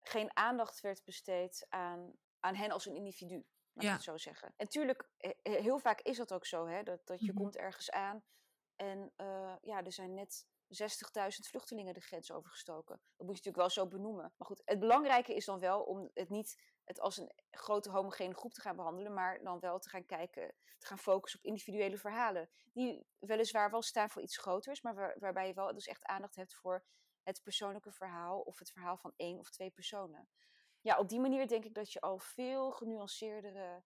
geen 0.00 0.36
aandacht 0.36 0.80
werd 0.80 1.04
besteed 1.04 1.66
aan, 1.68 2.12
aan 2.40 2.54
hen 2.54 2.70
als 2.70 2.86
een 2.86 2.94
individu. 2.94 3.46
Laat 3.72 3.84
Ja. 3.84 3.88
ik 3.90 3.94
het 3.94 4.04
zo 4.04 4.16
zeggen. 4.16 4.54
En 4.56 4.68
tuurlijk, 4.68 5.08
he- 5.16 5.34
he- 5.42 5.60
heel 5.60 5.78
vaak 5.78 6.00
is 6.00 6.16
dat 6.16 6.32
ook 6.32 6.46
zo. 6.46 6.66
Hè? 6.66 6.82
Dat, 6.82 7.06
dat 7.06 7.20
je 7.20 7.32
Mhm. 7.32 7.36
komt 7.36 7.56
ergens 7.56 7.90
aan 7.90 8.24
en 8.78 9.12
eh, 9.16 9.54
ja, 9.60 9.82
er 9.82 9.92
zijn 9.92 10.14
net 10.14 10.46
60.000 10.68 11.48
vluchtelingen 11.48 11.94
de 11.94 12.00
grens 12.00 12.32
overgestoken. 12.32 12.94
Dat 13.16 13.26
moet 13.26 13.36
je 13.36 13.42
natuurlijk 13.44 13.56
wel 13.56 13.70
zo 13.70 13.86
benoemen. 13.86 14.32
Maar 14.36 14.46
goed, 14.46 14.62
het 14.64 14.78
belangrijke 14.78 15.34
is 15.34 15.44
dan 15.44 15.58
wel 15.58 15.82
om 15.82 16.10
het 16.14 16.28
niet 16.28 16.62
het 16.84 17.00
als 17.00 17.16
een 17.16 17.32
grote 17.50 17.90
homogene 17.90 18.34
groep 18.34 18.52
te 18.52 18.60
gaan 18.60 18.76
behandelen, 18.76 19.14
maar 19.14 19.42
dan 19.42 19.60
wel 19.60 19.78
te 19.78 19.88
gaan 19.88 20.06
kijken, 20.06 20.54
te 20.78 20.86
gaan 20.86 20.98
focussen 20.98 21.40
op 21.40 21.46
individuele 21.46 21.98
verhalen. 21.98 22.50
Die 22.72 23.06
weliswaar 23.18 23.70
wel 23.70 23.82
staan 23.82 24.10
voor 24.10 24.22
iets 24.22 24.38
groters, 24.38 24.82
maar 24.82 24.94
waar- 24.94 25.16
waarbij 25.18 25.46
je 25.46 25.54
wel 25.54 25.74
dus 25.74 25.86
echt 25.86 26.04
aandacht 26.04 26.36
hebt 26.36 26.54
voor 26.54 26.84
het 27.22 27.42
persoonlijke 27.42 27.92
verhaal 27.92 28.40
of 28.40 28.58
het 28.58 28.70
verhaal 28.70 28.96
van 28.96 29.12
één 29.16 29.38
of 29.38 29.50
twee 29.50 29.70
personen. 29.70 30.28
Ja, 30.80 30.98
op 30.98 31.08
die 31.08 31.20
manier 31.20 31.48
denk 31.48 31.64
ik 31.64 31.74
dat 31.74 31.92
je 31.92 32.00
al 32.00 32.18
veel 32.18 32.70
genuanceerdere, 32.70 33.82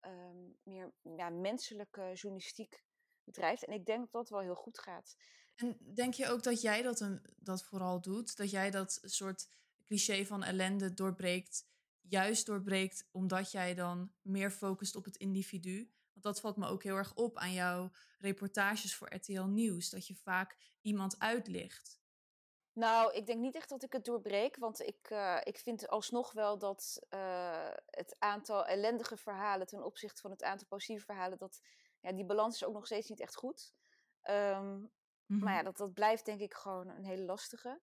ehm, 0.00 0.36
meer 0.62 0.92
ja, 1.02 1.30
menselijke 1.30 2.10
journalistiek 2.14 2.84
bedrijft. 3.28 3.64
En 3.64 3.72
ik 3.72 3.86
denk 3.86 4.00
dat 4.00 4.12
dat 4.12 4.28
wel 4.28 4.40
heel 4.40 4.54
goed 4.54 4.78
gaat. 4.78 5.16
En 5.56 5.78
denk 5.94 6.14
je 6.14 6.28
ook 6.28 6.42
dat 6.42 6.60
jij 6.60 6.82
dat, 6.82 7.00
een, 7.00 7.22
dat 7.36 7.64
vooral 7.64 8.00
doet? 8.00 8.36
Dat 8.36 8.50
jij 8.50 8.70
dat 8.70 9.00
soort 9.02 9.48
cliché 9.84 10.26
van 10.26 10.42
ellende 10.42 10.94
doorbreekt, 10.94 11.66
juist 12.00 12.46
doorbreekt 12.46 13.08
omdat 13.10 13.50
jij 13.50 13.74
dan 13.74 14.12
meer 14.22 14.50
focust 14.50 14.96
op 14.96 15.04
het 15.04 15.16
individu? 15.16 15.90
Want 16.12 16.24
dat 16.24 16.40
valt 16.40 16.56
me 16.56 16.66
ook 16.66 16.82
heel 16.82 16.96
erg 16.96 17.14
op 17.14 17.36
aan 17.36 17.52
jouw 17.52 17.90
reportages 18.18 18.94
voor 18.94 19.14
RTL 19.14 19.42
Nieuws, 19.42 19.90
dat 19.90 20.06
je 20.06 20.14
vaak 20.14 20.56
iemand 20.80 21.18
uitlicht. 21.18 22.00
Nou, 22.78 23.14
ik 23.14 23.26
denk 23.26 23.40
niet 23.40 23.54
echt 23.54 23.68
dat 23.68 23.82
ik 23.82 23.92
het 23.92 24.04
doorbreek, 24.04 24.56
want 24.56 24.80
ik, 24.80 25.10
eh, 25.10 25.38
ik 25.42 25.58
vind 25.58 25.88
alsnog 25.88 26.32
wel 26.32 26.58
dat 26.58 27.06
eh, 27.08 27.70
het 27.86 28.16
aantal 28.18 28.66
ellendige 28.66 29.16
verhalen 29.16 29.66
ten 29.66 29.84
opzichte 29.84 30.20
van 30.20 30.30
het 30.30 30.42
aantal 30.42 30.66
positieve 30.66 31.04
verhalen, 31.04 31.38
dat 31.38 31.60
ja, 32.00 32.12
die 32.12 32.24
balans 32.24 32.54
is 32.54 32.64
ook 32.64 32.74
nog 32.74 32.86
steeds 32.86 33.08
niet 33.08 33.20
echt 33.20 33.36
goed. 33.36 33.74
Ehm, 34.22 34.78
Mhm. 35.28 35.44
Maar 35.44 35.54
ja, 35.54 35.62
dat, 35.62 35.76
dat 35.76 35.92
blijft 35.92 36.24
denk 36.24 36.40
ik 36.40 36.54
gewoon 36.54 36.88
een 36.88 37.04
hele 37.04 37.22
lastige. 37.22 37.80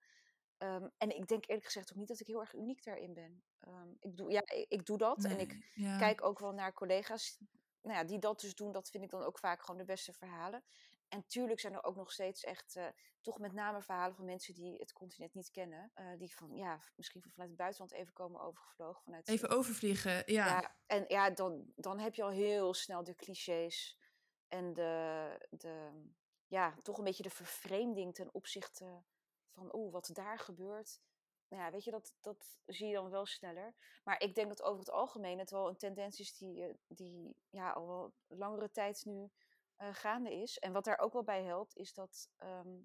Ehm, 0.58 0.88
en 0.98 1.16
ik 1.16 1.28
denk 1.28 1.48
eerlijk 1.48 1.66
gezegd 1.66 1.92
ook 1.92 1.98
niet 1.98 2.08
dat 2.08 2.20
ik 2.20 2.28
heel 2.28 2.40
erg 2.40 2.54
uniek 2.54 2.84
daarin 2.84 3.14
ben. 3.14 3.44
Ehm, 3.60 3.90
ik, 4.00 4.18
doe, 4.18 4.32
ja, 4.32 4.42
ik, 4.46 4.66
ik 4.70 4.86
doe 4.86 4.98
dat 4.98 5.24
en 5.24 5.40
ik 5.40 5.72
ja. 5.74 5.98
kijk 5.98 6.24
ook 6.24 6.40
wel 6.40 6.52
naar 6.54 6.74
collega's 6.74 7.38
nou 7.82 7.98
ja, 7.98 8.04
die 8.04 8.20
dat 8.20 8.40
dus 8.40 8.56
doen. 8.56 8.72
Dat 8.72 8.90
vind 8.90 9.04
ik 9.04 9.10
dan 9.10 9.24
ook 9.24 9.40
vaak 9.40 9.62
gewoon 9.62 9.78
de 9.78 9.86
beste 9.86 10.14
verhalen. 10.14 10.64
En 11.08 11.26
tuurlijk 11.26 11.60
zijn 11.60 11.74
er 11.74 11.84
ook 11.84 11.96
nog 11.96 12.12
steeds 12.12 12.44
echt 12.44 12.76
eh, 12.76 12.88
toch 13.22 13.40
met 13.40 13.54
name 13.54 13.82
verhalen 13.82 14.16
van 14.16 14.26
mensen 14.26 14.54
die 14.54 14.76
het 14.78 14.94
continent 14.94 15.34
niet 15.34 15.52
kennen. 15.52 15.92
eh, 15.94 16.18
die 16.18 16.36
van, 16.36 16.56
ja, 16.56 16.80
misschien 16.96 17.22
van 17.22 17.32
vanuit 17.32 17.50
het 17.50 17.60
buitenland 17.60 17.94
even 17.94 18.14
komen 18.14 18.42
overgevlogen. 18.42 19.01
Vanuit, 19.04 19.28
Even 19.28 19.50
overvliegen, 19.50 20.12
ja. 20.12 20.46
ja, 20.46 20.75
en 20.86 21.06
ja, 21.08 21.30
dan, 21.30 21.72
dan 21.75 22.00
heb 22.00 22.16
je 22.16 22.24
al 22.24 22.30
heel 22.30 22.74
snel 22.74 23.04
de 23.04 23.16
clichés 23.16 23.98
en 24.48 24.74
de, 24.74 25.48
de, 25.50 26.03
ja, 26.48 26.75
toch 26.81 26.98
een 26.98 27.03
beetje 27.03 27.24
de 27.24 27.29
vervreemding 27.29 28.16
ten 28.16 28.34
opzichte 28.34 29.03
van, 29.50 29.75
oeh, 29.75 29.92
wat 29.92 30.10
daar 30.14 30.40
gebeurt. 30.40 31.01
Nou 31.48 31.64
ja, 31.64 31.72
weet 31.72 31.84
je, 31.84 31.92
dat, 31.92 32.16
dat 32.22 32.58
zie 32.66 32.88
je 32.88 32.94
dan 32.94 33.10
wel 33.10 33.25
sneller. 33.25 33.75
Maar 34.03 34.22
ik 34.22 34.36
denk 34.36 34.48
dat 34.48 34.62
over 34.62 34.79
het 34.79 34.92
algemeen 34.92 35.40
het 35.40 35.50
wel 35.50 35.68
een 35.68 35.77
tendens 35.77 36.20
is 36.20 36.38
die, 36.38 36.64
eh, 36.64 36.74
die 36.88 37.36
ja, 37.50 37.72
al 37.72 37.88
wel 37.88 38.14
langere 38.27 38.72
tijd 38.72 39.05
nu 39.05 39.31
eh, 39.75 39.94
gaande 39.94 40.34
is. 40.34 40.60
En 40.60 40.74
wat 40.74 40.84
daar 40.84 41.00
ook 41.00 41.14
wel 41.14 41.24
bij 41.24 41.44
helpt, 41.44 41.75
is 41.75 41.94
dat, 41.94 42.29
ehm, 42.38 42.77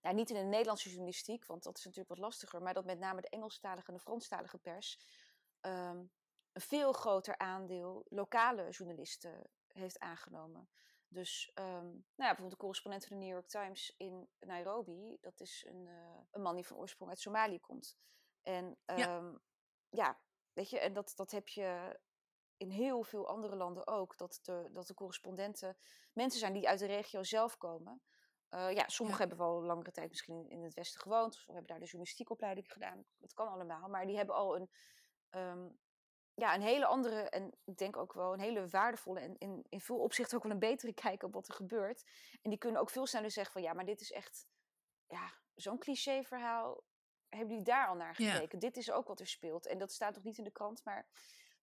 nou, 0.00 0.14
niet 0.14 0.30
in 0.30 0.36
de 0.36 0.42
Nederlandse 0.42 0.88
journalistiek, 0.88 1.46
want 1.46 1.62
dat 1.62 1.78
is 1.78 1.84
natuurlijk 1.84 2.14
wat 2.14 2.18
lastiger, 2.26 2.62
maar 2.62 2.74
dat 2.74 2.84
met 2.84 2.98
name 2.98 3.20
de 3.20 3.28
Engelstalige 3.28 3.88
en 3.88 3.94
de 3.94 4.00
Franstalige 4.00 4.58
pers 4.58 4.98
ehm, 5.60 6.04
een 6.52 6.60
veel 6.60 6.92
groter 6.92 7.38
aandeel 7.38 8.06
lokale 8.08 8.70
journalisten 8.70 9.50
heeft 9.80 9.98
aangenomen. 9.98 10.68
Dus 11.08 11.50
ehm, 11.54 11.84
nou 11.84 12.00
ja, 12.16 12.26
bijvoorbeeld 12.26 12.50
de 12.50 12.56
correspondent 12.56 13.06
van 13.06 13.18
de 13.18 13.24
New 13.24 13.32
York 13.32 13.48
Times 13.48 13.94
in 13.96 14.28
Nairobi, 14.38 15.18
dat 15.20 15.40
is 15.40 15.64
een, 15.68 15.86
eh, 15.88 16.20
een 16.30 16.42
man 16.42 16.54
die 16.54 16.66
van 16.66 16.76
oorsprong 16.76 17.10
uit 17.10 17.20
Somalië 17.20 17.60
komt. 17.60 17.96
En 18.42 18.78
Ja. 18.84 18.96
ja, 18.96 19.40
ja 19.88 20.20
weet 20.52 20.70
je, 20.70 20.78
en 20.78 20.92
dat, 20.92 21.12
dat 21.16 21.30
heb 21.30 21.48
je 21.48 21.98
in 22.56 22.70
heel 22.70 23.02
veel 23.02 23.28
andere 23.28 23.56
landen 23.56 23.86
ook. 23.86 24.16
Dat 24.18 24.38
de, 24.42 24.68
dat 24.72 24.86
de 24.86 24.94
correspondenten 24.94 25.76
mensen 26.12 26.40
zijn 26.40 26.52
die 26.52 26.68
uit 26.68 26.78
de 26.78 26.86
regio 26.86 27.22
zelf 27.22 27.56
komen. 27.56 28.02
Eh, 28.48 28.72
ja, 28.72 28.88
sommigen 28.88 29.22
Ja. 29.22 29.28
hebben 29.28 29.46
wel 29.46 29.62
langere 29.62 29.90
tijd 29.90 30.08
misschien 30.08 30.48
in 30.48 30.62
het 30.62 30.74
Westen 30.74 31.00
gewoond. 31.00 31.34
Of 31.34 31.46
hebben 31.46 31.66
daar 31.66 31.78
de 31.78 31.84
journalistiekopleiding 31.84 32.72
gedaan. 32.72 33.04
Dat 33.18 33.32
kan 33.32 33.48
allemaal. 33.48 33.88
Maar 33.88 34.06
die 34.06 34.16
hebben 34.16 34.34
al 34.34 34.56
een, 34.56 34.70
ehm, 35.30 35.68
ja, 36.34 36.54
een 36.54 36.62
hele 36.62 36.86
andere 36.86 37.20
en 37.28 37.52
ik 37.64 37.76
denk 37.76 37.96
ook 37.96 38.12
wel 38.12 38.32
een 38.32 38.40
hele 38.40 38.68
waardevolle 38.68 39.20
en 39.20 39.38
in, 39.38 39.66
in 39.68 39.80
veel 39.80 39.98
opzichten 39.98 40.36
ook 40.36 40.42
wel 40.42 40.52
een 40.52 40.58
betere 40.58 40.92
kijk 41.04 41.22
op 41.22 41.32
wat 41.32 41.48
er 41.48 41.54
gebeurt. 41.54 42.04
En 42.42 42.50
die 42.50 42.58
kunnen 42.58 42.80
ook 42.80 42.90
veel 42.90 43.06
sneller 43.06 43.30
zeggen 43.30 43.52
van 43.52 43.62
ja, 43.62 43.72
maar 43.72 43.84
dit 43.84 44.00
is 44.00 44.12
echt 44.12 44.46
ja, 45.08 45.32
zo'n 45.54 45.78
cliché 45.78 46.22
verhaal. 46.22 46.84
Hebben 47.28 47.48
jullie 47.48 47.64
daar 47.64 47.86
al 47.88 47.94
naar 47.94 48.22
Ja. 48.22 48.32
gekeken? 48.32 48.58
Dit 48.58 48.76
is 48.76 48.90
ook 48.90 49.08
wat 49.08 49.20
er 49.20 49.26
speelt. 49.26 49.66
En 49.66 49.78
dat 49.78 49.92
staat 49.92 50.14
nog 50.14 50.24
niet 50.24 50.38
in 50.38 50.44
de 50.44 50.50
krant, 50.50 50.84
maar 50.84 51.06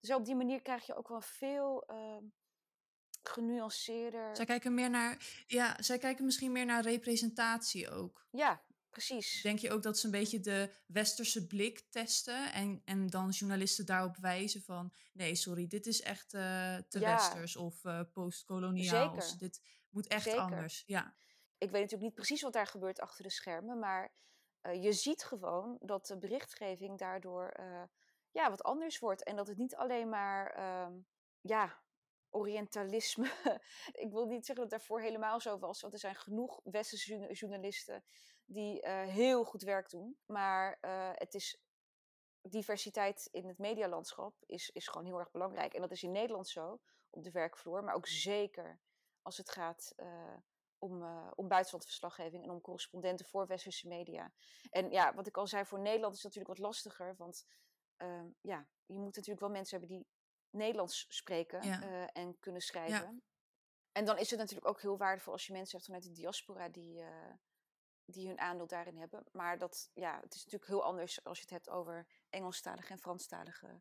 dus 0.00 0.14
op 0.14 0.24
die 0.24 0.34
manier 0.36 0.62
krijg 0.62 0.86
je 0.86 0.96
ook 0.96 1.08
wel 1.08 1.20
veel 1.20 1.84
ehm 1.86 2.24
genuanceerder. 3.22 4.36
Zij 4.36 4.44
kijken 4.44 4.74
meer 4.74 4.90
naar, 4.90 5.44
ja, 5.46 5.82
zij 5.82 5.98
kijken 5.98 6.24
misschien 6.24 6.52
meer 6.52 6.64
naar 6.66 6.82
representatie 6.82 7.90
ook. 7.90 8.26
Ja, 8.30 8.62
precies. 8.90 9.42
Denk 9.42 9.58
je 9.58 9.70
ook 9.70 9.82
dat 9.82 9.98
ze 9.98 10.04
een 10.06 10.12
beetje 10.12 10.40
de 10.40 10.74
westerse 10.86 11.46
blik 11.46 11.80
testen 11.90 12.52
en, 12.52 12.82
en 12.84 13.06
dan 13.06 13.28
journalisten 13.30 13.86
daarop 13.86 14.16
wijzen 14.16 14.62
van 14.62 14.92
nee, 15.12 15.34
sorry, 15.34 15.66
dit 15.66 15.86
is 15.86 16.00
echt 16.02 16.34
eh, 16.34 16.76
te 16.88 17.00
Ja. 17.00 17.14
westers 17.14 17.56
of 17.56 17.84
eh 17.84 18.00
postkoloniaal. 18.12 19.16
Dit 19.38 19.60
moet 19.90 20.06
echt 20.06 20.22
Zeker. 20.22 20.40
anders. 20.40 20.82
Ja, 20.86 21.14
ik 21.58 21.70
weet 21.70 21.80
natuurlijk 21.82 22.02
niet 22.02 22.14
precies 22.14 22.42
wat 22.42 22.52
daar 22.52 22.66
gebeurt 22.66 23.00
achter 23.00 23.22
de 23.24 23.30
schermen, 23.30 23.78
maar 23.78 24.14
eh, 24.60 24.82
je 24.82 24.92
ziet 24.92 25.24
gewoon 25.24 25.76
dat 25.80 26.06
de 26.06 26.18
berichtgeving 26.18 26.98
daardoor 26.98 27.52
ja, 28.30 28.50
wat 28.50 28.62
anders 28.62 28.98
wordt. 28.98 29.24
En 29.24 29.36
dat 29.36 29.46
het 29.46 29.56
niet 29.58 29.74
alleen 29.76 30.08
maar 30.08 30.50
ehm, 30.50 30.92
ja, 31.40 31.82
Orientalisme. 32.30 33.30
ik 34.04 34.10
wil 34.10 34.26
niet 34.26 34.46
zeggen 34.46 34.54
dat 34.54 34.64
het 34.64 34.70
daarvoor 34.70 35.00
helemaal 35.00 35.40
zo 35.40 35.58
was, 35.58 35.80
want 35.80 35.92
er 35.92 35.98
zijn 35.98 36.14
genoeg 36.14 36.60
westerse 36.64 37.10
journa- 37.10 37.32
journalisten 37.32 38.04
die 38.48 38.80
eh, 38.80 39.06
heel 39.06 39.44
goed 39.44 39.62
werk 39.62 39.90
doen. 39.90 40.18
Maar 40.26 40.78
eh, 40.80 41.10
het 41.14 41.34
is 41.34 41.60
diversiteit 42.40 43.28
in 43.30 43.46
het 43.46 43.58
medialandschap 43.58 44.34
is, 44.46 44.70
is 44.70 44.88
gewoon 44.88 45.06
heel 45.06 45.18
erg 45.18 45.30
belangrijk. 45.30 45.74
En 45.74 45.80
dat 45.80 45.90
is 45.90 46.02
in 46.02 46.12
Nederland 46.12 46.48
zo, 46.48 46.80
op 47.10 47.22
de 47.22 47.30
werkvloer, 47.30 47.84
maar 47.84 47.94
ook 47.94 48.06
zeker 48.06 48.80
als 49.22 49.36
het 49.36 49.50
gaat 49.50 49.92
eh, 49.96 50.36
om, 50.78 51.02
om 51.34 51.48
buitenlandverslaggeving 51.48 52.44
en 52.44 52.50
om 52.50 52.60
correspondenten 52.60 53.26
voor 53.26 53.46
westerse 53.46 53.88
media. 53.88 54.32
En 54.70 54.90
ja, 54.90 55.14
wat 55.14 55.26
ik 55.26 55.36
al 55.36 55.46
zei, 55.46 55.64
voor 55.64 55.80
Nederland 55.80 56.14
is 56.14 56.22
dat 56.22 56.32
natuurlijk 56.32 56.58
wat 56.58 56.68
lastiger, 56.68 57.16
want 57.16 57.46
ehm, 57.96 58.28
ja, 58.40 58.68
je 58.86 58.98
moet 58.98 59.16
natuurlijk 59.16 59.40
wel 59.40 59.50
mensen 59.50 59.78
hebben 59.78 59.96
die 59.96 60.06
Nederlands 60.50 61.06
spreken 61.08 61.62
Ja. 61.62 62.06
en 62.12 62.38
kunnen 62.38 62.62
schrijven. 62.62 63.22
En 63.92 64.04
dan 64.04 64.18
is 64.18 64.30
het 64.30 64.38
natuurlijk 64.38 64.68
ook 64.68 64.80
heel 64.80 64.96
waardevol 64.96 65.32
als 65.32 65.46
je 65.46 65.52
mensen 65.52 65.76
hebt 65.76 65.84
vanuit 65.84 66.04
de 66.04 66.12
diaspora 66.12 66.68
die, 66.68 67.02
die 68.10 68.26
hun 68.26 68.38
aandeel 68.38 68.66
daarin 68.66 68.96
hebben. 68.96 69.24
Maar 69.32 69.58
dat, 69.58 69.90
ja, 69.94 70.20
het 70.22 70.34
is 70.34 70.44
natuurlijk 70.44 70.70
heel 70.70 70.84
anders 70.84 71.24
als 71.24 71.36
je 71.36 71.42
het 71.42 71.52
hebt 71.52 71.68
over 71.68 72.06
Engelstalige 72.30 72.92
en 72.92 72.98
Franstalige 72.98 73.80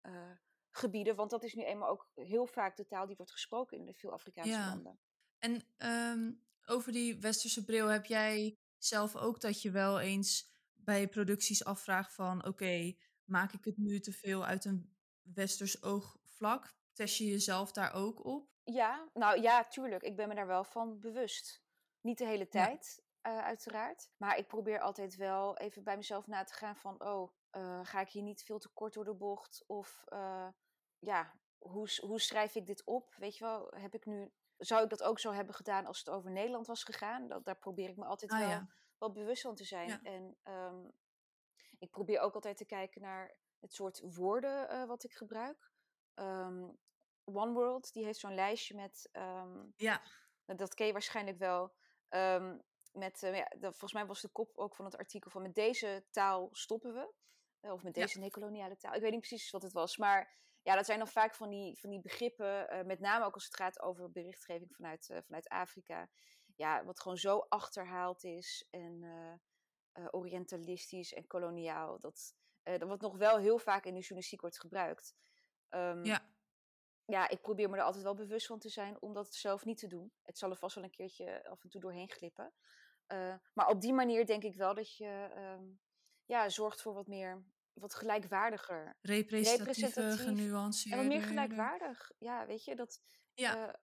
eh, 0.00 0.30
gebieden. 0.70 1.16
Want 1.16 1.30
dat 1.30 1.42
is 1.42 1.54
nu 1.54 1.64
eenmaal 1.64 1.88
ook 1.88 2.10
heel 2.14 2.46
vaak 2.46 2.76
de 2.76 2.86
taal 2.86 3.06
die 3.06 3.16
wordt 3.16 3.32
gesproken 3.32 3.78
in 3.78 3.84
de 3.84 3.94
veel 3.94 4.12
Afrikaanse 4.12 4.50
Ja. 4.50 4.68
landen. 4.68 4.98
En 5.38 5.62
ehm, 5.76 6.32
over 6.66 6.92
die 6.92 7.20
westerse 7.20 7.64
bril, 7.64 7.86
heb 7.86 8.04
jij 8.04 8.58
zelf 8.78 9.16
ook 9.16 9.40
dat 9.40 9.62
je 9.62 9.70
wel 9.70 10.00
eens 10.00 10.50
bij 10.74 11.08
producties 11.08 11.64
afvraagt 11.64 12.14
van 12.14 12.46
oké, 12.46 12.94
maak 13.24 13.52
ik 13.52 13.64
het 13.64 13.76
nu 13.76 14.00
te 14.00 14.12
veel 14.12 14.44
uit 14.44 14.64
een 14.64 14.96
westers 15.22 15.82
oogvlak? 15.82 16.76
Test 16.92 17.16
je 17.16 17.24
jezelf 17.24 17.72
daar 17.72 17.92
ook 17.94 18.24
op? 18.24 18.50
Ja, 18.64 19.08
nou 19.14 19.40
ja, 19.40 19.64
tuurlijk. 19.64 20.02
Ik 20.02 20.16
ben 20.16 20.28
me 20.28 20.34
daar 20.34 20.46
wel 20.46 20.64
van 20.64 21.00
bewust. 21.00 21.62
Niet 22.00 22.18
de 22.18 22.26
hele 22.26 22.48
tijd, 22.48 23.02
uh, 23.26 23.44
uiteraard. 23.44 24.10
Maar 24.16 24.36
ik 24.36 24.46
probeer 24.46 24.80
altijd 24.80 25.16
wel 25.16 25.56
even 25.56 25.84
bij 25.84 25.96
mezelf 25.96 26.26
na 26.26 26.44
te 26.44 26.54
gaan 26.54 26.76
van... 26.76 27.04
oh, 27.04 27.32
uh, 27.56 27.80
ga 27.82 28.00
ik 28.00 28.08
hier 28.08 28.22
niet 28.22 28.42
veel 28.42 28.58
te 28.58 28.68
kort 28.68 28.92
door 28.92 29.04
de 29.04 29.14
bocht? 29.14 29.64
Of 29.66 30.04
uh, 30.08 30.48
ja, 30.98 31.32
hoe, 31.58 31.88
hoe 32.00 32.20
schrijf 32.20 32.54
ik 32.54 32.66
dit 32.66 32.84
op? 32.84 33.14
Weet 33.14 33.36
je 33.36 33.44
wel, 33.44 33.70
heb 33.74 33.94
ik 33.94 34.06
nu... 34.06 34.32
Zou 34.56 34.82
ik 34.82 34.90
dat 34.90 35.02
ook 35.02 35.18
zo 35.18 35.32
hebben 35.32 35.54
gedaan 35.54 35.86
als 35.86 35.98
het 35.98 36.10
over 36.10 36.30
Nederland 36.30 36.66
was 36.66 36.84
gegaan? 36.84 37.28
Dat, 37.28 37.44
daar 37.44 37.58
probeer 37.58 37.88
ik 37.88 37.96
me 37.96 38.04
altijd 38.04 38.30
ah, 38.30 38.38
wel, 38.38 38.48
ja. 38.48 38.66
wel 38.98 39.12
bewust 39.12 39.42
van 39.42 39.54
te 39.54 39.64
zijn. 39.64 39.88
Ja. 39.88 40.00
En 40.02 40.36
um, 40.44 40.92
ik 41.78 41.90
probeer 41.90 42.20
ook 42.20 42.34
altijd 42.34 42.56
te 42.56 42.64
kijken 42.64 43.00
naar 43.00 43.36
het 43.60 43.72
soort 43.72 44.00
woorden 44.14 44.86
wat 44.86 45.04
ik 45.04 45.12
gebruik. 45.12 45.72
Um, 46.14 46.78
One 47.24 47.52
World, 47.52 47.92
die 47.92 48.04
heeft 48.04 48.18
zo'n 48.18 48.34
lijstje 48.34 48.74
met... 48.74 49.08
Um, 49.12 49.72
ja. 49.76 50.02
Dat 50.44 50.74
ken 50.74 50.86
je 50.86 50.92
waarschijnlijk 50.92 51.38
wel. 51.38 51.74
Um, 52.08 52.62
met, 52.92 53.22
uh, 53.22 53.36
ja, 53.36 53.48
volgens 53.60 53.92
mij 53.92 54.06
was 54.06 54.20
de 54.20 54.28
kop 54.28 54.56
ook 54.56 54.74
van 54.74 54.84
het 54.84 54.96
artikel 54.96 55.30
van 55.30 55.42
met 55.42 55.54
deze 55.54 56.06
taal 56.10 56.48
stoppen 56.52 56.94
we. 56.94 57.12
Uh, 57.60 57.72
of 57.72 57.82
met 57.82 57.94
deze 57.94 58.18
ja. 58.18 58.24
nekoloniale 58.24 58.76
taal. 58.76 58.94
Ik 58.94 59.00
weet 59.00 59.10
niet 59.10 59.20
precies 59.20 59.50
wat 59.50 59.62
het 59.62 59.72
was. 59.72 59.96
Maar 59.96 60.36
ja, 60.62 60.74
dat 60.74 60.86
zijn 60.86 60.98
dan 60.98 61.08
vaak 61.08 61.34
van 61.34 61.50
die, 61.50 61.78
van 61.78 61.90
die 61.90 62.00
begrippen. 62.00 62.74
Uh, 62.74 62.82
met 62.84 63.00
name 63.00 63.24
ook 63.24 63.34
als 63.34 63.44
het 63.44 63.56
gaat 63.56 63.80
over 63.80 64.10
berichtgeving 64.10 64.74
vanuit, 64.74 65.20
vanuit 65.24 65.48
Afrika. 65.48 66.08
Ja, 66.56 66.84
wat 66.84 67.00
gewoon 67.00 67.16
zo 67.16 67.38
achterhaald 67.38 68.24
is. 68.24 68.66
En 68.70 69.04
orientalistisch 70.10 71.12
en 71.12 71.26
koloniaal. 71.26 72.00
Dat, 72.00 72.34
dat 72.62 72.82
wat 72.82 73.00
nog 73.00 73.16
wel 73.16 73.38
heel 73.38 73.58
vaak 73.58 73.84
in 73.84 73.94
de 73.94 74.00
journalistiek 74.00 74.40
wordt 74.40 74.60
gebruikt. 74.60 75.14
Um, 75.70 76.04
ja 76.04 76.28
ja, 77.08 77.28
ik 77.28 77.40
probeer 77.40 77.70
me 77.70 77.76
er 77.76 77.82
altijd 77.82 78.04
wel 78.04 78.14
bewust 78.14 78.46
van 78.46 78.58
te 78.58 78.68
zijn 78.68 79.00
om 79.00 79.12
dat 79.12 79.34
zelf 79.34 79.64
niet 79.64 79.78
te 79.78 79.86
doen. 79.86 80.12
Het 80.22 80.38
zal 80.38 80.50
er 80.50 80.56
vast 80.56 80.74
wel 80.74 80.84
een 80.84 80.90
keertje 80.90 81.48
af 81.48 81.62
en 81.62 81.68
toe 81.68 81.80
doorheen 81.80 82.10
glippen. 82.10 82.52
Uh, 83.12 83.34
maar 83.52 83.68
op 83.68 83.80
die 83.80 83.92
manier 83.92 84.26
denk 84.26 84.42
ik 84.42 84.54
wel 84.54 84.74
dat 84.74 84.96
je 84.96 85.30
um, 85.36 85.80
ja, 86.24 86.48
zorgt 86.48 86.82
voor 86.82 86.94
wat 86.94 87.06
meer, 87.06 87.44
wat 87.72 87.94
gelijkwaardiger. 87.94 88.96
Representatieve, 89.00 90.16
genuanceerd. 90.16 90.94
En 90.94 91.00
wat 91.00 91.08
meer 91.08 91.22
gelijkwaardig. 91.22 92.10
Ja, 92.18 92.46
weet 92.46 92.64
je, 92.64 92.76
dat... 92.76 93.02
Ja. 93.34 93.68
Uh, 93.68 93.74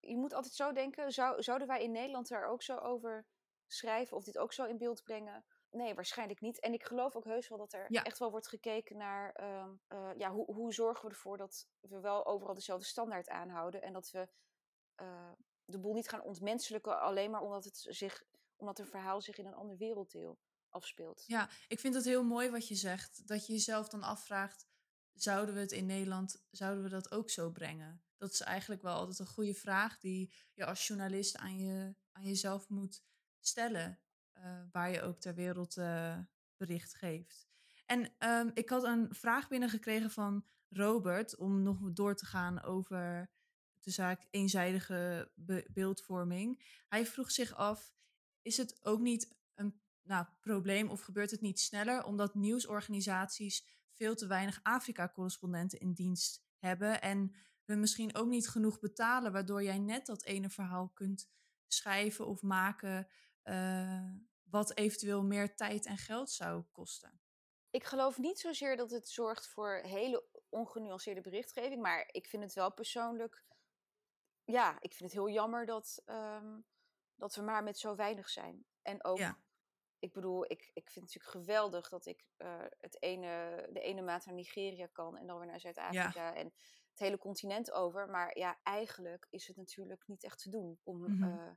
je 0.00 0.16
moet 0.16 0.34
altijd 0.34 0.54
zo 0.54 0.72
denken, 0.72 1.12
zou, 1.12 1.42
zouden 1.42 1.66
wij 1.66 1.82
in 1.82 1.92
Nederland 1.92 2.30
er 2.30 2.46
ook 2.46 2.62
zo 2.62 2.76
over 2.76 3.26
schrijven 3.66 4.16
of 4.16 4.24
dit 4.24 4.38
ook 4.38 4.52
zo 4.52 4.64
in 4.64 4.78
beeld 4.78 5.02
brengen? 5.02 5.44
Nee, 5.76 5.94
waarschijnlijk 5.94 6.40
niet. 6.40 6.60
En 6.60 6.72
ik 6.72 6.84
geloof 6.84 7.16
ook 7.16 7.24
heus 7.24 7.48
wel 7.48 7.58
dat 7.58 7.72
er 7.72 7.86
echt 7.90 8.18
wel 8.18 8.30
wordt 8.30 8.48
gekeken 8.48 8.96
naar 8.96 9.40
uh, 9.40 10.10
ja, 10.16 10.32
hoe, 10.32 10.54
hoe 10.54 10.72
zorgen 10.72 11.04
we 11.04 11.14
ervoor 11.14 11.36
dat 11.36 11.68
we 11.80 12.00
wel 12.00 12.26
overal 12.26 12.54
dezelfde 12.54 12.86
standaard 12.86 13.28
aanhouden. 13.28 13.82
En 13.82 13.92
dat 13.92 14.10
we 14.10 14.28
uh, 15.02 15.32
de 15.64 15.78
boel 15.78 15.94
niet 15.94 16.08
gaan 16.08 16.22
ontmenselijken 16.22 17.00
alleen 17.00 17.30
maar 17.30 17.40
omdat, 17.40 17.64
het 17.64 17.86
zich, 17.88 18.24
omdat 18.56 18.78
een 18.78 18.86
verhaal 18.86 19.20
zich 19.20 19.38
in 19.38 19.46
een 19.46 19.54
ander 19.54 19.76
werelddeel 19.76 20.38
afspeelt. 20.68 21.24
Ja, 21.26 21.50
ik 21.68 21.80
vind 21.80 21.94
het 21.94 22.04
heel 22.04 22.24
mooi 22.24 22.50
wat 22.50 22.68
je 22.68 22.74
zegt. 22.74 23.28
Dat 23.28 23.46
je 23.46 23.52
jezelf 23.52 23.88
dan 23.88 24.02
afvraagt, 24.02 24.66
zouden 25.12 25.54
we 25.54 25.60
het 25.60 25.72
in 25.72 25.86
Nederland, 25.86 26.46
zouden 26.50 26.82
we 26.84 26.90
dat 26.90 27.10
ook 27.10 27.30
zo 27.30 27.50
brengen? 27.50 28.04
Dat 28.16 28.32
is 28.32 28.40
eigenlijk 28.40 28.82
wel 28.82 28.94
altijd 28.94 29.18
een 29.18 29.26
goede 29.26 29.54
vraag 29.54 29.98
die 29.98 30.34
je 30.52 30.66
als 30.66 30.86
journalist 30.86 31.36
aan, 31.36 31.58
je, 31.58 31.94
aan 32.12 32.24
jezelf 32.24 32.68
moet 32.68 33.02
stellen. 33.40 34.00
Uh, 34.36 34.62
waar 34.72 34.90
je 34.90 35.02
ook 35.02 35.20
ter 35.20 35.34
wereld 35.34 35.76
uh, 35.76 36.18
bericht 36.56 36.94
geeft. 36.94 37.48
En 37.86 38.12
um, 38.18 38.50
ik 38.54 38.68
had 38.68 38.84
een 38.84 39.14
vraag 39.14 39.48
binnengekregen 39.48 40.10
van 40.10 40.44
Robert 40.68 41.36
om 41.36 41.62
nog 41.62 41.78
door 41.92 42.14
te 42.14 42.26
gaan 42.26 42.62
over 42.62 43.30
de 43.80 43.90
zaak 43.90 44.26
eenzijdige 44.30 45.30
beeldvorming. 45.72 46.62
Hij 46.88 47.06
vroeg 47.06 47.30
zich 47.30 47.54
af: 47.54 47.94
is 48.42 48.56
het 48.56 48.78
ook 48.84 49.00
niet 49.00 49.34
een 49.54 49.80
nou, 50.02 50.26
probleem 50.40 50.88
of 50.88 51.00
gebeurt 51.00 51.30
het 51.30 51.40
niet 51.40 51.60
sneller 51.60 52.04
omdat 52.04 52.34
nieuwsorganisaties 52.34 53.66
veel 53.92 54.14
te 54.14 54.26
weinig 54.26 54.60
Afrika-correspondenten 54.62 55.80
in 55.80 55.92
dienst 55.92 56.44
hebben 56.58 57.02
en 57.02 57.34
we 57.64 57.74
misschien 57.74 58.14
ook 58.14 58.28
niet 58.28 58.48
genoeg 58.48 58.80
betalen, 58.80 59.32
waardoor 59.32 59.62
jij 59.62 59.78
net 59.78 60.06
dat 60.06 60.24
ene 60.24 60.50
verhaal 60.50 60.88
kunt 60.88 61.28
schrijven 61.66 62.26
of 62.26 62.42
maken 62.42 63.08
uh, 63.48 64.10
wat 64.42 64.76
eventueel 64.76 65.22
meer 65.22 65.56
tijd 65.56 65.86
en 65.86 65.98
geld 65.98 66.30
zou 66.30 66.62
kosten? 66.72 67.20
Ik 67.70 67.84
geloof 67.84 68.18
niet 68.18 68.38
zozeer 68.38 68.76
dat 68.76 68.90
het 68.90 69.08
zorgt 69.08 69.46
voor 69.46 69.74
hele 69.82 70.24
ongenuanceerde 70.48 71.20
berichtgeving, 71.20 71.82
maar 71.82 72.08
ik 72.10 72.26
vind 72.26 72.42
het 72.42 72.52
wel 72.52 72.72
persoonlijk. 72.72 73.44
Ja, 74.44 74.76
ik 74.80 74.94
vind 74.94 75.12
het 75.12 75.12
heel 75.12 75.30
jammer 75.30 75.66
dat, 75.66 76.02
um, 76.06 76.66
dat 77.14 77.34
we 77.34 77.42
maar 77.42 77.62
met 77.62 77.78
zo 77.78 77.94
weinig 77.94 78.28
zijn. 78.28 78.66
En 78.82 79.04
ook, 79.04 79.18
ja. 79.18 79.38
ik 79.98 80.12
bedoel, 80.12 80.44
ik, 80.44 80.70
ik 80.72 80.90
vind 80.90 80.94
het 80.94 81.14
natuurlijk 81.14 81.30
geweldig 81.46 81.88
dat 81.88 82.06
ik 82.06 82.24
uh, 82.38 82.64
het 82.80 83.02
ene, 83.02 83.66
de 83.72 83.80
ene 83.80 84.02
maand 84.02 84.26
naar 84.26 84.34
Nigeria 84.34 84.86
kan 84.86 85.16
en 85.16 85.26
dan 85.26 85.38
weer 85.38 85.46
naar 85.46 85.60
Zuid-Afrika. 85.60 86.28
Ja. 86.28 86.34
En 86.34 86.52
het 86.90 86.98
hele 86.98 87.18
continent 87.18 87.70
over. 87.70 88.08
Maar 88.08 88.38
ja, 88.38 88.58
eigenlijk 88.62 89.26
is 89.30 89.46
het 89.46 89.56
natuurlijk 89.56 90.06
niet 90.06 90.24
echt 90.24 90.42
te 90.42 90.50
doen 90.50 90.78
om 90.82 90.98
mm 90.98 91.04
-hmm. 91.04 91.22
uh, 91.22 91.50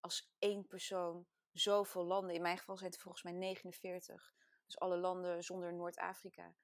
als 0.00 0.34
één 0.38 0.66
persoon 0.66 1.26
zoveel 1.58 2.04
landen. 2.04 2.34
In 2.34 2.42
mijn 2.42 2.58
geval 2.58 2.76
zijn 2.76 2.90
het 2.90 3.00
volgens 3.00 3.22
mij 3.22 3.32
49. 3.32 4.34
Dus 4.66 4.78
alle 4.78 4.96
landen 4.96 5.44
zonder 5.44 5.74
Noord-Afrika. 5.74 6.54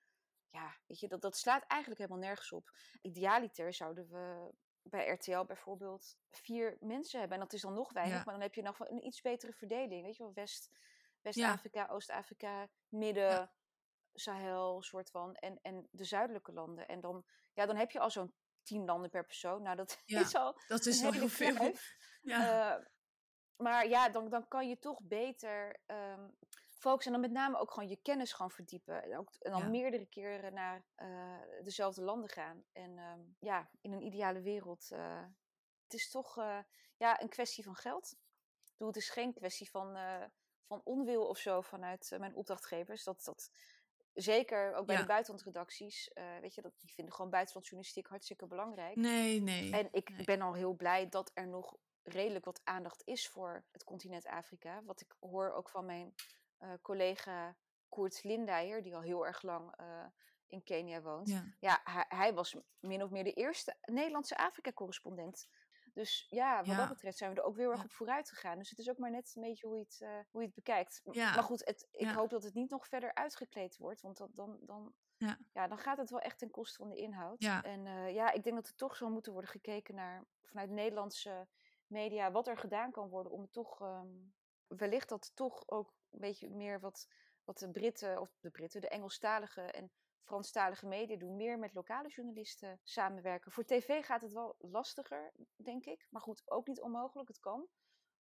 Ja, 0.51 0.77
weet 0.87 1.01
je, 1.01 1.09
dat, 1.09 1.21
dat 1.21 1.37
slaat 1.37 1.65
eigenlijk 1.67 2.01
helemaal 2.01 2.23
nergens 2.23 2.53
op. 2.53 2.71
Idealiter 3.01 3.75
zouden 3.75 4.09
we 4.09 4.53
bij 4.83 5.09
RTL 5.09 5.45
bijvoorbeeld 5.45 6.17
vier 6.31 6.77
mensen 6.81 7.19
hebben. 7.19 7.39
En 7.39 7.43
dat 7.43 7.53
is 7.53 7.61
dan 7.61 7.75
nog 7.75 7.93
weinig, 7.93 8.17
ja. 8.17 8.23
maar 8.25 8.35
dan 8.35 8.43
heb 8.43 8.55
je 8.55 8.63
nog 8.63 8.81
een 8.81 9.07
iets 9.07 9.21
betere 9.21 9.53
verdeling. 9.53 10.05
Weet 10.05 10.17
je 10.17 10.23
wel, 10.23 10.33
West, 10.35 10.71
West-Afrika, 11.21 11.81
ja. 11.81 11.89
Oost-Afrika, 11.89 12.69
Midden, 12.89 13.31
ja. 13.31 13.53
Sahel, 14.15 14.83
soort 14.83 15.11
van. 15.11 15.35
En, 15.35 15.59
en 15.63 15.89
de 15.91 16.05
zuidelijke 16.05 16.53
landen. 16.53 16.89
En 16.89 17.01
dan, 17.01 17.25
ja, 17.55 17.67
dan 17.67 17.77
heb 17.77 17.91
je 17.91 18.01
al 18.01 18.11
zo'n 18.11 18.35
tien 18.63 18.85
landen 18.85 19.11
per 19.11 19.25
persoon. 19.25 19.63
Nou, 19.63 19.77
dat 19.77 20.03
is 20.07 20.35
al 20.35 20.61
dat 20.69 20.87
is 20.87 21.05
al 21.05 21.13
heel 21.13 21.29
veel. 21.29 21.75
Ja. 22.23 22.79
Uh, 22.79 22.85
maar 23.57 23.89
ja, 23.89 24.09
dan, 24.09 24.29
dan 24.29 24.49
kan 24.49 24.69
je 24.69 24.79
toch 24.79 25.01
beter 25.03 25.81
um, 25.87 26.37
focussen 26.83 27.15
en 27.15 27.21
dan 27.21 27.31
met 27.31 27.41
name 27.41 27.59
ook 27.59 27.71
gewoon 27.71 27.89
je 27.89 27.99
kennis 28.03 28.33
gaan 28.33 28.51
verdiepen. 28.51 29.03
En, 29.03 29.19
ook, 29.19 29.33
en 29.39 29.51
dan 29.51 29.61
ja. 29.61 29.69
meerdere 29.69 30.07
keren 30.07 30.55
naar 30.55 30.85
uh, 30.97 31.63
dezelfde 31.63 32.03
landen 32.03 32.31
gaan. 32.31 32.65
En 32.73 32.99
um, 32.99 33.37
ja, 33.39 33.71
in 33.81 33.93
een 33.93 34.03
ideale 34.03 34.41
wereld. 34.41 34.89
Uh, 34.93 35.23
het 35.83 35.95
is 35.95 36.11
toch 36.11 36.39
uh, 36.39 36.59
ja, 36.97 37.23
een 37.23 37.29
kwestie 37.29 37.65
van 37.65 37.75
geld. 37.75 38.17
Bedoel, 38.73 38.89
het 38.89 38.97
is 38.97 39.11
geen 39.11 39.35
kwestie 39.35 39.71
van, 39.71 39.97
van 40.67 40.81
onwil 40.85 41.27
of 41.29 41.39
zo 41.39 41.61
vanuit 41.61 42.15
mijn 42.19 42.35
opdrachtgevers. 42.35 43.05
Dat, 43.05 43.25
dat, 43.25 43.51
zeker 44.13 44.75
ook 44.75 44.87
bij 44.87 44.95
ja. 44.95 45.01
de 45.01 45.07
buitenlandredacties. 45.07 46.11
weet 46.41 46.55
je, 46.55 46.63
dat, 46.63 46.81
die 46.81 46.93
vinden 46.93 47.15
gewoon 47.15 47.31
buitenlandjournalistiek 47.31 48.07
hartstikke 48.07 48.47
belangrijk. 48.47 48.97
Nee, 48.97 49.41
nee. 49.41 49.73
En 49.73 49.89
ik 49.93 50.11
nee. 50.11 50.25
ben 50.25 50.41
al 50.41 50.55
heel 50.55 50.75
blij 50.75 51.09
dat 51.09 51.31
er 51.35 51.49
nog 51.49 51.77
redelijk 52.03 52.45
wat 52.45 52.61
aandacht 52.65 53.03
is 53.05 53.29
voor 53.29 53.65
het 53.71 53.85
continent 53.85 54.27
Afrika. 54.27 54.83
Wat 54.85 55.01
ik 55.01 55.15
hoor 55.21 55.53
ook 55.53 55.69
van 55.69 55.85
mijn 55.85 56.15
uh, 56.61 56.73
collega 56.83 57.57
Koert 57.89 58.25
Lindijer, 58.25 58.83
die 58.83 58.95
al 58.95 59.03
heel 59.03 59.27
erg 59.27 59.43
lang 59.43 59.81
uh, 59.81 60.05
in 60.47 60.63
Kenia 60.63 61.03
woont. 61.03 61.29
Ja, 61.29 61.45
ja 61.61 61.81
hij, 61.85 62.05
hij, 62.09 62.35
was 62.35 62.57
min 62.81 63.03
of 63.03 63.11
meer 63.11 63.25
de 63.25 63.33
eerste 63.33 63.77
Nederlandse 63.81 64.37
Afrika-correspondent. 64.37 65.49
Dus 65.93 66.27
ja, 66.29 66.57
wat 66.57 66.67
ja. 66.67 66.77
dat 66.77 66.89
betreft 66.89 67.19
zijn 67.19 67.35
we 67.35 67.41
er 67.41 67.47
ook 67.47 67.57
weer 67.57 67.71
erg 67.71 67.79
ja. 67.79 67.85
op 67.85 67.93
vooruit 67.93 68.31
gegaan. 68.31 68.59
Dus 68.59 68.71
het 68.71 68.79
is 68.79 68.91
ook 68.91 68.99
maar 68.99 69.11
net 69.11 69.33
een 69.35 69.43
beetje 69.43 69.67
hoe 69.67 69.77
je 69.77 69.83
het, 69.83 70.01
uh, 70.03 70.09
hoe 70.31 70.41
je 70.41 70.47
het 70.47 70.55
bekijkt. 70.55 71.01
Maar 71.05 71.43
goed, 71.43 71.65
het, 71.65 71.89
ik 71.91 72.09
hoop 72.09 72.31
dat 72.31 72.43
het 72.43 72.55
niet 72.55 72.71
nog 72.71 72.89
verder 72.89 73.15
uitgekleed 73.15 73.77
wordt. 73.77 74.01
Want 74.01 74.17
dat, 74.17 74.35
dan, 74.35 74.59
dan, 74.61 74.95
ja. 75.17 75.69
dan 75.69 75.79
gaat 75.79 75.99
het 75.99 76.11
wel 76.11 76.21
echt 76.21 76.39
ten 76.39 76.51
koste 76.51 76.77
van 76.77 76.89
de 76.89 76.97
inhoud. 76.97 77.43
En 77.43 77.87
uh, 77.87 78.15
ja, 78.15 78.31
ik 78.33 78.43
denk 78.43 78.57
dat 78.57 78.67
er 78.67 78.75
toch 78.75 78.97
zal 78.97 79.11
moeten 79.11 79.33
worden 79.33 79.51
gekeken 79.51 79.95
naar 79.95 80.25
vanuit 80.43 80.71
Nederlandse 80.71 81.49
media 81.93 82.31
wat 82.31 82.49
er 82.49 82.59
gedaan 82.59 82.91
kan 82.91 83.09
worden 83.09 83.33
om 83.33 83.51
toch 83.51 83.81
um, 83.81 84.35
wellicht 84.67 85.09
dat 85.09 85.33
toch 85.35 85.63
ook 85.67 85.95
een 86.11 86.21
beetje 86.21 86.51
meer 86.51 86.81
wat, 86.81 87.09
wat 87.45 87.59
de 87.59 87.71
Britten, 87.71 88.21
of 88.21 88.37
de 88.41 88.51
Britten, 88.51 88.81
de 88.81 88.89
Engelstalige 88.89 89.61
en 89.61 89.91
Franstalige 90.23 90.87
media 90.87 91.17
doen, 91.17 91.37
meer 91.37 91.59
met 91.59 91.75
lokale 91.75 92.09
journalisten 92.09 92.81
samenwerken. 92.83 93.53
Voor 93.53 93.65
tv 93.65 94.05
gaat 94.05 94.23
het 94.23 94.33
wel 94.33 94.57
lastiger, 94.59 95.33
denk 95.57 95.85
ik. 95.85 96.07
Maar 96.11 96.23
goed, 96.23 96.43
ook 96.45 96.67
niet 96.67 96.81
onmogelijk, 96.81 97.29
het 97.29 97.41
kan. 97.41 97.67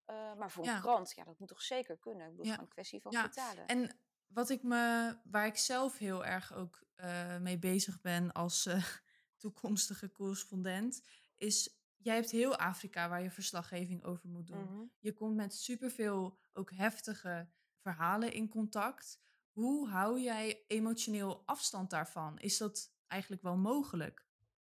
Uh, 0.07 0.35
maar 0.35 0.51
voor 0.51 0.65
ja. 0.65 0.75
een 0.75 0.81
krant, 0.81 1.13
ja, 1.15 1.25
dat 1.25 1.39
moet 1.39 1.49
toch 1.49 1.63
zeker 1.63 1.99
kunnen. 1.99 2.27
Ik 2.27 2.37
bedoel, 2.37 2.53
ja. 2.53 2.59
een 2.59 2.69
kwestie 2.69 3.01
van 3.01 3.13
ja. 3.13 3.21
vertalen. 3.21 3.67
En 3.67 3.99
wat 4.27 4.49
ik 4.49 4.63
me, 4.63 5.17
waar 5.25 5.47
ik 5.47 5.57
zelf 5.57 5.99
heel 5.99 6.25
erg 6.25 6.55
ook 6.55 6.83
uh, 6.97 7.39
mee 7.39 7.59
bezig 7.59 8.01
ben 8.01 8.33
als 8.33 8.67
uh, 8.67 8.85
toekomstige 9.37 10.13
correspondent, 10.13 11.03
is 11.37 11.82
jij 12.05 12.15
hebt 12.15 12.31
heel 12.31 12.57
Afrika 12.57 13.09
waar 13.09 13.23
je 13.23 13.31
verslaggeving 13.31 14.05
over 14.05 14.29
moet 14.29 14.47
doen. 14.47 14.65
Mhm. 14.65 14.85
Je 14.99 15.13
komt 15.13 15.37
met 15.37 15.55
superveel 15.55 16.39
ook 16.53 16.71
heftige 16.71 17.49
verhalen 17.77 18.33
in 18.33 18.49
contact. 18.49 19.21
Hoe 19.51 19.89
hou 19.89 20.21
jij 20.21 20.65
emotioneel 20.67 21.43
afstand 21.47 21.91
daarvan? 21.91 22.39
Is 22.39 22.59
dat 22.59 22.95
eigenlijk 23.07 23.43
wel 23.43 23.57
mogelijk? 23.57 24.27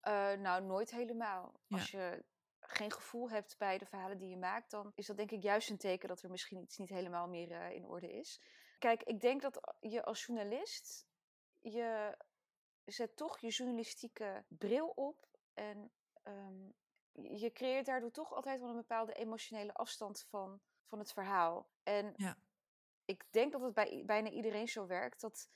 Uh, 0.03 0.31
nou, 0.31 0.63
nooit 0.63 0.91
helemaal. 0.91 1.59
Als 1.69 1.91
je 1.91 2.25
geen 2.59 2.91
gevoel 2.91 3.29
hebt 3.29 3.57
bij 3.57 3.77
de 3.77 3.85
verhalen 3.85 4.17
die 4.17 4.29
je 4.29 4.37
maakt, 4.37 4.71
dan 4.71 4.91
is 4.95 5.05
dat 5.05 5.17
denk 5.17 5.31
ik 5.31 5.43
juist 5.43 5.69
een 5.69 5.77
teken 5.77 6.07
dat 6.07 6.21
er 6.21 6.29
misschien 6.29 6.61
iets 6.61 6.77
niet 6.77 6.89
helemaal 6.89 7.27
meer 7.27 7.51
uh, 7.51 7.71
in 7.71 7.85
orde 7.85 8.11
is. 8.11 8.41
Kijk, 8.79 9.03
ik 9.03 9.21
denk 9.21 9.41
dat 9.41 9.75
je 9.79 10.03
als 10.03 10.25
journalist, 10.25 11.07
je 11.59 12.17
zet 12.85 13.15
toch 13.15 13.39
je 13.39 13.49
journalistieke 13.49 14.45
bril 14.47 14.87
op 14.87 15.27
en 15.53 15.91
um, 16.23 16.73
je 17.23 17.51
creëert 17.51 17.86
daardoor 17.86 18.12
toch 18.12 18.34
altijd 18.34 18.60
wel 18.60 18.69
een 18.69 18.75
bepaalde 18.75 19.13
emotionele 19.13 19.73
afstand 19.73 20.25
van, 20.30 20.62
van 20.86 20.99
het 20.99 21.13
verhaal. 21.13 21.69
En 21.84 22.13
ja. 22.15 22.38
ik 23.06 23.25
denk 23.30 23.51
dat 23.51 23.62
het 23.62 23.73
bij 23.73 24.03
bijna 24.06 24.30
iedereen 24.30 24.67
zo 24.67 24.86
werkt. 24.88 25.21
Dat 25.21 25.49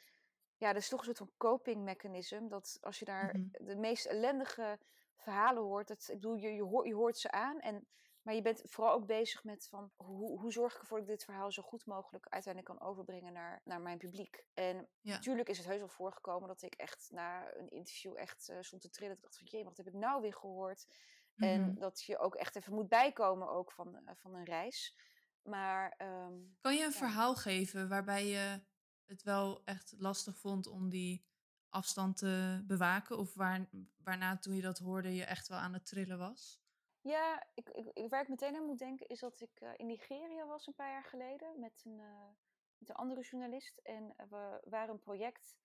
ja, 0.57 0.69
er 0.69 0.75
is 0.75 0.89
toch 0.89 0.99
een 0.99 1.05
soort 1.05 1.17
van 1.17 1.31
coping 1.37 1.83
mechanism. 1.83 2.47
Dat 2.47 2.77
als 2.81 2.99
je 2.99 3.05
daar 3.05 3.37
Mhm. 3.37 3.65
de 3.65 3.75
meest 3.75 4.05
ellendige 4.05 4.79
verhalen 5.15 5.63
hoort. 5.63 5.87
Dat, 5.87 6.01
ik 6.07 6.13
bedoel, 6.15 6.35
je, 6.35 6.53
je, 6.53 6.63
hoort, 6.63 6.87
je 6.87 6.93
hoort 6.95 7.17
ze 7.17 7.31
aan. 7.31 7.59
En, 7.59 7.87
maar 8.21 8.33
je 8.33 8.41
bent 8.41 8.61
vooral 8.65 8.93
ook 8.93 9.05
bezig 9.05 9.43
met 9.43 9.67
van 9.67 9.91
hoe, 9.95 10.39
hoe 10.39 10.51
zorg 10.51 10.73
ik 10.75 10.81
ervoor 10.81 10.97
dat 10.99 11.07
ik 11.07 11.13
dit 11.13 11.23
verhaal 11.23 11.51
zo 11.51 11.61
goed 11.63 11.85
mogelijk 11.85 12.27
uiteindelijk 12.29 12.77
kan 12.77 12.87
overbrengen 12.87 13.33
naar, 13.33 13.61
naar 13.63 13.81
mijn 13.81 13.97
publiek. 13.97 14.45
En 14.53 14.89
Ja. 15.01 15.13
natuurlijk 15.13 15.49
is 15.49 15.57
het 15.57 15.67
heus 15.67 15.79
wel 15.79 15.87
voorgekomen 15.87 16.47
dat 16.47 16.61
ik 16.61 16.73
echt 16.75 17.09
na 17.11 17.53
een 17.55 17.69
interview 17.69 18.17
echt 18.17 18.49
eh, 18.49 18.57
stond 18.61 18.81
te 18.81 18.89
trillen. 18.89 19.15
Dat 19.15 19.23
ik 19.23 19.29
dacht 19.29 19.37
van 19.37 19.47
jee, 19.47 19.63
wat 19.63 19.77
heb 19.77 19.87
ik 19.87 19.93
nou 19.93 20.21
weer 20.21 20.33
gehoord? 20.33 20.87
En 21.35 21.61
Mhm. 21.67 21.79
dat 21.79 22.03
je 22.03 22.17
ook 22.19 22.35
echt 22.35 22.55
even 22.55 22.73
moet 22.73 22.89
bijkomen 22.89 23.49
ook 23.49 23.71
van, 23.71 23.95
eh, 23.95 24.15
van 24.15 24.33
een 24.35 24.45
reis. 24.45 24.97
Maar 25.41 25.93
ehm, 25.97 26.33
Kan 26.61 26.75
je 26.75 26.85
een 26.85 26.91
Ja. 26.91 26.97
verhaal 26.97 27.35
geven 27.35 27.89
waarbij 27.89 28.25
je 28.25 28.61
het 29.05 29.23
wel 29.23 29.61
echt 29.65 29.93
lastig 29.97 30.37
vond 30.37 30.67
om 30.67 30.89
die 30.89 31.25
afstand 31.69 32.17
te 32.17 32.63
bewaken? 32.67 33.17
Of 33.17 33.33
waar, 33.33 33.69
waarna 34.03 34.37
toen 34.37 34.55
je 34.55 34.61
dat 34.61 34.77
hoorde 34.79 35.15
je 35.15 35.23
echt 35.23 35.47
wel 35.47 35.57
aan 35.57 35.73
het 35.73 35.85
trillen 35.85 36.17
was? 36.17 36.59
ja, 37.01 37.47
ik, 37.53 37.69
ik, 37.69 38.09
waar 38.09 38.21
ik 38.21 38.27
meteen 38.27 38.55
aan 38.55 38.65
moet 38.65 38.79
denken 38.79 39.07
is 39.07 39.19
dat 39.19 39.39
ik 39.41 39.59
eh, 39.59 39.69
in 39.75 39.85
Nigeria 39.85 40.45
was 40.45 40.67
een 40.67 40.75
paar 40.75 40.91
jaar 40.91 41.03
geleden 41.03 41.59
met 41.59 41.81
een, 41.85 41.99
eh, 41.99 42.29
met 42.77 42.89
een 42.89 42.95
andere 42.95 43.21
journalist. 43.21 43.77
En 43.77 44.13
we 44.29 44.61
waren 44.63 44.89
een 44.93 44.99
project, 44.99 45.57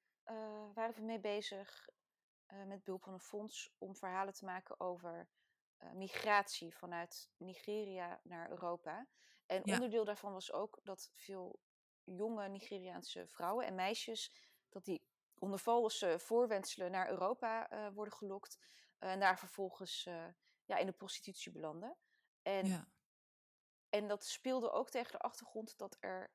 waren 0.75 0.95
we 0.95 1.03
mee 1.03 1.21
bezig 1.21 1.89
met 2.67 2.85
behulp 2.85 3.03
van 3.03 3.13
een 3.13 3.21
fonds 3.21 3.75
om 3.79 3.97
verhalen 3.97 4.35
te 4.35 4.45
maken 4.45 4.81
over 4.81 5.29
eh, 5.79 5.93
migratie 5.93 6.77
vanuit 6.77 7.31
Nigeria 7.37 8.21
naar 8.23 8.51
Europa. 8.51 9.07
En 9.47 9.63
Ja. 9.65 9.75
onderdeel 9.75 10.05
daarvan 10.05 10.33
was 10.33 10.53
ook 10.53 10.81
dat 10.83 11.11
veel 11.15 11.61
jonge 12.05 12.49
Nigeriaanse 12.49 13.27
vrouwen 13.27 13.67
en 13.67 13.75
meisjes, 13.75 14.37
dat 14.69 14.85
die 14.85 15.07
onder 15.39 15.59
valse 15.59 16.19
voorwenselen 16.19 16.91
naar 16.91 17.09
Europa 17.09 17.71
eh, 17.71 17.89
worden 17.95 18.15
gelokt 18.15 18.59
eh, 18.99 19.13
en 19.13 19.21
daar 19.21 19.39
vervolgens 19.39 20.03
ja, 20.65 20.77
in 20.77 20.87
de 20.87 20.93
prostitutie 20.93 21.53
belanden. 21.53 21.97
En 22.43 22.67
Ja. 22.67 22.89
en 23.89 24.09
dat 24.09 24.25
speelde 24.25 24.71
ook 24.71 24.91
tegen 24.91 25.13
de 25.13 25.19
achtergrond 25.19 25.79
dat 25.79 25.97
er 26.01 26.35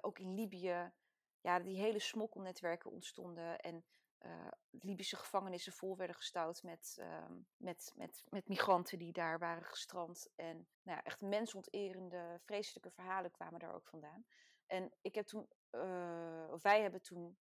ook 0.00 0.18
in 0.18 0.34
Libië 0.34 0.92
ja, 1.40 1.60
die 1.60 1.78
hele 1.80 1.98
smokkelnetwerken 1.98 2.90
ontstonden. 2.90 3.58
En 3.58 3.84
eh, 4.24 4.48
Libische 4.70 5.16
gevangenissen 5.16 5.72
vol 5.72 5.96
werden 5.96 6.16
gestouwd 6.16 6.62
met, 6.62 6.96
ehm, 6.98 7.32
met, 7.56 7.92
met, 7.96 8.24
met 8.28 8.48
migranten 8.48 8.98
die 8.98 9.12
daar 9.12 9.38
waren 9.38 9.64
gestrand. 9.64 10.28
En 10.34 10.56
nou 10.82 10.98
ja, 10.98 11.02
echt 11.02 11.20
mensonterende, 11.20 12.40
vreselijke 12.44 12.90
verhalen 12.90 13.30
kwamen 13.30 13.58
daar 13.58 13.74
ook 13.74 13.86
vandaan. 13.86 14.26
En 14.66 14.92
ik 15.00 15.14
heb 15.14 15.26
toen, 15.26 15.48
eh, 15.70 16.48
of 16.50 16.62
wij 16.62 16.82
hebben 16.82 17.02
toen 17.02 17.38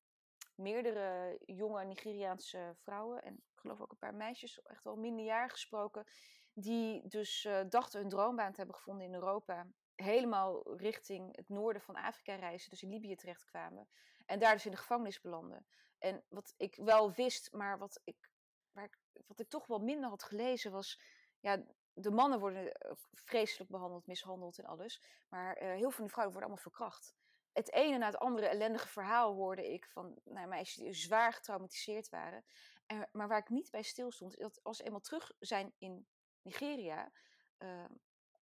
meerdere 0.55 1.39
jonge 1.45 1.85
Nigeriaanse 1.85 2.75
vrouwen 2.75 3.23
en 3.23 3.33
ik 3.33 3.59
geloof 3.59 3.81
ook 3.81 3.91
een 3.91 3.97
paar 3.97 4.15
meisjes, 4.15 4.61
echt 4.61 4.83
wel 4.83 4.95
minderjarig 4.95 5.51
gesproken, 5.51 6.05
die 6.53 7.07
dus 7.07 7.45
eh, 7.45 7.61
dachten 7.69 7.99
hun 7.99 8.09
droombaan 8.09 8.51
te 8.51 8.57
hebben 8.57 8.75
gevonden 8.75 9.05
in 9.05 9.13
Europa. 9.13 9.67
Helemaal 9.95 10.77
richting 10.77 11.35
het 11.35 11.49
noorden 11.49 11.81
van 11.81 11.95
Afrika 11.95 12.35
reizen, 12.35 12.69
dus 12.69 12.83
in 12.83 12.89
Libië 12.89 13.15
terechtkwamen. 13.15 13.87
En 14.25 14.39
daar 14.39 14.53
dus 14.53 14.65
in 14.65 14.71
de 14.71 14.77
gevangenis 14.77 15.21
belanden. 15.21 15.65
En 16.03 16.23
wat 16.27 16.53
ik 16.57 16.75
wel 16.75 17.11
wist, 17.11 17.51
maar 17.51 17.77
wat 17.77 18.01
ik, 18.03 18.31
waar 18.71 18.85
ik, 18.85 18.97
wat 19.27 19.39
ik 19.39 19.49
toch 19.49 19.67
wel 19.67 19.79
minder 19.79 20.09
had 20.09 20.23
gelezen, 20.23 20.71
was... 20.71 21.01
Ja, 21.39 21.63
de 21.93 22.11
mannen 22.11 22.39
worden 22.39 22.89
ook 22.89 22.99
vreselijk 23.11 23.69
behandeld, 23.69 24.07
mishandeld 24.07 24.57
en 24.57 24.65
alles. 24.65 25.03
Maar 25.29 25.55
eh, 25.55 25.67
heel 25.67 25.79
veel 25.79 25.91
van 25.91 26.09
vrouwen 26.09 26.33
worden 26.33 26.49
allemaal 26.49 26.71
verkracht. 26.71 27.15
Het 27.51 27.71
ene 27.71 27.97
na 27.97 28.05
het 28.05 28.17
andere 28.17 28.47
ellendige 28.47 28.87
verhaal 28.87 29.33
hoorde 29.33 29.73
ik 29.73 29.85
van 29.85 30.19
nou, 30.23 30.47
meisjes 30.47 30.83
die 30.83 30.93
zwaar 30.93 31.33
getraumatiseerd 31.33 32.09
waren. 32.09 32.45
En, 32.85 33.09
maar 33.11 33.27
waar 33.27 33.39
ik 33.39 33.49
niet 33.49 33.71
bij 33.71 33.81
stil 33.81 34.11
stond, 34.11 34.35
is 34.35 34.41
dat 34.41 34.63
als 34.63 34.77
ze 34.77 34.83
eenmaal 34.83 34.99
terug 34.99 35.31
zijn 35.39 35.73
in 35.77 36.07
Nigeria, 36.41 37.11
uh, 37.57 37.85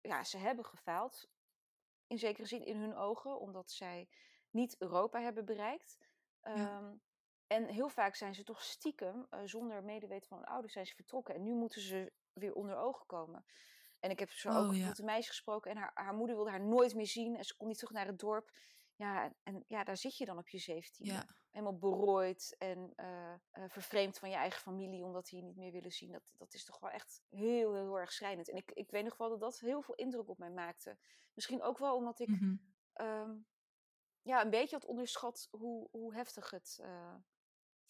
ja, 0.01 0.23
ze 0.23 0.37
hebben 0.37 0.65
gefaald. 0.65 1.29
In 2.07 2.19
zekere 2.19 2.47
zin 2.47 2.65
in 2.65 2.77
hun 2.77 2.95
ogen, 2.95 3.39
omdat 3.39 3.71
zij 3.71 4.09
niet 4.49 4.75
Europa 4.79 5.21
hebben 5.21 5.45
bereikt. 5.45 5.97
Ja. 6.41 6.99
En 7.51 7.65
heel 7.65 7.89
vaak 7.89 8.15
zijn 8.15 8.35
ze 8.35 8.43
toch 8.43 8.61
stiekem, 8.61 9.27
uh, 9.31 9.39
zonder 9.45 9.83
medeweten 9.83 10.27
van 10.27 10.37
hun 10.37 10.47
ouders, 10.47 10.73
zijn 10.73 10.85
ze 10.85 10.95
vertrokken. 10.95 11.35
En 11.35 11.43
nu 11.43 11.53
moeten 11.53 11.81
ze 11.81 12.11
weer 12.33 12.53
onder 12.53 12.77
ogen 12.77 13.05
komen. 13.05 13.45
En 13.99 14.09
ik 14.09 14.19
heb 14.19 14.29
zo 14.29 14.49
Oh, 14.49 14.57
ook 14.57 14.73
ja. 14.73 14.87
met 14.87 14.99
een 14.99 15.05
meisje 15.05 15.29
gesproken 15.29 15.71
en 15.71 15.77
haar, 15.77 15.91
haar 15.93 16.13
moeder 16.13 16.35
wilde 16.35 16.51
haar 16.51 16.65
nooit 16.65 16.95
meer 16.95 17.07
zien. 17.07 17.35
En 17.37 17.43
ze 17.43 17.57
kon 17.57 17.67
niet 17.67 17.77
terug 17.77 17.93
naar 17.93 18.05
het 18.05 18.19
dorp. 18.19 18.51
Ja, 18.95 19.33
en 19.43 19.63
ja, 19.67 19.83
daar 19.83 19.97
zit 19.97 20.17
je 20.17 20.25
dan 20.25 20.37
op 20.37 20.49
je 20.49 20.57
zeventiende. 20.57 21.13
Ja. 21.13 21.25
Helemaal 21.49 21.77
berooid 21.77 22.55
en 22.57 22.93
uh, 22.95 23.33
uh, 23.53 23.63
vervreemd 23.67 24.17
van 24.17 24.29
je 24.29 24.35
eigen 24.35 24.61
familie, 24.61 25.03
omdat 25.03 25.25
die 25.25 25.39
je 25.39 25.45
niet 25.45 25.57
meer 25.57 25.71
willen 25.71 25.91
zien. 25.91 26.11
Dat, 26.11 26.33
dat 26.37 26.53
is 26.53 26.65
toch 26.65 26.79
wel 26.79 26.89
echt 26.89 27.21
heel, 27.29 27.73
heel, 27.73 27.83
heel 27.83 27.99
erg 27.99 28.11
schrijnend. 28.11 28.49
En 28.49 28.55
ik, 28.57 28.71
ik 28.71 28.91
weet 28.91 29.03
nog 29.03 29.17
wel 29.17 29.29
dat 29.29 29.39
dat 29.39 29.59
heel 29.59 29.81
veel 29.81 29.95
indruk 29.95 30.29
op 30.29 30.37
mij 30.37 30.51
maakte. 30.51 30.97
Misschien 31.33 31.61
ook 31.61 31.77
wel 31.77 31.95
omdat 31.95 32.19
ik 32.19 32.27
Mm 32.27 32.37
-hmm. 32.37 33.07
um, 33.07 33.45
ja, 34.21 34.41
een 34.41 34.49
beetje 34.49 34.75
had 34.75 34.85
onderschat 34.85 35.47
hoe, 35.51 35.87
hoe 35.91 36.13
heftig 36.13 36.49
het 36.49 36.79
uh, 36.81 37.15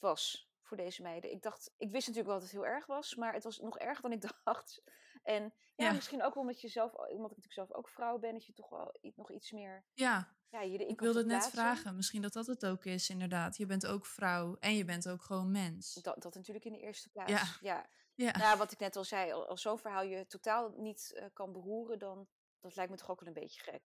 was 0.02 0.50
voor 0.62 0.78
deze 0.78 1.02
meiden. 1.02 1.32
Ik 1.32 1.42
dacht, 1.42 1.74
ik 1.78 1.92
wist 1.92 2.08
natuurlijk 2.08 2.26
wel 2.28 2.34
dat 2.40 2.44
het 2.44 2.52
heel 2.52 2.66
erg 2.66 2.86
was, 2.86 3.16
maar 3.16 3.34
het 3.34 3.44
was 3.44 3.60
nog 3.60 3.78
erger 3.78 4.02
dan 4.02 4.12
ik 4.12 4.22
dacht. 4.44 4.84
En 5.24 5.44
ja, 5.76 5.86
Ja. 5.86 5.92
misschien 5.94 6.24
ook 6.24 6.34
wel 6.34 6.44
omdat 6.44 6.62
je 6.62 6.68
zelf, 6.68 6.94
omdat 6.94 7.32
ik 7.32 7.38
natuurlijk 7.38 7.54
zelf 7.54 7.72
ook 7.74 7.90
vrouw 7.90 8.18
ben, 8.20 8.34
dat 8.34 8.46
je 8.46 8.54
toch 8.54 8.70
wel 8.70 8.96
nog 9.16 9.32
iets 9.32 9.52
meer 9.52 9.86
Ja, 9.94 10.36
ja, 10.50 10.62
je 10.62 10.86
ik 10.86 11.00
wilde 11.00 11.20
het 11.20 11.28
net 11.28 11.50
vragen. 11.50 11.96
Misschien 11.96 12.22
dat 12.22 12.34
dat 12.34 12.48
het 12.48 12.66
ook 12.66 12.86
is, 12.86 13.10
inderdaad. 13.10 13.58
Je 13.58 13.66
bent 13.66 13.88
ook 13.88 14.06
vrouw 14.06 14.56
en 14.60 14.76
je 14.76 14.86
bent 14.86 15.10
ook 15.10 15.22
gewoon 15.24 15.52
mens. 15.52 15.94
Dat, 15.94 16.22
dat 16.22 16.36
natuurlijk 16.36 16.66
in 16.66 16.72
de 16.72 16.80
eerste 16.80 17.10
plaats. 17.10 17.32
Ja. 17.32 17.46
ja. 17.62 17.90
Ja, 18.16 18.38
Nou, 18.38 18.58
wat 18.58 18.72
ik 18.72 18.80
net 18.80 18.96
al 18.96 19.04
zei, 19.04 19.32
al- 19.32 19.48
als 19.48 19.62
zo'n 19.62 19.80
verhaal 19.80 20.04
je 20.04 20.28
totaal 20.28 20.70
niet 20.70 21.12
eh, 21.16 21.26
kan 21.34 21.52
beroeren, 21.52 22.00
dan 22.00 22.28
dat 22.60 22.76
lijkt 22.76 22.92
me 22.92 22.98
toch 22.98 23.10
ook 23.12 23.20
wel 23.20 23.28
een 23.28 23.42
beetje 23.42 23.62
gek. 23.62 23.82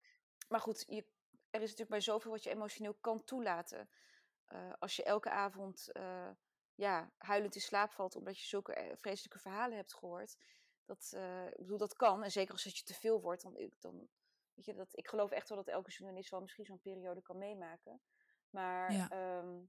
Maar 0.48 0.60
goed, 0.60 0.84
je, 0.88 1.04
er 1.50 1.60
is 1.62 1.70
natuurlijk 1.70 1.88
bij 1.90 2.00
zoveel 2.00 2.30
wat 2.30 2.42
je 2.42 2.50
emotioneel 2.50 2.94
kan 2.94 3.24
toelaten. 3.24 3.88
Eh, 4.46 4.72
als 4.78 4.96
je 4.96 5.02
elke 5.04 5.30
avond 5.30 5.92
eh, 5.92 6.30
ja, 6.74 7.12
huilend 7.16 7.54
in 7.54 7.60
slaap 7.60 7.92
valt 7.92 8.16
omdat 8.16 8.38
je 8.38 8.46
zulke 8.46 8.74
eh, 8.74 8.96
vreselijke 8.96 9.38
verhalen 9.38 9.76
hebt 9.76 9.94
gehoord. 9.94 10.36
Dat, 10.84 11.12
ik 11.50 11.56
bedoel, 11.56 11.78
dat 11.78 11.94
kan. 11.94 12.22
En 12.22 12.30
zeker 12.30 12.52
als 12.52 12.64
het 12.64 12.76
je 12.78 12.84
te 12.84 12.94
veel 12.94 13.20
wordt, 13.20 13.42
dan, 13.42 13.70
dan 13.78 14.08
weet 14.54 14.64
je, 14.64 14.74
dat, 14.74 14.96
ik 14.96 15.08
geloof 15.08 15.30
echt 15.30 15.48
wel 15.48 15.58
dat 15.58 15.68
elke 15.68 15.90
journalist 15.90 16.30
wel 16.30 16.40
misschien 16.40 16.64
zo'n 16.64 16.80
periode 16.80 17.22
kan 17.22 17.38
meemaken. 17.38 18.02
Maar 18.50 18.92
Ja. 18.92 19.10
ehm, 19.10 19.64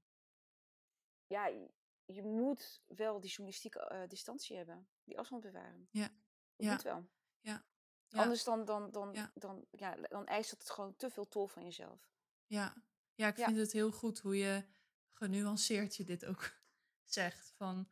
ja, 1.26 1.46
je, 1.46 1.70
je 2.04 2.22
moet 2.22 2.82
wel 2.86 3.20
die 3.20 3.30
journalistieke 3.30 4.04
distantie 4.08 4.56
hebben. 4.56 4.88
Die 5.04 5.18
afstand 5.18 5.42
bewaren. 5.42 5.88
Ja. 5.90 6.08
Dat 6.56 6.66
Ja. 6.66 6.72
moet 6.72 6.82
wel. 6.82 7.08
Ja. 7.40 7.64
Anders 8.10 8.44
dan, 8.44 8.64
dan, 8.64 8.90
dan, 8.90 9.12
Ja. 9.12 9.30
dan, 9.34 9.66
ja, 9.70 9.94
dan 9.94 10.26
eist 10.26 10.50
het 10.50 10.70
gewoon 10.70 10.96
te 10.96 11.10
veel 11.10 11.28
tol 11.28 11.46
van 11.46 11.62
jezelf. 11.64 12.10
Ja, 12.46 12.74
ja 13.18 13.28
ik 13.28 13.36
Ja. 13.36 13.44
vind 13.44 13.58
het 13.58 13.72
heel 13.72 13.90
goed 13.92 14.18
hoe 14.18 14.36
je 14.36 14.64
genuanceerd 15.12 15.96
je 15.96 16.04
dit 16.04 16.24
ook 16.24 16.52
zegt. 17.18 17.52
Van 17.56 17.88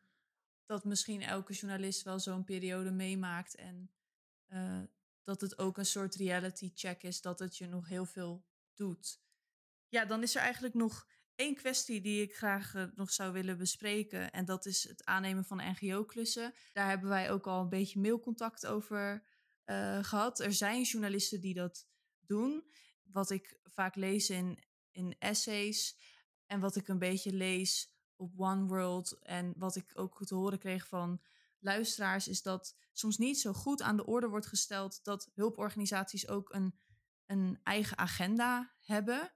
dat 0.66 0.84
misschien 0.84 1.22
elke 1.22 1.52
journalist 1.52 2.02
wel 2.02 2.20
zo'n 2.20 2.44
periode 2.44 2.90
meemaakt. 2.90 3.54
En 3.54 3.90
eh, 4.46 4.82
dat 5.24 5.40
het 5.40 5.58
ook 5.58 5.78
een 5.78 5.86
soort 5.86 6.14
reality 6.14 6.70
check 6.74 7.02
is 7.02 7.20
dat 7.20 7.38
het 7.38 7.56
je 7.56 7.66
nog 7.66 7.88
heel 7.88 8.06
veel 8.06 8.46
doet. 8.74 9.20
Ja, 9.88 10.04
dan 10.04 10.22
is 10.22 10.34
er 10.34 10.40
eigenlijk 10.40 10.74
nog 10.74 11.06
één 11.34 11.54
kwestie 11.54 12.00
die 12.00 12.22
ik 12.22 12.36
graag 12.36 12.74
eh, 12.74 12.84
nog 12.94 13.10
zou 13.12 13.32
willen 13.32 13.58
bespreken. 13.58 14.30
En 14.32 14.44
dat 14.44 14.66
is 14.66 14.88
het 14.88 15.04
aannemen 15.04 15.44
van 15.44 15.56
NGO-klussen. 15.70 16.54
Daar 16.72 16.88
hebben 16.88 17.08
wij 17.08 17.30
ook 17.30 17.46
al 17.46 17.60
een 17.60 17.68
beetje 17.68 18.00
mailcontact 18.00 18.66
over 18.66 19.26
eh, 19.64 20.04
gehad. 20.04 20.40
Er 20.40 20.52
zijn 20.52 20.82
journalisten 20.82 21.40
die 21.40 21.54
dat 21.54 21.86
doen. 22.20 22.70
Wat 23.02 23.30
ik 23.30 23.58
vaak 23.62 23.94
lees 23.94 24.30
in, 24.30 24.58
in 24.96 25.16
essays 25.18 25.96
en 26.46 26.60
wat 26.60 26.76
ik 26.76 26.88
een 26.88 26.98
beetje 26.98 27.32
lees 27.32 27.94
op 28.16 28.32
One 28.36 28.66
World 28.66 29.18
en 29.22 29.54
wat 29.56 29.76
ik 29.76 29.90
ook 29.94 30.26
te 30.26 30.34
horen 30.34 30.58
kreeg 30.58 30.86
van 30.86 31.20
luisteraars 31.58 32.28
is 32.28 32.42
dat 32.42 32.76
soms 32.92 33.18
niet 33.18 33.40
zo 33.40 33.52
goed 33.52 33.82
aan 33.82 33.96
de 33.96 34.06
orde 34.06 34.28
wordt 34.28 34.46
gesteld 34.46 35.04
dat 35.04 35.30
hulporganisaties 35.34 36.28
ook 36.28 36.54
een, 36.54 36.78
een 37.26 37.60
eigen 37.62 37.98
agenda 37.98 38.74
hebben. 38.80 39.32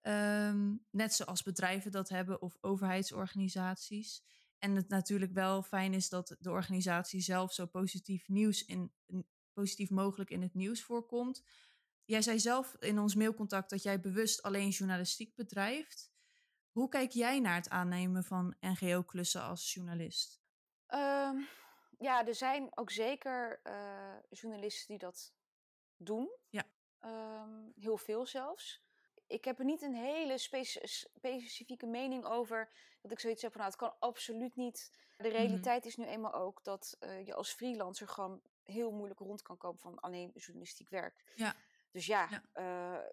Ehm, 0.00 0.76
net 0.90 1.14
zoals 1.14 1.42
bedrijven 1.42 1.90
dat 1.90 2.08
hebben 2.08 2.42
of 2.42 2.56
overheidsorganisaties. 2.60 4.22
En 4.58 4.76
het 4.76 4.88
natuurlijk 4.88 5.32
wel 5.32 5.62
fijn 5.62 5.94
is 5.94 6.08
dat 6.08 6.36
de 6.38 6.50
organisatie 6.50 7.20
zelf 7.20 7.52
zo 7.52 7.66
positief 7.66 8.28
nieuws 8.28 8.64
in, 8.64 8.92
positief 9.52 9.90
mogelijk 9.90 10.30
in 10.30 10.42
het 10.42 10.54
nieuws 10.54 10.82
voorkomt. 10.82 11.42
Jij 12.10 12.22
zei 12.22 12.38
zelf 12.38 12.76
in 12.78 12.98
ons 12.98 13.14
mailcontact 13.14 13.70
dat 13.70 13.82
jij 13.82 14.00
bewust 14.00 14.42
alleen 14.42 14.68
journalistiek 14.68 15.34
bedrijft. 15.34 16.12
Hoe 16.70 16.88
kijk 16.88 17.10
jij 17.10 17.40
naar 17.40 17.54
het 17.54 17.68
aannemen 17.68 18.24
van 18.24 18.56
NGO-klussen 18.60 19.42
als 19.42 19.74
journalist? 19.74 20.40
Um, 20.88 21.48
ja, 21.98 22.26
er 22.26 22.34
zijn 22.34 22.68
ook 22.74 22.90
zeker 22.90 23.60
uh, 23.64 23.72
journalisten 24.30 24.88
die 24.88 24.98
dat 24.98 25.32
doen. 25.96 26.30
Ja. 26.48 26.64
Um, 27.04 27.72
heel 27.76 27.96
veel 27.96 28.26
zelfs. 28.26 28.82
Ik 29.26 29.44
heb 29.44 29.58
er 29.58 29.64
niet 29.64 29.82
een 29.82 29.94
hele 29.94 30.38
spe 30.38 30.64
specifieke 30.82 31.86
mening 31.86 32.24
over. 32.24 32.70
Dat 33.02 33.12
ik 33.12 33.20
zoiets 33.20 33.42
heb 33.42 33.52
van, 33.52 33.60
nou, 33.60 33.72
het 33.72 33.80
kan 33.80 33.98
absoluut 33.98 34.56
niet. 34.56 34.92
De 35.16 35.28
mhm. 35.28 35.36
realiteit 35.36 35.86
is 35.86 35.96
nu 35.96 36.04
eenmaal 36.04 36.34
ook 36.34 36.64
dat 36.64 36.96
uh, 37.00 37.26
je 37.26 37.34
als 37.34 37.52
freelancer 37.52 38.08
gewoon 38.08 38.42
heel 38.64 38.90
moeilijk 38.90 39.20
rond 39.20 39.42
kan 39.42 39.56
komen 39.56 39.80
van 39.80 40.00
alleen 40.00 40.30
journalistiek 40.34 40.88
werk. 40.88 41.24
Ja. 41.34 41.54
Dus 41.90 42.06
ja, 42.06 42.28
ja. 42.30 42.42
Uh, 42.54 43.08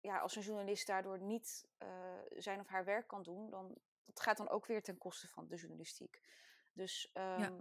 ja, 0.00 0.18
als 0.18 0.36
een 0.36 0.42
journalist 0.42 0.86
daardoor 0.86 1.20
niet 1.20 1.68
uh, 1.78 1.88
zijn 2.36 2.60
of 2.60 2.66
haar 2.66 2.84
werk 2.84 3.06
kan 3.06 3.22
doen, 3.22 3.50
dan 3.50 3.78
dat 4.04 4.20
gaat 4.20 4.36
dan 4.36 4.48
ook 4.48 4.66
weer 4.66 4.82
ten 4.82 4.98
koste 4.98 5.28
van 5.28 5.48
de 5.48 5.56
journalistiek. 5.56 6.20
Dus 6.72 7.10
um, 7.14 7.22
ja. 7.22 7.52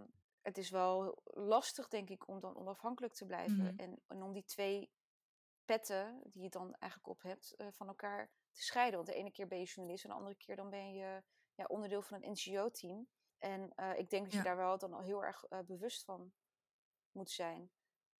het 0.41 0.57
is 0.57 0.69
wel 0.69 1.21
lastig, 1.23 1.87
denk 1.87 2.09
ik, 2.09 2.27
om 2.27 2.39
dan 2.39 2.55
onafhankelijk 2.55 3.13
te 3.13 3.25
blijven 3.25 3.55
mm 3.55 3.67
-hmm. 3.67 3.79
en, 3.79 4.01
en, 4.07 4.23
om 4.23 4.33
die 4.33 4.43
twee 4.43 4.91
petten 5.65 6.21
die 6.23 6.41
je 6.41 6.49
dan 6.49 6.73
eigenlijk 6.73 7.11
op 7.11 7.21
hebt, 7.21 7.55
uh, 7.57 7.67
van 7.71 7.87
elkaar 7.87 8.31
te 8.51 8.63
scheiden. 8.63 8.95
Want 8.95 9.07
de 9.07 9.15
ene 9.15 9.31
keer 9.31 9.47
ben 9.47 9.59
je 9.59 9.65
journalist 9.65 10.03
en 10.03 10.09
de 10.09 10.15
andere 10.15 10.35
keer 10.35 10.55
dan 10.55 10.69
ben 10.69 10.93
je 10.93 11.23
ja, 11.55 11.65
onderdeel 11.65 12.01
van 12.01 12.23
een 12.23 12.31
NGO-team. 12.31 13.07
En 13.37 13.73
ik 13.95 14.09
denk 14.09 14.23
dat 14.23 14.33
je 14.33 14.41
daar 14.41 14.55
wel 14.55 14.77
dan 14.77 14.93
al 14.93 15.01
heel 15.01 15.23
erg 15.23 15.45
bewust 15.65 16.03
van 16.03 16.33
moet 17.11 17.31
zijn. 17.31 17.71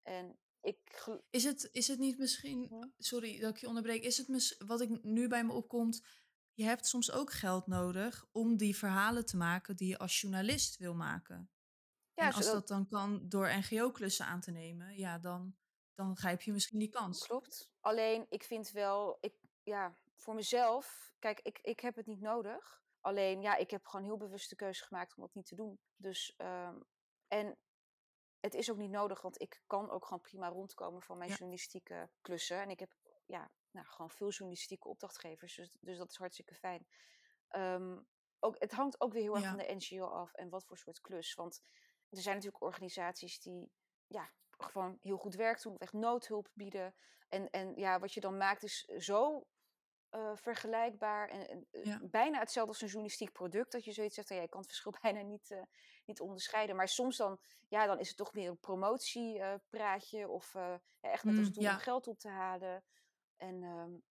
En 0.02 0.40
ik 0.62 1.08
is, 1.30 1.44
het, 1.44 1.70
is 1.72 1.88
het 1.88 2.00
niet 2.00 2.18
misschien, 2.18 2.92
sorry 2.98 3.40
dat 3.40 3.50
ik 3.50 3.58
je 3.58 3.68
onderbreek, 3.68 4.04
is 4.04 4.18
het 4.18 4.28
mis, 4.28 4.56
wat 4.66 4.82
ik 4.82 5.04
nu 5.04 5.28
bij 5.28 5.46
me 5.46 5.54
opkomt, 5.54 6.06
je 6.54 6.64
hebt 6.64 6.88
soms 6.88 7.12
ook 7.12 7.32
geld 7.32 7.68
nodig 7.68 8.26
om 8.32 8.58
die 8.58 8.78
verhalen 8.78 9.26
te 9.26 9.38
maken 9.38 9.76
die 9.76 9.88
je 9.88 9.98
als 9.98 10.22
journalist 10.22 10.78
wil 10.78 10.96
maken. 10.96 11.52
Ja, 12.14 12.28
en 12.28 12.34
als 12.34 12.46
dat 12.46 12.68
dan 12.68 12.88
kan 12.88 13.30
door 13.30 13.48
NGO-klussen 13.48 14.26
aan 14.26 14.42
te 14.42 14.52
nemen, 14.52 14.98
ja, 14.98 15.20
dan, 15.20 15.56
dan 15.94 16.18
grijp 16.18 16.42
je 16.42 16.52
misschien 16.52 16.80
die 16.80 16.90
kans. 16.90 17.28
Klopt. 17.28 17.72
Alleen, 17.80 18.26
ik 18.30 18.44
vind 18.44 18.72
wel, 18.72 19.18
ik, 19.22 19.34
ja, 19.64 19.96
voor 20.16 20.36
mezelf, 20.36 21.14
kijk, 21.20 21.40
ik, 21.42 21.60
ik 21.62 21.80
heb 21.80 21.96
het 21.96 22.06
niet 22.06 22.22
nodig. 22.22 22.82
Alleen, 23.02 23.42
ja, 23.42 23.56
ik 23.56 23.72
heb 23.72 23.86
gewoon 23.86 24.06
heel 24.06 24.18
bewust 24.18 24.50
de 24.50 24.56
keuze 24.56 24.84
gemaakt 24.84 25.16
om 25.16 25.24
dat 25.24 25.34
niet 25.34 25.46
te 25.46 25.56
doen. 25.56 25.80
Dus, 25.96 26.34
um, 26.38 26.86
en 27.28 27.58
het 28.48 28.56
is 28.56 28.72
ook 28.72 28.78
niet 28.78 28.92
nodig, 28.92 29.22
want 29.22 29.42
ik 29.42 29.62
kan 29.68 29.90
ook 29.90 30.06
gewoon 30.06 30.22
prima 30.22 30.50
rondkomen 30.50 31.02
van 31.02 31.18
mijn 31.18 31.30
ja. 31.30 31.36
journalistieke 31.36 32.10
klussen. 32.22 32.62
En 32.62 32.70
ik 32.70 32.80
heb 32.80 32.92
ja, 33.26 33.52
nou, 33.72 33.88
gewoon 33.88 34.10
veel 34.10 34.30
journalistieke 34.30 34.88
opdrachtgevers, 34.88 35.56
dus, 35.56 35.78
dus 35.80 35.98
dat 35.98 36.10
is 36.10 36.18
hartstikke 36.18 36.56
fijn. 36.56 36.88
Um, 37.52 38.08
ook, 38.40 38.56
het 38.60 38.72
hangt 38.72 39.02
ook 39.02 39.14
weer 39.14 39.22
heel 39.22 39.36
erg 39.36 39.44
ja. 39.44 39.50
van 39.50 39.58
de 39.58 39.76
NGO 39.76 40.06
af 40.06 40.34
en 40.34 40.50
wat 40.50 40.66
voor 40.66 40.78
soort 40.78 41.02
klus. 41.02 41.34
Want 41.34 41.62
er 42.10 42.22
zijn 42.22 42.36
natuurlijk 42.36 42.64
organisaties 42.64 43.40
die 43.40 43.72
ja, 44.08 44.32
gewoon 44.58 45.00
heel 45.02 45.18
goed 45.18 45.36
werk 45.36 45.62
doen, 45.62 45.74
of 45.74 45.80
echt 45.80 45.94
noodhulp 45.94 46.50
bieden. 46.54 46.96
En, 47.28 47.50
en 47.50 47.76
ja, 47.76 48.00
wat 48.00 48.14
je 48.14 48.20
dan 48.20 48.38
maakt 48.38 48.64
is 48.64 48.86
zo 48.86 49.48
uh, 50.12 50.36
vergelijkbaar 50.36 51.30
en, 51.30 51.48
en 51.48 51.68
ja. 51.84 52.00
bijna 52.02 52.40
hetzelfde 52.40 52.72
als 52.72 52.82
een 52.82 52.88
journalistiek 52.88 53.32
product. 53.32 53.72
Dat 53.72 53.84
je 53.84 53.92
zoiets 53.92 54.16
zegt, 54.16 54.30
ja, 54.30 54.42
je 54.42 54.50
kan 54.50 54.60
het 54.60 54.70
verschil 54.70 54.94
bijna 55.02 55.22
niet, 55.22 55.50
uh, 55.50 55.62
niet 56.08 56.22
onderscheiden. 56.22 56.76
Maar 56.76 56.88
soms 56.88 57.18
dan, 57.18 57.40
ja, 57.68 57.86
dan 57.86 58.00
is 58.00 58.08
het 58.08 58.18
toch 58.18 58.32
weer 58.32 58.50
een 58.50 58.60
promotiepraatje 58.60 60.20
uh, 60.20 60.30
of 60.30 60.54
ja, 60.54 60.80
echt 61.02 61.24
met 61.24 61.38
als 61.38 61.52
doel 61.52 61.64
mm, 61.64 61.70
ja. 61.70 61.74
om 61.74 61.82
geld 61.82 62.08
op 62.08 62.20
te 62.20 62.30
halen. 62.30 62.84
En 63.38 63.64
um, 63.64 64.04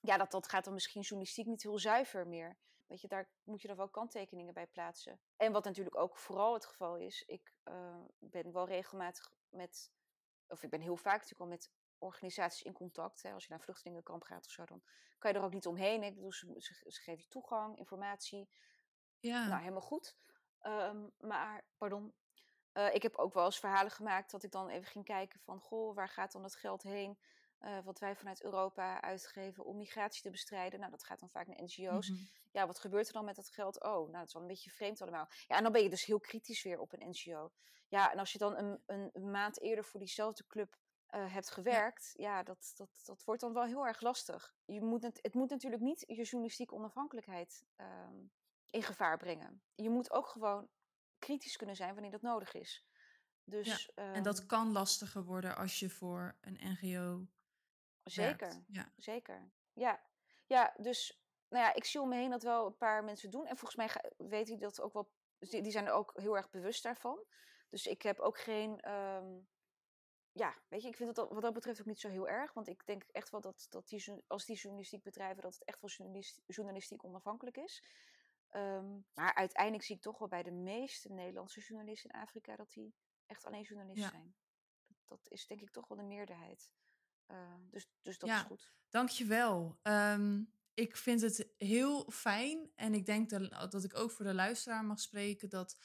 ja, 0.00 0.16
dat, 0.16 0.30
dat 0.30 0.48
gaat 0.48 0.64
dan 0.64 0.72
misschien 0.72 1.02
journalistiek 1.02 1.46
niet 1.46 1.62
heel 1.62 1.78
zuiver 1.78 2.26
meer. 2.28 2.56
Weet 2.86 3.00
je, 3.00 3.08
daar 3.08 3.30
moet 3.42 3.62
je 3.62 3.68
dan 3.68 3.76
wel 3.76 3.88
kanttekeningen 3.88 4.54
bij 4.54 4.66
plaatsen. 4.66 5.20
En 5.36 5.52
wat 5.52 5.64
natuurlijk 5.64 5.96
ook 5.96 6.16
vooral 6.16 6.54
het 6.54 6.66
geval 6.66 6.96
is, 6.96 7.22
ik 7.22 7.54
ben 8.18 8.52
wel 8.52 8.66
regelmatig 8.66 9.32
met, 9.48 9.92
of 10.48 10.62
ik 10.62 10.70
ben 10.70 10.80
heel 10.80 10.96
vaak 10.96 11.20
natuurlijk 11.20 11.40
al 11.40 11.46
met 11.46 11.70
organisaties 11.98 12.62
in 12.62 12.72
contact. 12.72 13.22
Hè. 13.22 13.32
Als 13.32 13.42
je 13.42 13.48
naar 13.48 13.58
een 13.58 13.64
vluchtelingenkamp 13.64 14.22
gaat 14.22 14.44
of 14.46 14.50
zo, 14.50 14.64
dan 14.64 14.82
kan 15.18 15.32
je 15.32 15.38
er 15.38 15.44
ook 15.44 15.52
niet 15.52 15.66
omheen. 15.66 16.02
Ik 16.02 16.14
bedoel, 16.14 16.32
ze, 16.32 16.54
ze, 16.56 16.90
ze 16.90 17.00
geven 17.00 17.22
je 17.22 17.28
toegang, 17.28 17.78
informatie. 17.78 18.48
Ja. 19.18 19.46
Nou, 19.46 19.60
helemaal 19.60 19.80
goed. 19.80 20.16
Um, 20.62 21.12
maar, 21.20 21.64
pardon. 21.78 22.14
Uh, 22.72 22.94
ik 22.94 23.02
heb 23.02 23.16
ook 23.16 23.34
wel 23.34 23.44
eens 23.44 23.58
verhalen 23.58 23.90
gemaakt 23.90 24.30
dat 24.30 24.42
ik 24.42 24.50
dan 24.50 24.68
even 24.68 24.86
ging 24.86 25.04
kijken 25.04 25.40
van... 25.40 25.60
Goh, 25.60 25.94
waar 25.94 26.08
gaat 26.08 26.32
dan 26.32 26.42
het 26.42 26.56
geld 26.56 26.82
heen? 26.82 27.18
Uh, 27.60 27.78
wat 27.84 27.98
wij 27.98 28.16
vanuit 28.16 28.42
Europa 28.42 29.00
uitgeven 29.00 29.64
om 29.64 29.76
migratie 29.76 30.22
te 30.22 30.30
bestrijden. 30.30 30.78
Nou, 30.78 30.90
dat 30.90 31.04
gaat 31.04 31.20
dan 31.20 31.30
vaak 31.30 31.46
naar 31.46 31.62
NGO's. 31.62 32.08
Mm 32.08 32.16
-hmm. 32.16 32.28
Ja, 32.52 32.66
wat 32.66 32.78
gebeurt 32.78 33.06
er 33.06 33.12
dan 33.12 33.24
met 33.24 33.36
dat 33.36 33.48
geld? 33.48 33.82
Oh, 33.82 33.92
nou, 33.92 34.12
dat 34.12 34.26
is 34.26 34.32
wel 34.32 34.42
een 34.42 34.48
beetje 34.48 34.70
vreemd 34.70 35.02
allemaal. 35.02 35.28
Ja, 35.48 35.56
en 35.56 35.62
dan 35.62 35.72
ben 35.72 35.82
je 35.82 35.90
dus 35.90 36.04
heel 36.04 36.20
kritisch 36.20 36.62
weer 36.62 36.80
op 36.80 36.92
een 36.92 37.08
NGO. 37.08 37.50
Ja, 37.88 38.12
en 38.12 38.18
als 38.18 38.32
je 38.32 38.38
dan 38.38 38.56
een, 38.56 38.82
een, 38.86 39.30
maand 39.30 39.60
eerder 39.60 39.84
voor 39.84 40.00
diezelfde 40.00 40.46
club 40.46 40.76
uh, 41.10 41.32
hebt 41.32 41.50
gewerkt, 41.50 42.12
ja, 42.16 42.36
ja 42.36 42.42
dat, 42.42 42.72
dat, 42.76 43.02
dat 43.04 43.24
wordt 43.24 43.40
dan 43.40 43.52
wel 43.52 43.64
heel 43.64 43.86
erg 43.86 44.00
lastig. 44.00 44.54
Je 44.64 44.82
moet 44.82 45.02
het, 45.02 45.18
het 45.22 45.34
moet 45.34 45.50
natuurlijk 45.50 45.82
niet 45.82 46.04
je 46.06 46.22
journalistieke 46.22 46.74
onafhankelijkheid 46.74 47.64
um, 47.76 48.30
in 48.70 48.82
gevaar 48.82 49.16
brengen. 49.16 49.62
Je 49.74 49.90
moet 49.90 50.10
ook 50.10 50.28
gewoon 50.28 50.68
kritisch 51.18 51.56
kunnen 51.56 51.76
zijn 51.76 51.92
wanneer 51.92 52.10
dat 52.10 52.22
nodig 52.22 52.54
is. 52.54 52.86
Dus, 53.44 53.90
ja, 53.94 54.12
en 54.12 54.22
dat 54.22 54.46
kan 54.46 54.72
lastiger 54.72 55.24
worden 55.24 55.56
als 55.56 55.78
je 55.78 55.90
voor 55.90 56.36
een 56.40 56.58
NGO. 56.60 57.26
Zeker, 58.02 58.48
werkt. 58.48 58.64
Ja. 58.66 58.92
zeker. 58.96 59.50
Ja. 59.72 60.02
ja, 60.46 60.74
dus 60.76 61.20
nou 61.48 61.64
ja, 61.64 61.74
ik 61.74 61.84
zie 61.84 62.00
om 62.00 62.08
me 62.08 62.14
heen 62.14 62.30
dat 62.30 62.42
wel 62.42 62.66
een 62.66 62.76
paar 62.76 63.04
mensen 63.04 63.30
doen. 63.30 63.46
En 63.46 63.56
volgens 63.56 63.76
mij 63.76 64.12
weet 64.16 64.48
ik 64.48 64.60
dat 64.60 64.80
ook 64.80 64.92
wel. 64.92 65.10
Die, 65.38 65.62
die 65.62 65.72
zijn 65.72 65.86
er 65.86 65.92
ook 65.92 66.12
heel 66.14 66.36
erg 66.36 66.50
bewust 66.50 66.82
daarvan. 66.82 67.24
Dus 67.70 67.86
ik 67.86 68.02
heb 68.02 68.18
ook 68.18 68.38
geen. 68.38 68.92
Um, 68.92 69.48
ja, 70.32 70.54
weet 70.68 70.82
je, 70.82 70.88
ik 70.88 70.96
vind 70.96 71.16
het 71.16 71.28
wat 71.28 71.42
dat 71.42 71.52
betreft 71.52 71.80
ook 71.80 71.86
niet 71.86 72.00
zo 72.00 72.08
heel 72.08 72.28
erg. 72.28 72.52
Want 72.52 72.68
ik 72.68 72.86
denk 72.86 73.02
echt 73.02 73.30
wel 73.30 73.40
dat, 73.40 73.66
dat 73.70 73.88
die, 73.88 74.24
als 74.26 74.44
die 74.44 74.56
journalistiek 74.56 75.02
bedrijven, 75.02 75.42
dat 75.42 75.54
het 75.54 75.64
echt 75.64 75.80
wel 75.80 75.90
journalist, 75.90 76.42
journalistiek 76.46 77.04
onafhankelijk 77.04 77.56
is. 77.56 77.84
Um, 78.56 79.06
maar 79.14 79.34
uiteindelijk 79.34 79.84
zie 79.84 79.96
ik 79.96 80.02
toch 80.02 80.18
wel 80.18 80.28
bij 80.28 80.42
de 80.42 80.50
meeste 80.50 81.12
Nederlandse 81.12 81.60
journalisten 81.60 82.10
in 82.10 82.20
Afrika 82.20 82.56
dat 82.56 82.70
die 82.70 82.94
echt 83.26 83.44
alleen 83.44 83.62
journalist 83.62 84.02
ja. 84.02 84.10
zijn. 84.10 84.34
Dat, 84.86 84.96
dat, 85.04 85.32
is 85.32 85.46
denk 85.46 85.60
ik 85.60 85.70
toch 85.70 85.88
wel 85.88 85.98
de 85.98 86.04
meerderheid. 86.04 86.70
Uh, 87.28 87.54
dus, 87.70 87.88
dus 88.02 88.18
dat 88.18 88.28
ja, 88.28 88.40
is 88.40 88.46
goed. 88.46 88.72
Dankjewel. 88.88 89.78
Um, 89.82 90.54
ik 90.74 90.96
vind 90.96 91.20
het 91.20 91.48
heel 91.58 92.10
fijn 92.10 92.70
en 92.74 92.94
ik 92.94 93.06
denk 93.06 93.30
dat, 93.30 93.70
dat 93.70 93.84
ik 93.84 93.98
ook 93.98 94.10
voor 94.10 94.24
de 94.24 94.34
luisteraar 94.34 94.84
mag 94.84 95.00
spreken 95.00 95.48
dat 95.48 95.78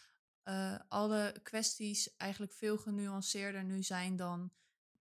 uh, 0.43 0.79
alle 0.87 1.35
kwesties 1.43 2.15
eigenlijk 2.17 2.53
veel 2.53 2.77
genuanceerder 2.77 3.63
nu 3.63 3.83
zijn 3.83 4.15
dan 4.15 4.51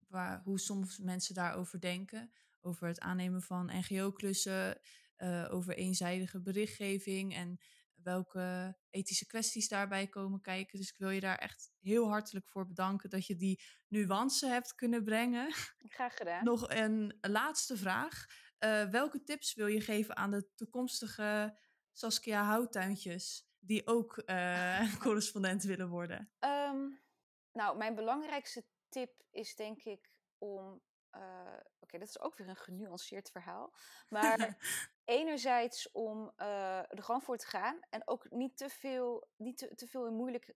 waar, 0.08 0.42
hoe 0.44 0.60
soms 0.60 0.98
mensen 0.98 1.34
daarover 1.34 1.80
denken. 1.80 2.32
Over 2.60 2.86
het 2.86 3.00
aannemen 3.00 3.42
van 3.42 3.70
NGO-klussen, 3.72 4.80
uh, 5.22 5.48
over 5.50 5.76
eenzijdige 5.76 6.40
berichtgeving 6.40 7.34
en 7.34 7.58
welke 8.02 8.76
ethische 8.90 9.26
kwesties 9.26 9.68
daarbij 9.68 10.06
komen 10.06 10.40
kijken. 10.40 10.78
Dus 10.78 10.90
ik 10.90 10.98
wil 10.98 11.10
je 11.10 11.20
daar 11.20 11.38
echt 11.38 11.70
heel 11.80 12.08
hartelijk 12.08 12.48
voor 12.48 12.66
bedanken 12.66 13.10
dat 13.10 13.26
je 13.26 13.36
die 13.36 13.62
nuance 13.88 14.46
hebt 14.46 14.74
kunnen 14.74 15.04
brengen. 15.04 15.52
Graag 15.96 16.16
gedaan. 16.16 16.44
Nog 16.44 16.68
een 16.68 17.18
laatste 17.20 17.76
vraag. 17.76 18.26
Uh, 18.64 18.90
welke 18.90 19.22
tips 19.22 19.54
wil 19.54 19.66
je 19.66 19.80
geven 19.80 20.16
aan 20.16 20.30
de 20.30 20.48
toekomstige 20.54 21.58
Saskia 21.92 22.44
Houttuintjes? 22.44 23.48
die 23.60 23.86
ook 23.86 24.22
uh, 24.26 24.96
correspondent 25.04 25.62
willen 25.62 25.88
worden? 25.88 26.32
Um, 26.40 27.02
nou, 27.52 27.76
mijn 27.76 27.94
belangrijkste 27.94 28.64
tip 28.88 29.22
is 29.30 29.54
denk 29.56 29.82
ik 29.82 30.10
om. 30.38 30.82
Uh, 31.12 31.20
Oké, 31.20 31.62
okay, 31.80 32.00
dat 32.00 32.08
is 32.08 32.20
ook 32.20 32.36
weer 32.36 32.48
een 32.48 32.56
genuanceerd 32.56 33.30
verhaal. 33.30 33.74
Maar 34.08 34.56
enerzijds 35.10 35.90
om 35.90 36.32
uh, 36.36 36.78
er 36.78 37.02
gewoon 37.02 37.22
voor 37.22 37.36
te 37.36 37.46
gaan. 37.46 37.80
En 37.90 38.02
ook 38.04 38.30
niet 38.30 38.56
te 38.56 38.68
veel, 38.68 39.28
niet 39.36 39.58
te, 39.58 39.74
te 39.74 39.86
veel 39.86 40.06
in 40.06 40.14
moeilijk 40.14 40.54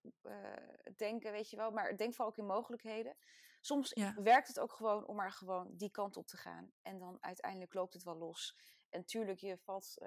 denken, 0.97 1.33
weet 1.33 1.51
je 1.51 1.57
wel. 1.57 1.71
Maar 1.71 1.97
denk 1.97 2.15
vooral 2.15 2.33
ook 2.33 2.39
in 2.39 2.47
mogelijkheden. 2.47 3.17
Soms 3.61 3.91
ja. 3.95 4.15
werkt 4.23 4.49
het 4.49 4.61
ook 4.61 4.73
gewoon 4.73 5.07
om 5.07 5.17
maar 5.17 5.33
gewoon 5.33 5.69
die 5.71 5.91
kant 5.91 6.17
op 6.17 6.27
te 6.27 6.37
gaan. 6.37 6.73
En 6.83 6.99
dan 6.99 7.19
uiteindelijk 7.21 7.75
loopt 7.75 7.93
het 7.93 8.03
wel 8.03 8.17
los. 8.17 8.57
En 8.91 9.05
tuurlijk, 9.05 9.39
je 9.39 9.57
valt 9.59 9.99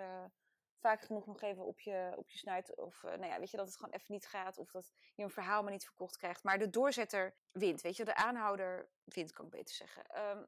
vaak 0.79 1.01
genoeg 1.01 1.25
nog 1.25 1.41
even 1.41 1.65
op 1.65 1.79
je, 1.79 2.13
op 2.15 2.29
je 2.29 2.37
snuit. 2.37 2.75
Of 2.75 3.01
nou 3.03 3.25
ja, 3.25 3.39
weet 3.39 3.51
je, 3.51 3.57
dat 3.57 3.67
het 3.67 3.75
gewoon 3.77 3.93
even 3.93 4.13
niet 4.13 4.27
gaat. 4.27 4.57
Of 4.57 4.71
dat 4.71 4.91
je 5.15 5.23
een 5.23 5.29
verhaal 5.29 5.63
maar 5.63 5.71
niet 5.71 5.85
verkocht 5.85 6.17
krijgt. 6.17 6.43
Maar 6.43 6.59
de 6.59 6.69
doorzetter 6.69 7.35
wint, 7.51 7.81
weet 7.81 7.95
je. 7.95 8.05
De 8.05 8.15
aanhouder 8.15 8.89
wint, 9.03 9.31
kan 9.31 9.45
ik 9.45 9.51
beter 9.51 9.75
zeggen. 9.75 10.29
Um, 10.29 10.47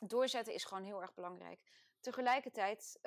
doorzetten 0.00 0.54
is 0.54 0.64
gewoon 0.64 0.84
heel 0.84 1.00
erg 1.00 1.14
belangrijk. 1.14 1.60
Tegelijkertijd 2.00 2.98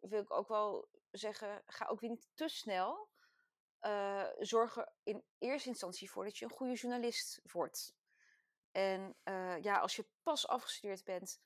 wil 0.00 0.22
ik 0.22 0.32
ook 0.32 0.48
wel 0.48 0.88
zeggen, 1.10 1.62
ga 1.66 1.86
ook 1.86 2.00
weer 2.00 2.10
niet 2.10 2.28
te 2.34 2.48
snel. 2.48 3.08
Uh, 3.80 4.26
zorg 4.38 4.76
er 4.76 4.92
in 5.02 5.24
eerste 5.38 5.68
instantie 5.68 6.10
voor 6.10 6.24
dat 6.24 6.38
je 6.38 6.44
een 6.44 6.50
goede 6.50 6.74
journalist 6.74 7.40
wordt. 7.52 7.94
En 8.70 9.16
uh, 9.24 9.62
ja, 9.62 9.78
als 9.78 9.96
je 9.96 10.06
pas 10.22 10.48
afgestudeerd 10.48 11.04
bent, 11.04 11.40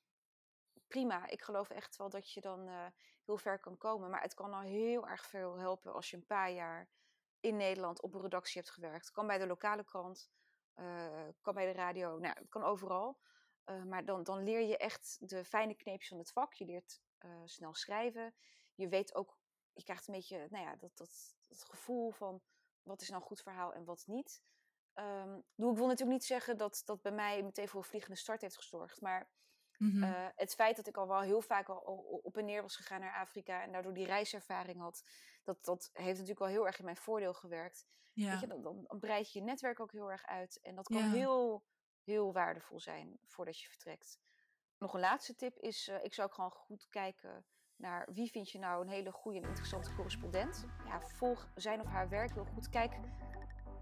prima. 0.87 1.27
Ik 1.27 1.43
geloof 1.43 1.71
echt 1.71 1.97
wel 1.97 2.09
dat 2.09 2.33
je 2.33 2.41
dan 2.41 2.93
heel 3.25 3.39
ver 3.39 3.59
kan 3.59 3.77
komen. 3.77 4.11
Maar 4.11 4.23
het 4.23 4.35
kan 4.35 4.53
al 4.53 4.61
heel 4.61 5.09
erg 5.09 5.27
veel 5.27 5.59
helpen 5.59 5.93
als 5.93 6.11
je 6.11 6.17
een 6.17 6.27
paar 6.27 6.51
jaar 6.51 6.89
in 7.41 7.57
Nederland 7.57 8.03
op 8.03 8.15
een 8.15 8.21
redactie 8.21 8.61
hebt 8.61 8.75
gewerkt. 8.75 9.11
Kan 9.11 9.27
bij 9.27 9.39
de 9.39 9.47
lokale 9.47 9.85
krant, 9.85 10.31
kan 11.41 11.55
bij 11.55 11.67
de 11.67 11.79
radio, 11.79 12.19
nou, 12.19 12.39
het 12.39 12.49
kan 12.49 12.63
overal. 12.63 13.19
Maar 13.65 14.05
dan, 14.05 14.23
dan 14.23 14.45
leer 14.45 14.61
je 14.61 14.77
echt 14.77 15.19
de 15.21 15.45
fijne 15.45 15.75
kneepjes 15.75 16.09
van 16.09 16.19
het 16.19 16.33
vak. 16.33 16.55
Je 16.55 16.65
leert 16.65 17.01
snel 17.45 17.75
schrijven. 17.75 18.35
Je 18.75 18.89
weet 18.89 19.15
ook, 19.15 19.39
je 19.73 19.83
krijgt 19.83 20.09
een 20.09 20.15
beetje, 20.15 20.47
nou 20.51 20.65
ja, 20.65 20.77
dat, 20.77 20.97
dat, 20.97 21.37
dat 21.49 21.65
gevoel 21.65 22.11
van 22.11 22.43
wat 22.83 23.01
is 23.01 23.09
nou 23.09 23.21
een 23.21 23.27
goed 23.27 23.43
verhaal 23.43 23.73
en 23.75 23.85
wat 23.85 24.05
niet. 24.07 24.43
Um, 24.95 25.37
ik 25.37 25.45
wil 25.57 25.87
natuurlijk 25.87 26.11
niet 26.11 26.25
zeggen 26.25 26.57
dat 26.57 26.83
dat 26.85 27.03
bij 27.03 27.13
mij 27.13 27.43
meteen 27.43 27.69
voor 27.69 27.81
een 27.81 27.89
vliegende 27.89 28.17
start 28.17 28.41
heeft 28.41 28.57
gezorgd. 28.57 29.01
Maar 29.01 29.31
mm-hmm. 29.79 30.03
uh, 30.03 30.27
het 30.35 30.55
feit 30.55 30.77
dat 30.77 30.87
ik 30.87 30.97
al 30.97 31.09
wel 31.09 31.21
heel 31.21 31.41
vaak 31.41 31.69
al, 31.69 31.77
op 32.23 32.37
en 32.37 32.45
neer 32.45 32.63
was 32.63 32.77
gegaan 32.77 33.01
naar 33.01 33.15
Afrika 33.15 33.63
en 33.63 33.73
daardoor 33.73 33.95
die 33.95 34.07
reiservaring 34.07 34.81
had, 34.81 35.03
dat, 35.43 35.65
dat 35.65 35.91
heeft 35.93 36.19
natuurlijk 36.19 36.41
al 36.41 36.47
heel 36.47 36.67
erg 36.67 36.79
in 36.79 36.85
mijn 36.85 36.97
voordeel 36.97 37.35
gewerkt. 37.35 37.87
Ja. 38.13 38.31
Weet 38.31 38.41
je, 38.41 38.47
dan, 38.47 38.63
dan, 38.63 38.99
breid 38.99 39.33
je 39.33 39.39
je 39.39 39.45
netwerk 39.45 39.81
ook 39.81 39.93
heel 39.93 40.11
erg 40.11 40.25
uit. 40.27 40.61
En 40.63 40.75
dat 40.75 40.87
kan 40.87 41.03
ja. 41.03 41.11
heel, 41.11 41.65
heel 42.05 42.33
waardevol 42.33 42.81
zijn 42.81 43.19
voordat 43.25 43.61
je 43.61 43.69
vertrekt. 43.69 44.21
Nog 44.79 44.95
een 44.95 45.01
laatste 45.01 45.35
tip 45.35 45.59
is, 45.59 45.89
uh, 45.89 46.05
ik 46.05 46.15
zou 46.15 46.29
ook 46.29 46.35
gewoon 46.35 46.51
goed 46.51 46.89
kijken 46.91 47.45
naar 47.77 48.09
wie 48.13 48.31
vind 48.31 48.51
je 48.51 48.59
nou 48.59 48.83
een 48.83 48.89
hele 48.89 49.13
goede 49.13 49.41
en 49.41 49.49
interessante 49.49 49.95
correspondent. 49.95 50.67
Ja, 50.87 51.01
volg 51.01 51.49
zijn 51.55 51.81
of 51.81 51.87
haar 51.87 52.09
werk 52.09 52.33
heel 52.33 52.45
goed. 52.45 52.69
Kijk, 52.69 52.93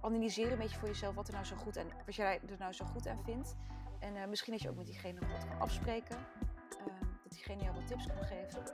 analyseer 0.00 0.52
een 0.52 0.58
beetje 0.58 0.78
voor 0.78 0.88
jezelf 0.88 1.14
wat 1.14 1.26
er 1.26 1.32
nou 1.32 1.44
zo 1.44 1.56
goed 1.56 1.76
en 1.76 1.90
wat 2.06 2.14
jij 2.14 2.40
er 2.48 2.58
nou 2.58 2.72
zo 2.72 2.84
goed 2.84 3.06
aan 3.06 3.24
vindt. 3.24 3.56
En 3.98 4.16
uh, 4.16 4.26
misschien 4.26 4.52
dat 4.52 4.62
je 4.62 4.68
ook 4.68 4.76
met 4.76 4.86
diegene 4.86 5.20
wat 5.20 5.48
kan 5.48 5.60
afspreken. 5.60 6.18
Uh, 6.18 7.00
dat 7.22 7.32
diegene 7.32 7.62
jou 7.62 7.74
wat 7.74 7.86
tips 7.86 8.06
kan 8.06 8.24
geven. 8.24 8.64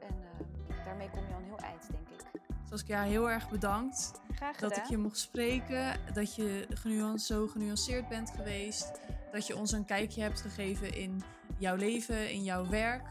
En 0.00 0.22
uh, 0.22 0.84
daarmee 0.84 1.10
kom 1.10 1.26
je 1.26 1.34
al 1.34 1.38
een 1.38 1.44
heel 1.44 1.58
eind, 1.58 1.90
denk 1.90 2.08
ik. 2.08 2.27
Saskia, 2.68 3.02
heel 3.02 3.30
erg 3.30 3.48
bedankt. 3.48 4.20
Dat 4.58 4.76
ik 4.76 4.84
je 4.84 4.96
mocht 4.96 5.18
spreken. 5.18 6.00
Dat 6.12 6.34
je 6.34 6.66
genuance, 6.74 7.26
zo 7.26 7.46
genuanceerd 7.46 8.08
bent 8.08 8.30
geweest. 8.30 9.00
Dat 9.32 9.46
je 9.46 9.56
ons 9.56 9.72
een 9.72 9.84
kijkje 9.84 10.22
hebt 10.22 10.40
gegeven 10.40 10.94
in 10.94 11.22
jouw 11.58 11.76
leven, 11.76 12.30
in 12.30 12.44
jouw 12.44 12.68
werk. 12.68 13.02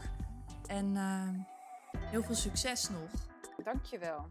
En 0.66 0.94
uh, 0.94 1.28
heel 2.00 2.22
veel 2.22 2.34
succes 2.34 2.88
nog. 2.88 3.10
Dankjewel. 3.64 4.28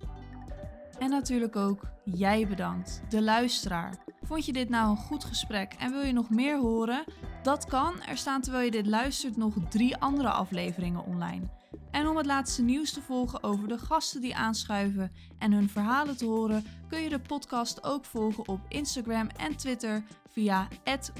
En 0.99 1.09
natuurlijk 1.09 1.55
ook 1.55 1.81
jij 2.03 2.47
bedankt, 2.47 3.01
de 3.09 3.21
luisteraar. 3.21 3.95
Vond 4.21 4.45
je 4.45 4.53
dit 4.53 4.69
nou 4.69 4.89
een 4.89 4.97
goed 4.97 5.23
gesprek 5.23 5.73
en 5.73 5.91
wil 5.91 6.01
je 6.01 6.13
nog 6.13 6.29
meer 6.29 6.59
horen? 6.59 7.03
Dat 7.43 7.65
kan. 7.65 8.01
Er 8.01 8.17
staan 8.17 8.41
terwijl 8.41 8.65
je 8.65 8.71
dit 8.71 8.87
luistert 8.87 9.37
nog 9.37 9.53
drie 9.69 9.97
andere 9.97 10.29
afleveringen 10.29 11.05
online. 11.05 11.49
En 11.97 12.07
om 12.07 12.17
het 12.17 12.25
laatste 12.25 12.61
nieuws 12.61 12.91
te 12.93 13.01
volgen 13.01 13.43
over 13.43 13.67
de 13.67 13.77
gasten 13.77 14.21
die 14.21 14.35
aanschuiven 14.35 15.11
en 15.37 15.51
hun 15.51 15.69
verhalen 15.69 16.17
te 16.17 16.25
horen, 16.25 16.65
kun 16.89 17.01
je 17.01 17.09
de 17.09 17.19
podcast 17.19 17.83
ook 17.83 18.05
volgen 18.05 18.47
op 18.47 18.59
Instagram 18.67 19.27
en 19.37 19.55
Twitter 19.55 20.03
via 20.29 20.67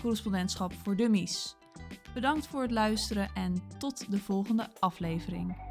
correspondentschap 0.02 0.74
voor 0.74 0.96
dummies. 0.96 1.56
Bedankt 2.14 2.48
voor 2.48 2.62
het 2.62 2.72
luisteren 2.72 3.30
en 3.34 3.62
tot 3.78 4.12
de 4.12 4.18
volgende 4.18 4.70
aflevering. 4.80 5.67